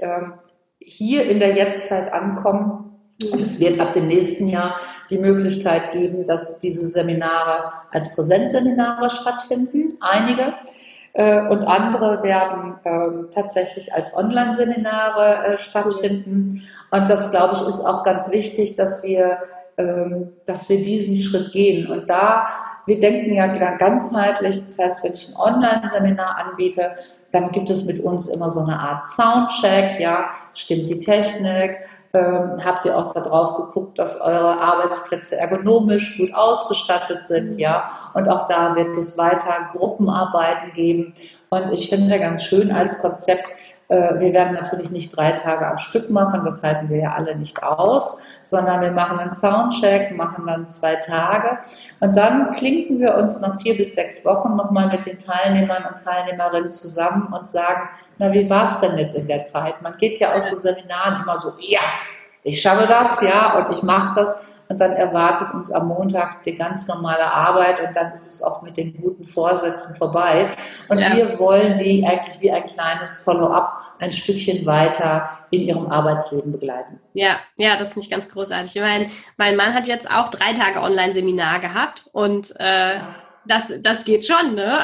ähm, 0.00 0.34
hier 0.80 1.28
in 1.28 1.40
der 1.40 1.56
Jetztzeit 1.56 2.12
ankommen. 2.12 2.84
Und 3.32 3.40
es 3.40 3.58
wird 3.58 3.80
ab 3.80 3.94
dem 3.94 4.06
nächsten 4.06 4.48
Jahr 4.48 4.76
die 5.10 5.18
Möglichkeit 5.18 5.92
geben, 5.92 6.26
dass 6.26 6.60
diese 6.60 6.86
Seminare 6.86 7.72
als 7.90 8.14
Präsenzseminare 8.14 9.10
stattfinden, 9.10 9.98
einige. 10.00 10.54
Äh, 11.14 11.48
und 11.48 11.66
andere 11.66 12.22
werden 12.22 12.76
ähm, 12.84 13.28
tatsächlich 13.34 13.92
als 13.92 14.14
Online-Seminare 14.16 15.54
äh, 15.54 15.58
stattfinden. 15.58 16.62
Und 16.92 17.10
das, 17.10 17.32
glaube 17.32 17.56
ich, 17.56 17.66
ist 17.66 17.80
auch 17.80 18.04
ganz 18.04 18.30
wichtig, 18.30 18.76
dass 18.76 19.02
wir, 19.02 19.38
ähm, 19.78 20.32
dass 20.46 20.68
wir 20.68 20.76
diesen 20.76 21.16
Schritt 21.16 21.50
gehen. 21.52 21.90
Und 21.90 22.08
da, 22.08 22.48
wir 22.88 22.98
denken 22.98 23.34
ja 23.34 23.46
ganzheitlich, 23.76 24.60
das 24.60 24.78
heißt, 24.78 25.04
wenn 25.04 25.12
ich 25.12 25.28
ein 25.28 25.36
Online-Seminar 25.36 26.36
anbiete, 26.38 26.92
dann 27.30 27.52
gibt 27.52 27.68
es 27.68 27.84
mit 27.84 28.00
uns 28.00 28.26
immer 28.28 28.50
so 28.50 28.60
eine 28.60 28.78
Art 28.78 29.04
Soundcheck, 29.04 30.00
ja, 30.00 30.30
stimmt 30.54 30.88
die 30.88 30.98
Technik, 30.98 31.76
ähm, 32.14 32.64
habt 32.64 32.86
ihr 32.86 32.96
auch 32.96 33.12
darauf 33.12 33.56
geguckt, 33.56 33.98
dass 33.98 34.20
eure 34.20 34.58
Arbeitsplätze 34.58 35.36
ergonomisch 35.36 36.16
gut 36.16 36.34
ausgestattet 36.34 37.24
sind, 37.24 37.58
ja, 37.58 37.90
und 38.14 38.28
auch 38.28 38.46
da 38.46 38.74
wird 38.74 38.96
es 38.96 39.18
weiter 39.18 39.68
Gruppenarbeiten 39.72 40.72
geben. 40.72 41.12
Und 41.50 41.72
ich 41.72 41.90
finde 41.90 42.18
ganz 42.18 42.42
schön 42.44 42.72
als 42.72 43.00
Konzept, 43.00 43.52
wir 43.88 44.32
werden 44.34 44.52
natürlich 44.52 44.90
nicht 44.90 45.16
drei 45.16 45.32
Tage 45.32 45.66
am 45.66 45.78
Stück 45.78 46.10
machen, 46.10 46.42
das 46.44 46.62
halten 46.62 46.90
wir 46.90 46.98
ja 46.98 47.12
alle 47.12 47.34
nicht 47.36 47.62
aus, 47.62 48.22
sondern 48.44 48.82
wir 48.82 48.92
machen 48.92 49.18
einen 49.18 49.32
Soundcheck, 49.32 50.14
machen 50.14 50.44
dann 50.46 50.68
zwei 50.68 50.96
Tage 50.96 51.58
und 52.00 52.14
dann 52.14 52.52
klinken 52.52 52.98
wir 52.98 53.14
uns 53.14 53.40
nach 53.40 53.60
vier 53.62 53.76
bis 53.78 53.94
sechs 53.94 54.24
Wochen 54.26 54.56
nochmal 54.56 54.88
mit 54.88 55.06
den 55.06 55.18
Teilnehmern 55.18 55.84
und 55.88 56.04
Teilnehmerinnen 56.04 56.70
zusammen 56.70 57.32
und 57.32 57.48
sagen, 57.48 57.88
na, 58.18 58.32
wie 58.32 58.50
war 58.50 58.64
es 58.64 58.80
denn 58.80 58.98
jetzt 58.98 59.14
in 59.14 59.26
der 59.26 59.42
Zeit? 59.44 59.80
Man 59.80 59.96
geht 59.96 60.18
ja 60.18 60.34
aus 60.34 60.50
so 60.50 60.56
Seminaren 60.56 61.22
immer 61.22 61.38
so, 61.38 61.52
ja, 61.60 61.80
ich 62.42 62.60
schaffe 62.60 62.86
das, 62.86 63.22
ja, 63.22 63.58
und 63.58 63.72
ich 63.72 63.82
mache 63.82 64.20
das 64.20 64.57
und 64.68 64.80
dann 64.80 64.92
erwartet 64.92 65.54
uns 65.54 65.70
am 65.72 65.88
Montag 65.88 66.42
die 66.44 66.54
ganz 66.54 66.86
normale 66.88 67.32
Arbeit 67.32 67.80
und 67.80 67.96
dann 67.96 68.12
ist 68.12 68.26
es 68.26 68.42
auch 68.42 68.62
mit 68.62 68.76
den 68.76 68.94
guten 69.00 69.24
Vorsätzen 69.24 69.96
vorbei. 69.96 70.50
Und 70.88 70.98
ja. 70.98 71.14
wir 71.14 71.38
wollen 71.38 71.78
die 71.78 72.04
eigentlich 72.06 72.40
wie 72.40 72.52
ein 72.52 72.66
kleines 72.66 73.18
Follow-up 73.18 73.80
ein 73.98 74.12
Stückchen 74.12 74.66
weiter 74.66 75.30
in 75.50 75.62
ihrem 75.62 75.90
Arbeitsleben 75.90 76.52
begleiten. 76.52 77.00
Ja, 77.14 77.36
ja, 77.56 77.76
das 77.76 77.94
finde 77.94 78.04
ich 78.04 78.10
ganz 78.10 78.28
großartig. 78.28 78.76
Ich 78.76 78.82
meine, 78.82 79.08
mein 79.38 79.56
Mann 79.56 79.72
hat 79.72 79.86
jetzt 79.86 80.10
auch 80.10 80.28
drei 80.28 80.52
Tage 80.52 80.80
Online-Seminar 80.80 81.60
gehabt 81.60 82.04
und 82.12 82.54
äh, 82.58 83.00
das, 83.46 83.72
das 83.80 84.04
geht 84.04 84.26
schon, 84.26 84.54
ne? 84.54 84.78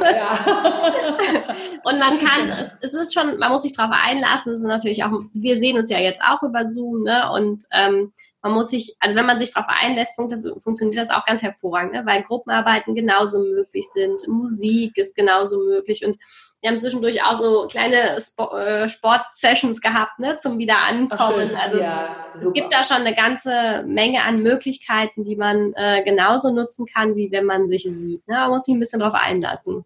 Ja. 0.00 0.38
und 1.84 1.98
man 2.00 2.18
kann, 2.18 2.48
es, 2.48 2.76
es 2.80 2.94
ist 2.94 3.14
schon, 3.14 3.38
man 3.38 3.52
muss 3.52 3.62
sich 3.62 3.74
darauf 3.74 3.94
einlassen, 4.04 4.52
es 4.52 4.58
ist 4.58 4.66
natürlich 4.66 5.04
auch, 5.04 5.12
wir 5.32 5.56
sehen 5.58 5.76
uns 5.76 5.88
ja 5.88 5.98
jetzt 5.98 6.20
auch 6.22 6.42
über 6.42 6.66
Zoom, 6.66 7.04
ne? 7.04 7.30
Und 7.30 7.64
ähm, 7.70 8.12
man 8.42 8.52
muss 8.52 8.70
sich, 8.70 8.96
also 8.98 9.16
wenn 9.16 9.26
man 9.26 9.38
sich 9.38 9.52
darauf 9.52 9.68
einlässt, 9.68 10.16
funktioniert 10.16 10.96
das 10.96 11.10
auch 11.10 11.24
ganz 11.24 11.42
hervorragend, 11.42 11.92
ne? 11.92 12.02
weil 12.04 12.22
Gruppenarbeiten 12.22 12.94
genauso 12.94 13.44
möglich 13.44 13.86
sind, 13.92 14.26
Musik 14.26 14.98
ist 14.98 15.14
genauso 15.14 15.58
möglich 15.58 16.04
und 16.04 16.18
wir 16.60 16.70
haben 16.70 16.78
zwischendurch 16.78 17.24
auch 17.24 17.34
so 17.34 17.66
kleine 17.68 18.16
äh, 18.16 18.88
Sport-Sessions 18.88 19.80
gehabt, 19.80 20.20
ne, 20.20 20.36
zum 20.36 20.58
Wiederankommen. 20.58 21.50
Ach, 21.56 21.64
also 21.64 21.80
ja, 21.80 22.14
es 22.32 22.52
gibt 22.52 22.72
da 22.72 22.84
schon 22.84 22.98
eine 22.98 23.16
ganze 23.16 23.82
Menge 23.84 24.22
an 24.22 24.42
Möglichkeiten, 24.42 25.24
die 25.24 25.34
man 25.34 25.72
äh, 25.74 26.04
genauso 26.04 26.54
nutzen 26.54 26.86
kann, 26.86 27.16
wie 27.16 27.32
wenn 27.32 27.46
man 27.46 27.66
sich 27.66 27.82
sieht. 27.90 28.26
Ne? 28.28 28.36
Man 28.36 28.50
muss 28.50 28.64
sich 28.64 28.74
ein 28.76 28.80
bisschen 28.80 29.00
darauf 29.00 29.20
einlassen. 29.20 29.84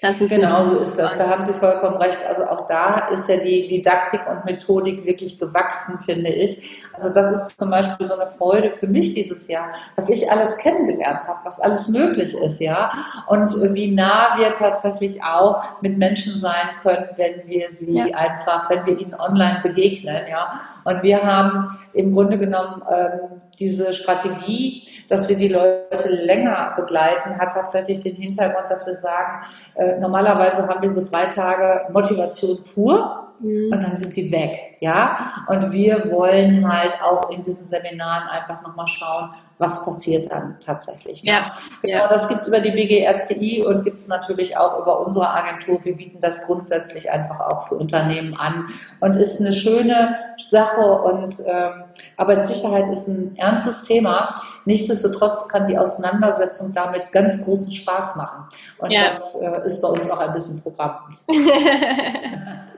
Genau 0.00 0.64
so 0.64 0.78
ist 0.78 0.96
das. 0.98 1.16
Da 1.16 1.28
haben 1.28 1.42
Sie 1.42 1.54
vollkommen 1.54 1.96
recht. 1.96 2.22
Also 2.24 2.44
auch 2.44 2.66
da 2.66 3.08
ist 3.08 3.28
ja 3.28 3.38
die 3.38 3.66
Didaktik 3.66 4.20
und 4.28 4.44
Methodik 4.44 5.04
wirklich 5.06 5.38
gewachsen, 5.38 5.98
finde 6.04 6.30
ich. 6.30 6.62
Also 6.96 7.12
das 7.12 7.30
ist 7.30 7.58
zum 7.58 7.70
Beispiel 7.70 8.08
so 8.08 8.14
eine 8.14 8.26
Freude 8.26 8.72
für 8.72 8.86
mich 8.86 9.14
dieses 9.14 9.48
Jahr, 9.48 9.68
was 9.96 10.08
ich 10.08 10.30
alles 10.30 10.56
kennengelernt 10.58 11.28
habe, 11.28 11.40
was 11.44 11.60
alles 11.60 11.88
möglich 11.88 12.34
ist, 12.34 12.60
ja. 12.60 12.90
Und 13.28 13.50
wie 13.74 13.92
nah 13.92 14.38
wir 14.38 14.54
tatsächlich 14.54 15.22
auch 15.22 15.62
mit 15.82 15.98
Menschen 15.98 16.34
sein 16.34 16.68
können, 16.82 17.08
wenn 17.16 17.46
wir 17.46 17.68
sie 17.68 17.98
ja. 17.98 18.06
einfach, 18.16 18.70
wenn 18.70 18.86
wir 18.86 18.98
ihnen 18.98 19.14
online 19.14 19.60
begegnen, 19.62 20.22
ja. 20.30 20.58
Und 20.84 21.02
wir 21.02 21.22
haben 21.22 21.68
im 21.92 22.12
Grunde 22.12 22.38
genommen 22.38 22.82
ähm, 22.90 23.42
diese 23.58 23.92
Strategie, 23.92 24.88
dass 25.08 25.28
wir 25.28 25.36
die 25.36 25.48
Leute 25.48 26.08
länger 26.08 26.74
begleiten, 26.76 27.38
hat 27.38 27.52
tatsächlich 27.52 28.02
den 28.02 28.16
Hintergrund, 28.16 28.70
dass 28.70 28.86
wir 28.86 28.96
sagen, 28.96 29.46
äh, 29.74 29.98
normalerweise 29.98 30.66
haben 30.66 30.82
wir 30.82 30.90
so 30.90 31.04
drei 31.08 31.26
Tage 31.26 31.92
Motivation 31.92 32.58
pur 32.74 33.25
mhm. 33.40 33.70
und 33.72 33.82
dann 33.82 33.96
sind 33.96 34.16
die 34.16 34.30
weg, 34.30 34.76
ja. 34.80 35.44
Und 35.48 35.72
wir 35.72 36.10
wollen 36.10 36.66
halt 36.70 36.94
auch 37.02 37.30
in 37.30 37.42
diesen 37.42 37.66
Seminaren 37.66 38.28
einfach 38.28 38.62
nochmal 38.62 38.88
schauen, 38.88 39.30
was 39.58 39.84
passiert 39.84 40.30
dann 40.30 40.56
tatsächlich. 40.64 41.22
Ja. 41.22 41.50
Genau, 41.82 41.96
ja. 41.96 42.08
das 42.08 42.28
gibt's 42.28 42.46
über 42.46 42.60
die 42.60 42.70
BGRCI 42.70 43.64
und 43.64 43.84
gibt's 43.84 44.06
natürlich 44.08 44.56
auch 44.56 44.80
über 44.80 45.00
unsere 45.06 45.30
Agentur. 45.30 45.82
Wir 45.84 45.96
bieten 45.96 46.20
das 46.20 46.42
grundsätzlich 46.46 47.10
einfach 47.10 47.40
auch 47.40 47.68
für 47.68 47.76
Unternehmen 47.76 48.34
an 48.38 48.68
und 49.00 49.14
ist 49.16 49.40
eine 49.40 49.52
schöne 49.52 50.18
Sache 50.48 50.80
und 51.02 51.32
ähm, 51.46 51.84
Arbeitssicherheit 52.18 52.88
ist 52.88 53.08
ein 53.08 53.36
ernstes 53.36 53.84
Thema. 53.84 54.34
Nichtsdestotrotz 54.66 55.48
kann 55.48 55.66
die 55.66 55.78
Auseinandersetzung 55.78 56.74
damit 56.74 57.12
ganz 57.12 57.42
großen 57.44 57.72
Spaß 57.72 58.16
machen. 58.16 58.44
Und 58.78 58.90
ja. 58.90 59.06
das 59.06 59.36
äh, 59.36 59.66
ist 59.66 59.80
bei 59.80 59.88
uns 59.88 60.10
auch 60.10 60.18
ein 60.18 60.32
bisschen 60.34 60.60
Programm. 60.60 60.98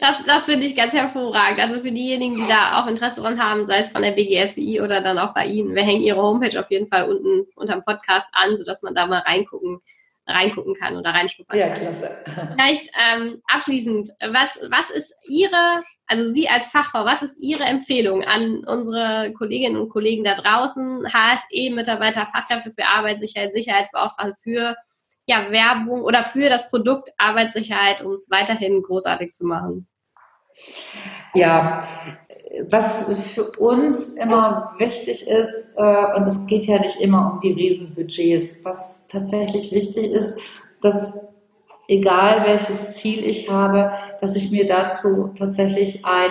Das, 0.00 0.16
das 0.26 0.44
finde 0.44 0.66
ich 0.66 0.76
ganz 0.76 0.92
hervorragend. 0.92 1.60
Also 1.60 1.80
für 1.80 1.92
diejenigen, 1.92 2.36
die 2.36 2.46
da 2.46 2.80
auch 2.80 2.86
Interesse 2.86 3.20
dran 3.20 3.42
haben, 3.42 3.64
sei 3.66 3.78
es 3.78 3.90
von 3.90 4.02
der 4.02 4.12
BGSI 4.12 4.80
oder 4.80 5.00
dann 5.00 5.18
auch 5.18 5.34
bei 5.34 5.46
Ihnen, 5.46 5.74
wir 5.74 5.82
hängen 5.82 6.02
Ihre 6.02 6.22
Homepage 6.22 6.58
auf 6.58 6.70
jeden 6.70 6.88
Fall 6.88 7.10
unten 7.10 7.46
unter 7.54 7.74
dem 7.74 7.84
Podcast 7.84 8.26
an, 8.32 8.56
sodass 8.56 8.82
man 8.82 8.94
da 8.94 9.06
mal 9.06 9.20
reingucken 9.20 9.80
reingucken 10.30 10.74
kann 10.74 10.96
oder 10.96 11.10
reinschnuppern 11.10 11.58
ja, 11.58 11.68
kann. 11.68 11.76
Ja, 11.76 11.82
klasse. 11.82 12.24
Vielleicht 12.56 12.90
ähm, 13.12 13.42
abschließend, 13.52 14.10
was, 14.28 14.60
was 14.70 14.90
ist 14.90 15.14
Ihre, 15.28 15.82
also 16.06 16.30
Sie 16.30 16.48
als 16.48 16.68
Fachfrau, 16.68 17.04
was 17.04 17.22
ist 17.22 17.42
Ihre 17.42 17.64
Empfehlung 17.64 18.22
an 18.24 18.64
unsere 18.64 19.32
Kolleginnen 19.32 19.76
und 19.76 19.88
Kollegen 19.88 20.24
da 20.24 20.34
draußen, 20.34 21.06
HSE-Mitarbeiter, 21.12 22.26
Fachkräfte 22.26 22.70
für 22.72 22.86
Arbeitssicherheit, 22.86 23.52
Sicherheitsbeauftragte 23.52 24.34
für 24.40 24.76
ja, 25.30 25.50
Werbung 25.52 26.02
oder 26.02 26.24
für 26.24 26.48
das 26.48 26.70
Produkt 26.70 27.12
Arbeitssicherheit, 27.16 28.02
um 28.02 28.14
es 28.14 28.30
weiterhin 28.32 28.82
großartig 28.82 29.32
zu 29.32 29.46
machen? 29.46 29.86
Ja, 31.34 31.86
was 32.68 33.04
für 33.32 33.44
uns 33.52 34.16
immer 34.16 34.74
wichtig 34.78 35.28
ist, 35.28 35.76
äh, 35.76 36.16
und 36.16 36.26
es 36.26 36.46
geht 36.46 36.66
ja 36.66 36.80
nicht 36.80 37.00
immer 37.00 37.32
um 37.32 37.40
die 37.40 37.52
Riesenbudgets, 37.52 38.64
was 38.64 39.06
tatsächlich 39.06 39.70
wichtig 39.70 40.10
ist, 40.10 40.40
dass 40.82 41.36
egal 41.86 42.44
welches 42.44 42.96
Ziel 42.96 43.24
ich 43.24 43.48
habe, 43.48 43.92
dass 44.20 44.34
ich 44.34 44.50
mir 44.50 44.66
dazu 44.66 45.32
tatsächlich 45.38 46.04
ein 46.04 46.30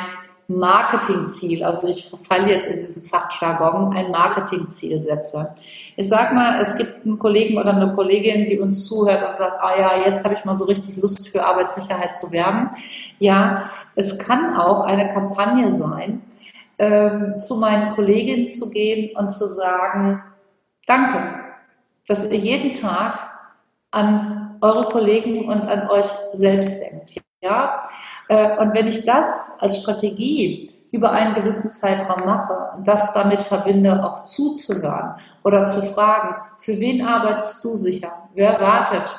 Marketingziel, 0.50 1.64
also 1.64 1.88
ich 1.88 2.12
falle 2.24 2.50
jetzt 2.50 2.68
in 2.68 2.80
diesen 2.80 3.04
Fachjargon, 3.04 3.96
ein 3.96 4.10
Marketingziel 4.10 5.00
setze. 5.00 5.56
Ich 5.96 6.08
sag 6.08 6.34
mal, 6.34 6.60
es 6.60 6.76
gibt 6.76 7.06
einen 7.06 7.20
Kollegen 7.20 7.60
oder 7.60 7.76
eine 7.76 7.94
Kollegin, 7.94 8.48
die 8.48 8.60
uns 8.60 8.86
zuhört 8.86 9.28
und 9.28 9.36
sagt, 9.36 9.62
ah 9.62 9.80
ja, 9.80 10.08
jetzt 10.08 10.26
habe 10.26 10.34
ich 10.34 10.44
mal 10.46 10.58
so 10.58 10.66
richtig 10.66 10.98
Lust 10.98 11.30
für 11.30 11.46
Arbeitssicherheit 11.46 12.16
zu 12.16 12.32
werben. 12.32 12.72
Ja, 13.20 13.70
es 13.96 14.18
kann 14.18 14.56
auch 14.58 14.82
eine 14.82 15.10
Kampagne 15.10 15.72
sein, 15.72 16.24
ähm, 16.80 17.38
zu 17.38 17.58
meinen 17.58 17.94
Kolleginnen 17.94 18.48
zu 18.48 18.72
gehen 18.72 19.16
und 19.16 19.30
zu 19.30 19.46
sagen, 19.46 20.24
danke, 20.88 21.42
dass 22.08 22.28
ihr 22.28 22.40
jeden 22.40 22.74
Tag 22.74 23.20
an 23.92 24.58
eure 24.62 24.86
Kollegen 24.86 25.48
und 25.48 25.62
an 25.62 25.90
euch 25.90 26.08
selbst 26.34 26.82
denkt. 26.82 27.29
Ja, 27.42 27.80
äh, 28.28 28.58
und 28.58 28.74
wenn 28.74 28.88
ich 28.88 29.06
das 29.06 29.58
als 29.60 29.82
Strategie 29.82 30.72
über 30.92 31.12
einen 31.12 31.36
gewissen 31.36 31.70
Zeitraum 31.70 32.26
mache 32.26 32.72
und 32.76 32.88
das 32.88 33.14
damit 33.14 33.42
verbinde, 33.44 34.04
auch 34.04 34.26
zuzuhören 34.26 35.16
oder 35.44 35.68
zu 35.68 35.82
fragen, 35.84 36.36
für 36.58 36.80
wen 36.80 37.06
arbeitest 37.06 37.64
du 37.64 37.76
sicher? 37.76 38.30
Wer 38.34 38.60
wartet 38.60 39.16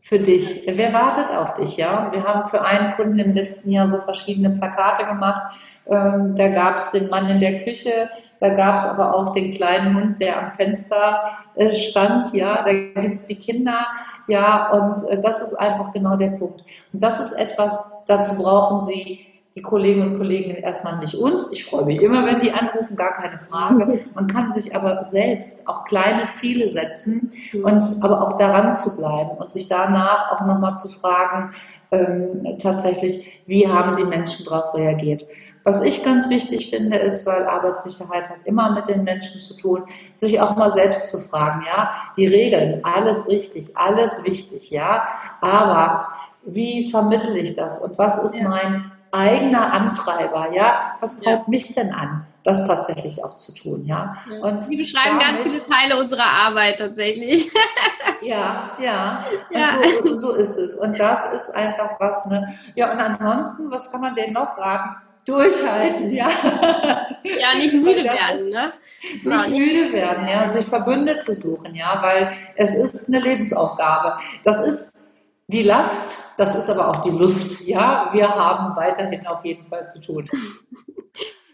für 0.00 0.18
dich? 0.18 0.62
Wer 0.66 0.92
wartet 0.92 1.30
auf 1.30 1.54
dich? 1.54 1.76
Ja, 1.76 2.10
wir 2.12 2.22
haben 2.24 2.48
für 2.48 2.62
einen 2.62 2.94
Kunden 2.94 3.18
im 3.18 3.34
letzten 3.34 3.72
Jahr 3.72 3.88
so 3.88 4.00
verschiedene 4.00 4.50
Plakate 4.50 5.04
gemacht. 5.04 5.52
Ähm, 5.88 6.34
da 6.36 6.48
gab 6.48 6.76
es 6.76 6.90
den 6.90 7.08
Mann 7.08 7.28
in 7.28 7.40
der 7.40 7.60
Küche, 7.60 8.10
da 8.40 8.50
gab 8.50 8.76
es 8.76 8.84
aber 8.84 9.14
auch 9.14 9.32
den 9.32 9.50
kleinen 9.50 9.96
Hund, 9.96 10.20
der 10.20 10.40
am 10.40 10.50
Fenster 10.50 11.20
äh, 11.56 11.74
stand. 11.74 12.32
Ja, 12.34 12.62
da 12.64 12.72
gibt 12.72 13.16
es 13.16 13.26
die 13.26 13.34
Kinder. 13.34 13.86
Ja, 14.28 14.70
und 14.70 15.08
äh, 15.08 15.20
das 15.20 15.42
ist 15.42 15.54
einfach 15.54 15.92
genau 15.92 16.16
der 16.16 16.30
Punkt. 16.30 16.62
Und 16.92 17.02
das 17.02 17.20
ist 17.20 17.32
etwas, 17.32 18.04
dazu 18.06 18.40
brauchen 18.40 18.82
Sie 18.82 19.28
die 19.58 19.62
Kolleginnen 19.62 20.12
und 20.12 20.18
Kollegen 20.18 20.54
erstmal 20.54 20.98
nicht 20.98 21.16
uns. 21.16 21.50
Ich 21.50 21.64
freue 21.64 21.84
mich 21.84 22.00
immer, 22.00 22.24
wenn 22.24 22.40
die 22.40 22.52
anrufen, 22.52 22.96
gar 22.96 23.14
keine 23.14 23.38
Frage. 23.38 23.98
Man 24.14 24.28
kann 24.28 24.52
sich 24.52 24.76
aber 24.76 25.02
selbst 25.02 25.66
auch 25.66 25.84
kleine 25.84 26.28
Ziele 26.28 26.68
setzen 26.68 27.32
und 27.54 27.82
aber 28.02 28.22
auch 28.22 28.38
daran 28.38 28.72
zu 28.72 28.96
bleiben 28.96 29.30
und 29.30 29.48
sich 29.48 29.66
danach 29.66 30.30
auch 30.32 30.46
nochmal 30.46 30.76
zu 30.76 30.88
fragen, 30.88 31.50
ähm, 31.90 32.58
tatsächlich, 32.60 33.42
wie 33.46 33.66
haben 33.66 33.96
die 33.96 34.04
Menschen 34.04 34.44
darauf 34.44 34.74
reagiert. 34.74 35.24
Was 35.68 35.82
ich 35.82 36.02
ganz 36.02 36.30
wichtig 36.30 36.70
finde, 36.70 36.96
ist, 36.96 37.26
weil 37.26 37.46
Arbeitssicherheit 37.46 38.30
hat 38.30 38.38
immer 38.46 38.70
mit 38.70 38.88
den 38.88 39.04
Menschen 39.04 39.38
zu 39.38 39.52
tun, 39.52 39.84
sich 40.14 40.40
auch 40.40 40.56
mal 40.56 40.72
selbst 40.72 41.10
zu 41.10 41.18
fragen, 41.18 41.62
ja, 41.66 41.90
die 42.16 42.26
Regeln, 42.26 42.80
alles 42.84 43.28
richtig, 43.28 43.76
alles 43.76 44.24
wichtig, 44.24 44.70
ja, 44.70 45.06
aber 45.42 46.08
wie 46.46 46.90
vermittle 46.90 47.36
ich 47.36 47.52
das 47.52 47.80
und 47.80 47.98
was 47.98 48.16
ist 48.16 48.38
ja. 48.38 48.48
mein 48.48 48.92
eigener 49.12 49.70
Antreiber, 49.74 50.54
ja, 50.54 50.96
was 51.00 51.20
treibt 51.20 51.48
ja. 51.48 51.50
mich 51.50 51.74
denn 51.74 51.92
an? 51.92 52.24
das 52.44 52.66
tatsächlich 52.66 53.22
auch 53.22 53.36
zu 53.36 53.52
tun, 53.52 53.84
ja. 53.84 54.14
ja. 54.30 54.38
Und 54.38 54.64
Sie 54.64 54.76
beschreiben 54.76 55.18
damit, 55.18 55.26
ganz 55.26 55.40
viele 55.40 55.62
Teile 55.62 56.00
unserer 56.00 56.24
Arbeit 56.46 56.78
tatsächlich. 56.78 57.50
ja, 58.22 58.70
ja. 58.78 59.26
ja. 59.50 59.68
Und 60.02 60.18
so, 60.18 60.30
so, 60.30 60.34
ist 60.34 60.56
es. 60.56 60.76
Und 60.76 60.98
das 60.98 61.30
ist 61.34 61.54
einfach 61.54 62.00
was, 62.00 62.24
ne? 62.24 62.58
Ja, 62.74 62.90
und 62.90 63.00
ansonsten, 63.00 63.70
was 63.70 63.92
kann 63.92 64.00
man 64.00 64.14
denn 64.14 64.32
noch 64.32 64.56
raten? 64.56 64.96
Durchhalten, 65.28 66.12
ja. 66.12 66.28
Ja, 67.22 67.54
nicht 67.56 67.74
müde 67.74 68.04
werden, 68.04 68.48
ne? 68.50 68.72
Nicht 69.22 69.24
ja, 69.24 69.48
müde 69.48 69.92
werden, 69.92 70.26
ja, 70.26 70.50
sich 70.50 70.64
Verbünde 70.66 71.18
zu 71.18 71.34
suchen, 71.34 71.74
ja, 71.74 71.98
weil 72.02 72.32
es 72.56 72.74
ist 72.74 73.08
eine 73.08 73.20
Lebensaufgabe. 73.20 74.18
Das 74.44 74.66
ist 74.66 75.18
die 75.46 75.62
Last, 75.62 76.18
das 76.36 76.54
ist 76.54 76.68
aber 76.70 76.88
auch 76.88 77.02
die 77.02 77.10
Lust, 77.10 77.66
ja. 77.66 78.08
Wir 78.12 78.28
haben 78.28 78.74
weiterhin 78.76 79.26
auf 79.26 79.44
jeden 79.44 79.66
Fall 79.66 79.86
zu 79.86 80.00
tun. 80.00 80.28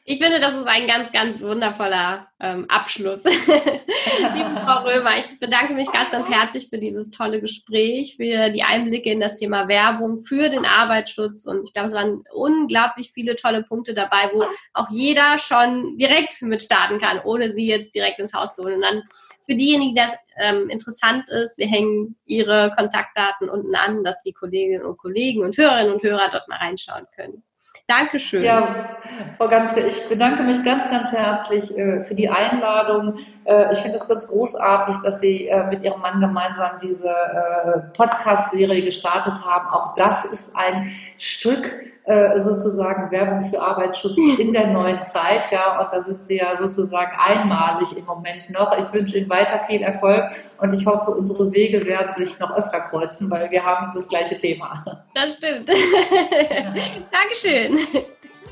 Ich 0.06 0.22
finde, 0.22 0.38
das 0.38 0.54
ist 0.54 0.66
ein 0.66 0.86
ganz, 0.86 1.10
ganz 1.12 1.40
wundervoller 1.40 2.28
ähm, 2.38 2.66
Abschluss. 2.68 3.24
Liebe 3.24 4.50
Frau 4.62 4.84
Römer, 4.84 5.16
ich 5.18 5.40
bedanke 5.40 5.72
mich 5.72 5.90
ganz, 5.90 6.10
ganz 6.10 6.28
herzlich 6.28 6.68
für 6.68 6.76
dieses 6.76 7.10
tolle 7.10 7.40
Gespräch, 7.40 8.16
für 8.18 8.50
die 8.50 8.64
Einblicke 8.64 9.10
in 9.10 9.20
das 9.20 9.38
Thema 9.38 9.66
Werbung, 9.66 10.20
für 10.20 10.50
den 10.50 10.66
Arbeitsschutz. 10.66 11.46
Und 11.46 11.66
ich 11.66 11.72
glaube, 11.72 11.88
es 11.88 11.94
waren 11.94 12.22
unglaublich 12.34 13.12
viele 13.14 13.34
tolle 13.34 13.62
Punkte 13.62 13.94
dabei, 13.94 14.30
wo 14.34 14.44
auch 14.74 14.90
jeder 14.90 15.38
schon 15.38 15.96
direkt 15.96 16.42
mit 16.42 16.62
starten 16.62 16.98
kann, 16.98 17.20
ohne 17.24 17.54
sie 17.54 17.66
jetzt 17.66 17.94
direkt 17.94 18.18
ins 18.18 18.34
Haus 18.34 18.56
zu 18.56 18.64
holen. 18.64 18.76
Und 18.76 18.82
dann 18.82 19.02
für 19.46 19.54
diejenigen, 19.54 19.94
die 19.94 20.02
das 20.02 20.12
ähm, 20.36 20.68
interessant 20.68 21.30
ist, 21.30 21.56
wir 21.56 21.66
hängen 21.66 22.18
ihre 22.26 22.74
Kontaktdaten 22.76 23.48
unten 23.48 23.74
an, 23.74 24.04
dass 24.04 24.20
die 24.20 24.34
Kolleginnen 24.34 24.84
und 24.84 24.98
Kollegen 24.98 25.44
und 25.44 25.56
Hörerinnen 25.56 25.94
und 25.94 26.02
Hörer 26.02 26.28
dort 26.30 26.46
mal 26.46 26.58
reinschauen 26.58 27.06
können. 27.16 27.42
Dankeschön. 27.86 28.42
Ja, 28.42 28.96
Frau 29.36 29.46
Ganske, 29.46 29.80
ich 29.80 30.08
bedanke 30.08 30.42
mich 30.42 30.64
ganz, 30.64 30.90
ganz 30.90 31.12
herzlich 31.12 31.76
äh, 31.76 32.02
für 32.02 32.14
die 32.14 32.30
Einladung. 32.30 33.18
Äh, 33.44 33.74
ich 33.74 33.80
finde 33.80 33.98
es 33.98 34.08
ganz 34.08 34.26
großartig, 34.26 34.96
dass 35.02 35.20
Sie 35.20 35.48
äh, 35.48 35.66
mit 35.66 35.84
Ihrem 35.84 36.00
Mann 36.00 36.18
gemeinsam 36.18 36.78
diese 36.80 37.10
äh, 37.10 37.80
Podcast-Serie 37.94 38.82
gestartet 38.84 39.44
haben. 39.44 39.68
Auch 39.68 39.94
das 39.94 40.24
ist 40.24 40.56
ein 40.56 40.90
Stück 41.18 41.74
äh, 42.06 42.38
sozusagen 42.38 43.10
Werbung 43.10 43.40
für 43.40 43.58
Arbeitsschutz 43.62 44.18
in 44.38 44.52
der 44.52 44.66
neuen 44.66 45.00
Zeit, 45.00 45.50
ja, 45.50 45.80
und 45.80 45.90
da 45.90 46.02
sind 46.02 46.20
Sie 46.20 46.36
ja 46.36 46.54
sozusagen 46.54 47.12
einmalig 47.18 47.96
im 47.96 48.04
Moment 48.04 48.50
noch. 48.50 48.76
Ich 48.76 48.92
wünsche 48.92 49.16
Ihnen 49.16 49.30
weiter 49.30 49.58
viel 49.58 49.80
Erfolg 49.80 50.24
und 50.60 50.74
ich 50.74 50.84
hoffe, 50.84 51.12
unsere 51.12 51.50
Wege 51.52 51.82
werden 51.86 52.12
sich 52.12 52.38
noch 52.38 52.54
öfter 52.56 52.82
kreuzen, 52.82 53.30
weil 53.30 53.50
wir 53.50 53.64
haben 53.64 53.90
das 53.94 54.06
gleiche 54.06 54.36
Thema. 54.36 54.84
Das 55.14 55.32
stimmt. 55.32 55.68
Dankeschön. 57.10 57.78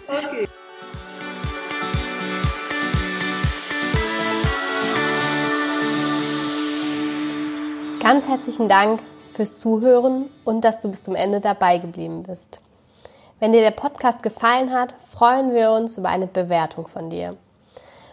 Okay. 0.08 0.48
Ganz 8.02 8.26
herzlichen 8.26 8.68
Dank 8.68 9.00
fürs 9.34 9.58
Zuhören 9.58 10.30
und 10.44 10.62
dass 10.62 10.80
du 10.80 10.90
bis 10.90 11.04
zum 11.04 11.14
Ende 11.14 11.40
dabei 11.40 11.76
geblieben 11.76 12.22
bist. 12.22 12.61
Wenn 13.42 13.50
dir 13.50 13.60
der 13.60 13.72
Podcast 13.72 14.22
gefallen 14.22 14.72
hat, 14.72 14.94
freuen 15.10 15.52
wir 15.52 15.72
uns 15.72 15.98
über 15.98 16.10
eine 16.10 16.28
Bewertung 16.28 16.86
von 16.86 17.10
dir. 17.10 17.36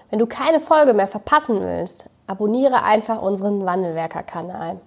Wenn 0.09 0.17
du 0.17 0.25
keine 0.25 0.59
Folge 0.59 0.95
mehr 0.95 1.07
verpassen 1.07 1.61
willst, 1.61 2.09
abonniere 2.25 2.81
einfach 2.81 3.21
unseren 3.21 3.63
Wandelwerker-Kanal. 3.63 4.79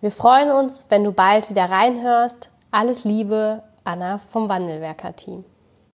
Wir 0.00 0.10
freuen 0.10 0.50
uns, 0.50 0.86
wenn 0.88 1.04
du 1.04 1.12
bald 1.12 1.50
wieder 1.50 1.70
reinhörst. 1.70 2.50
Alles 2.72 3.04
Liebe, 3.04 3.62
Anna 3.84 4.18
vom 4.18 4.48
Wandelwerker-Team. 4.48 5.44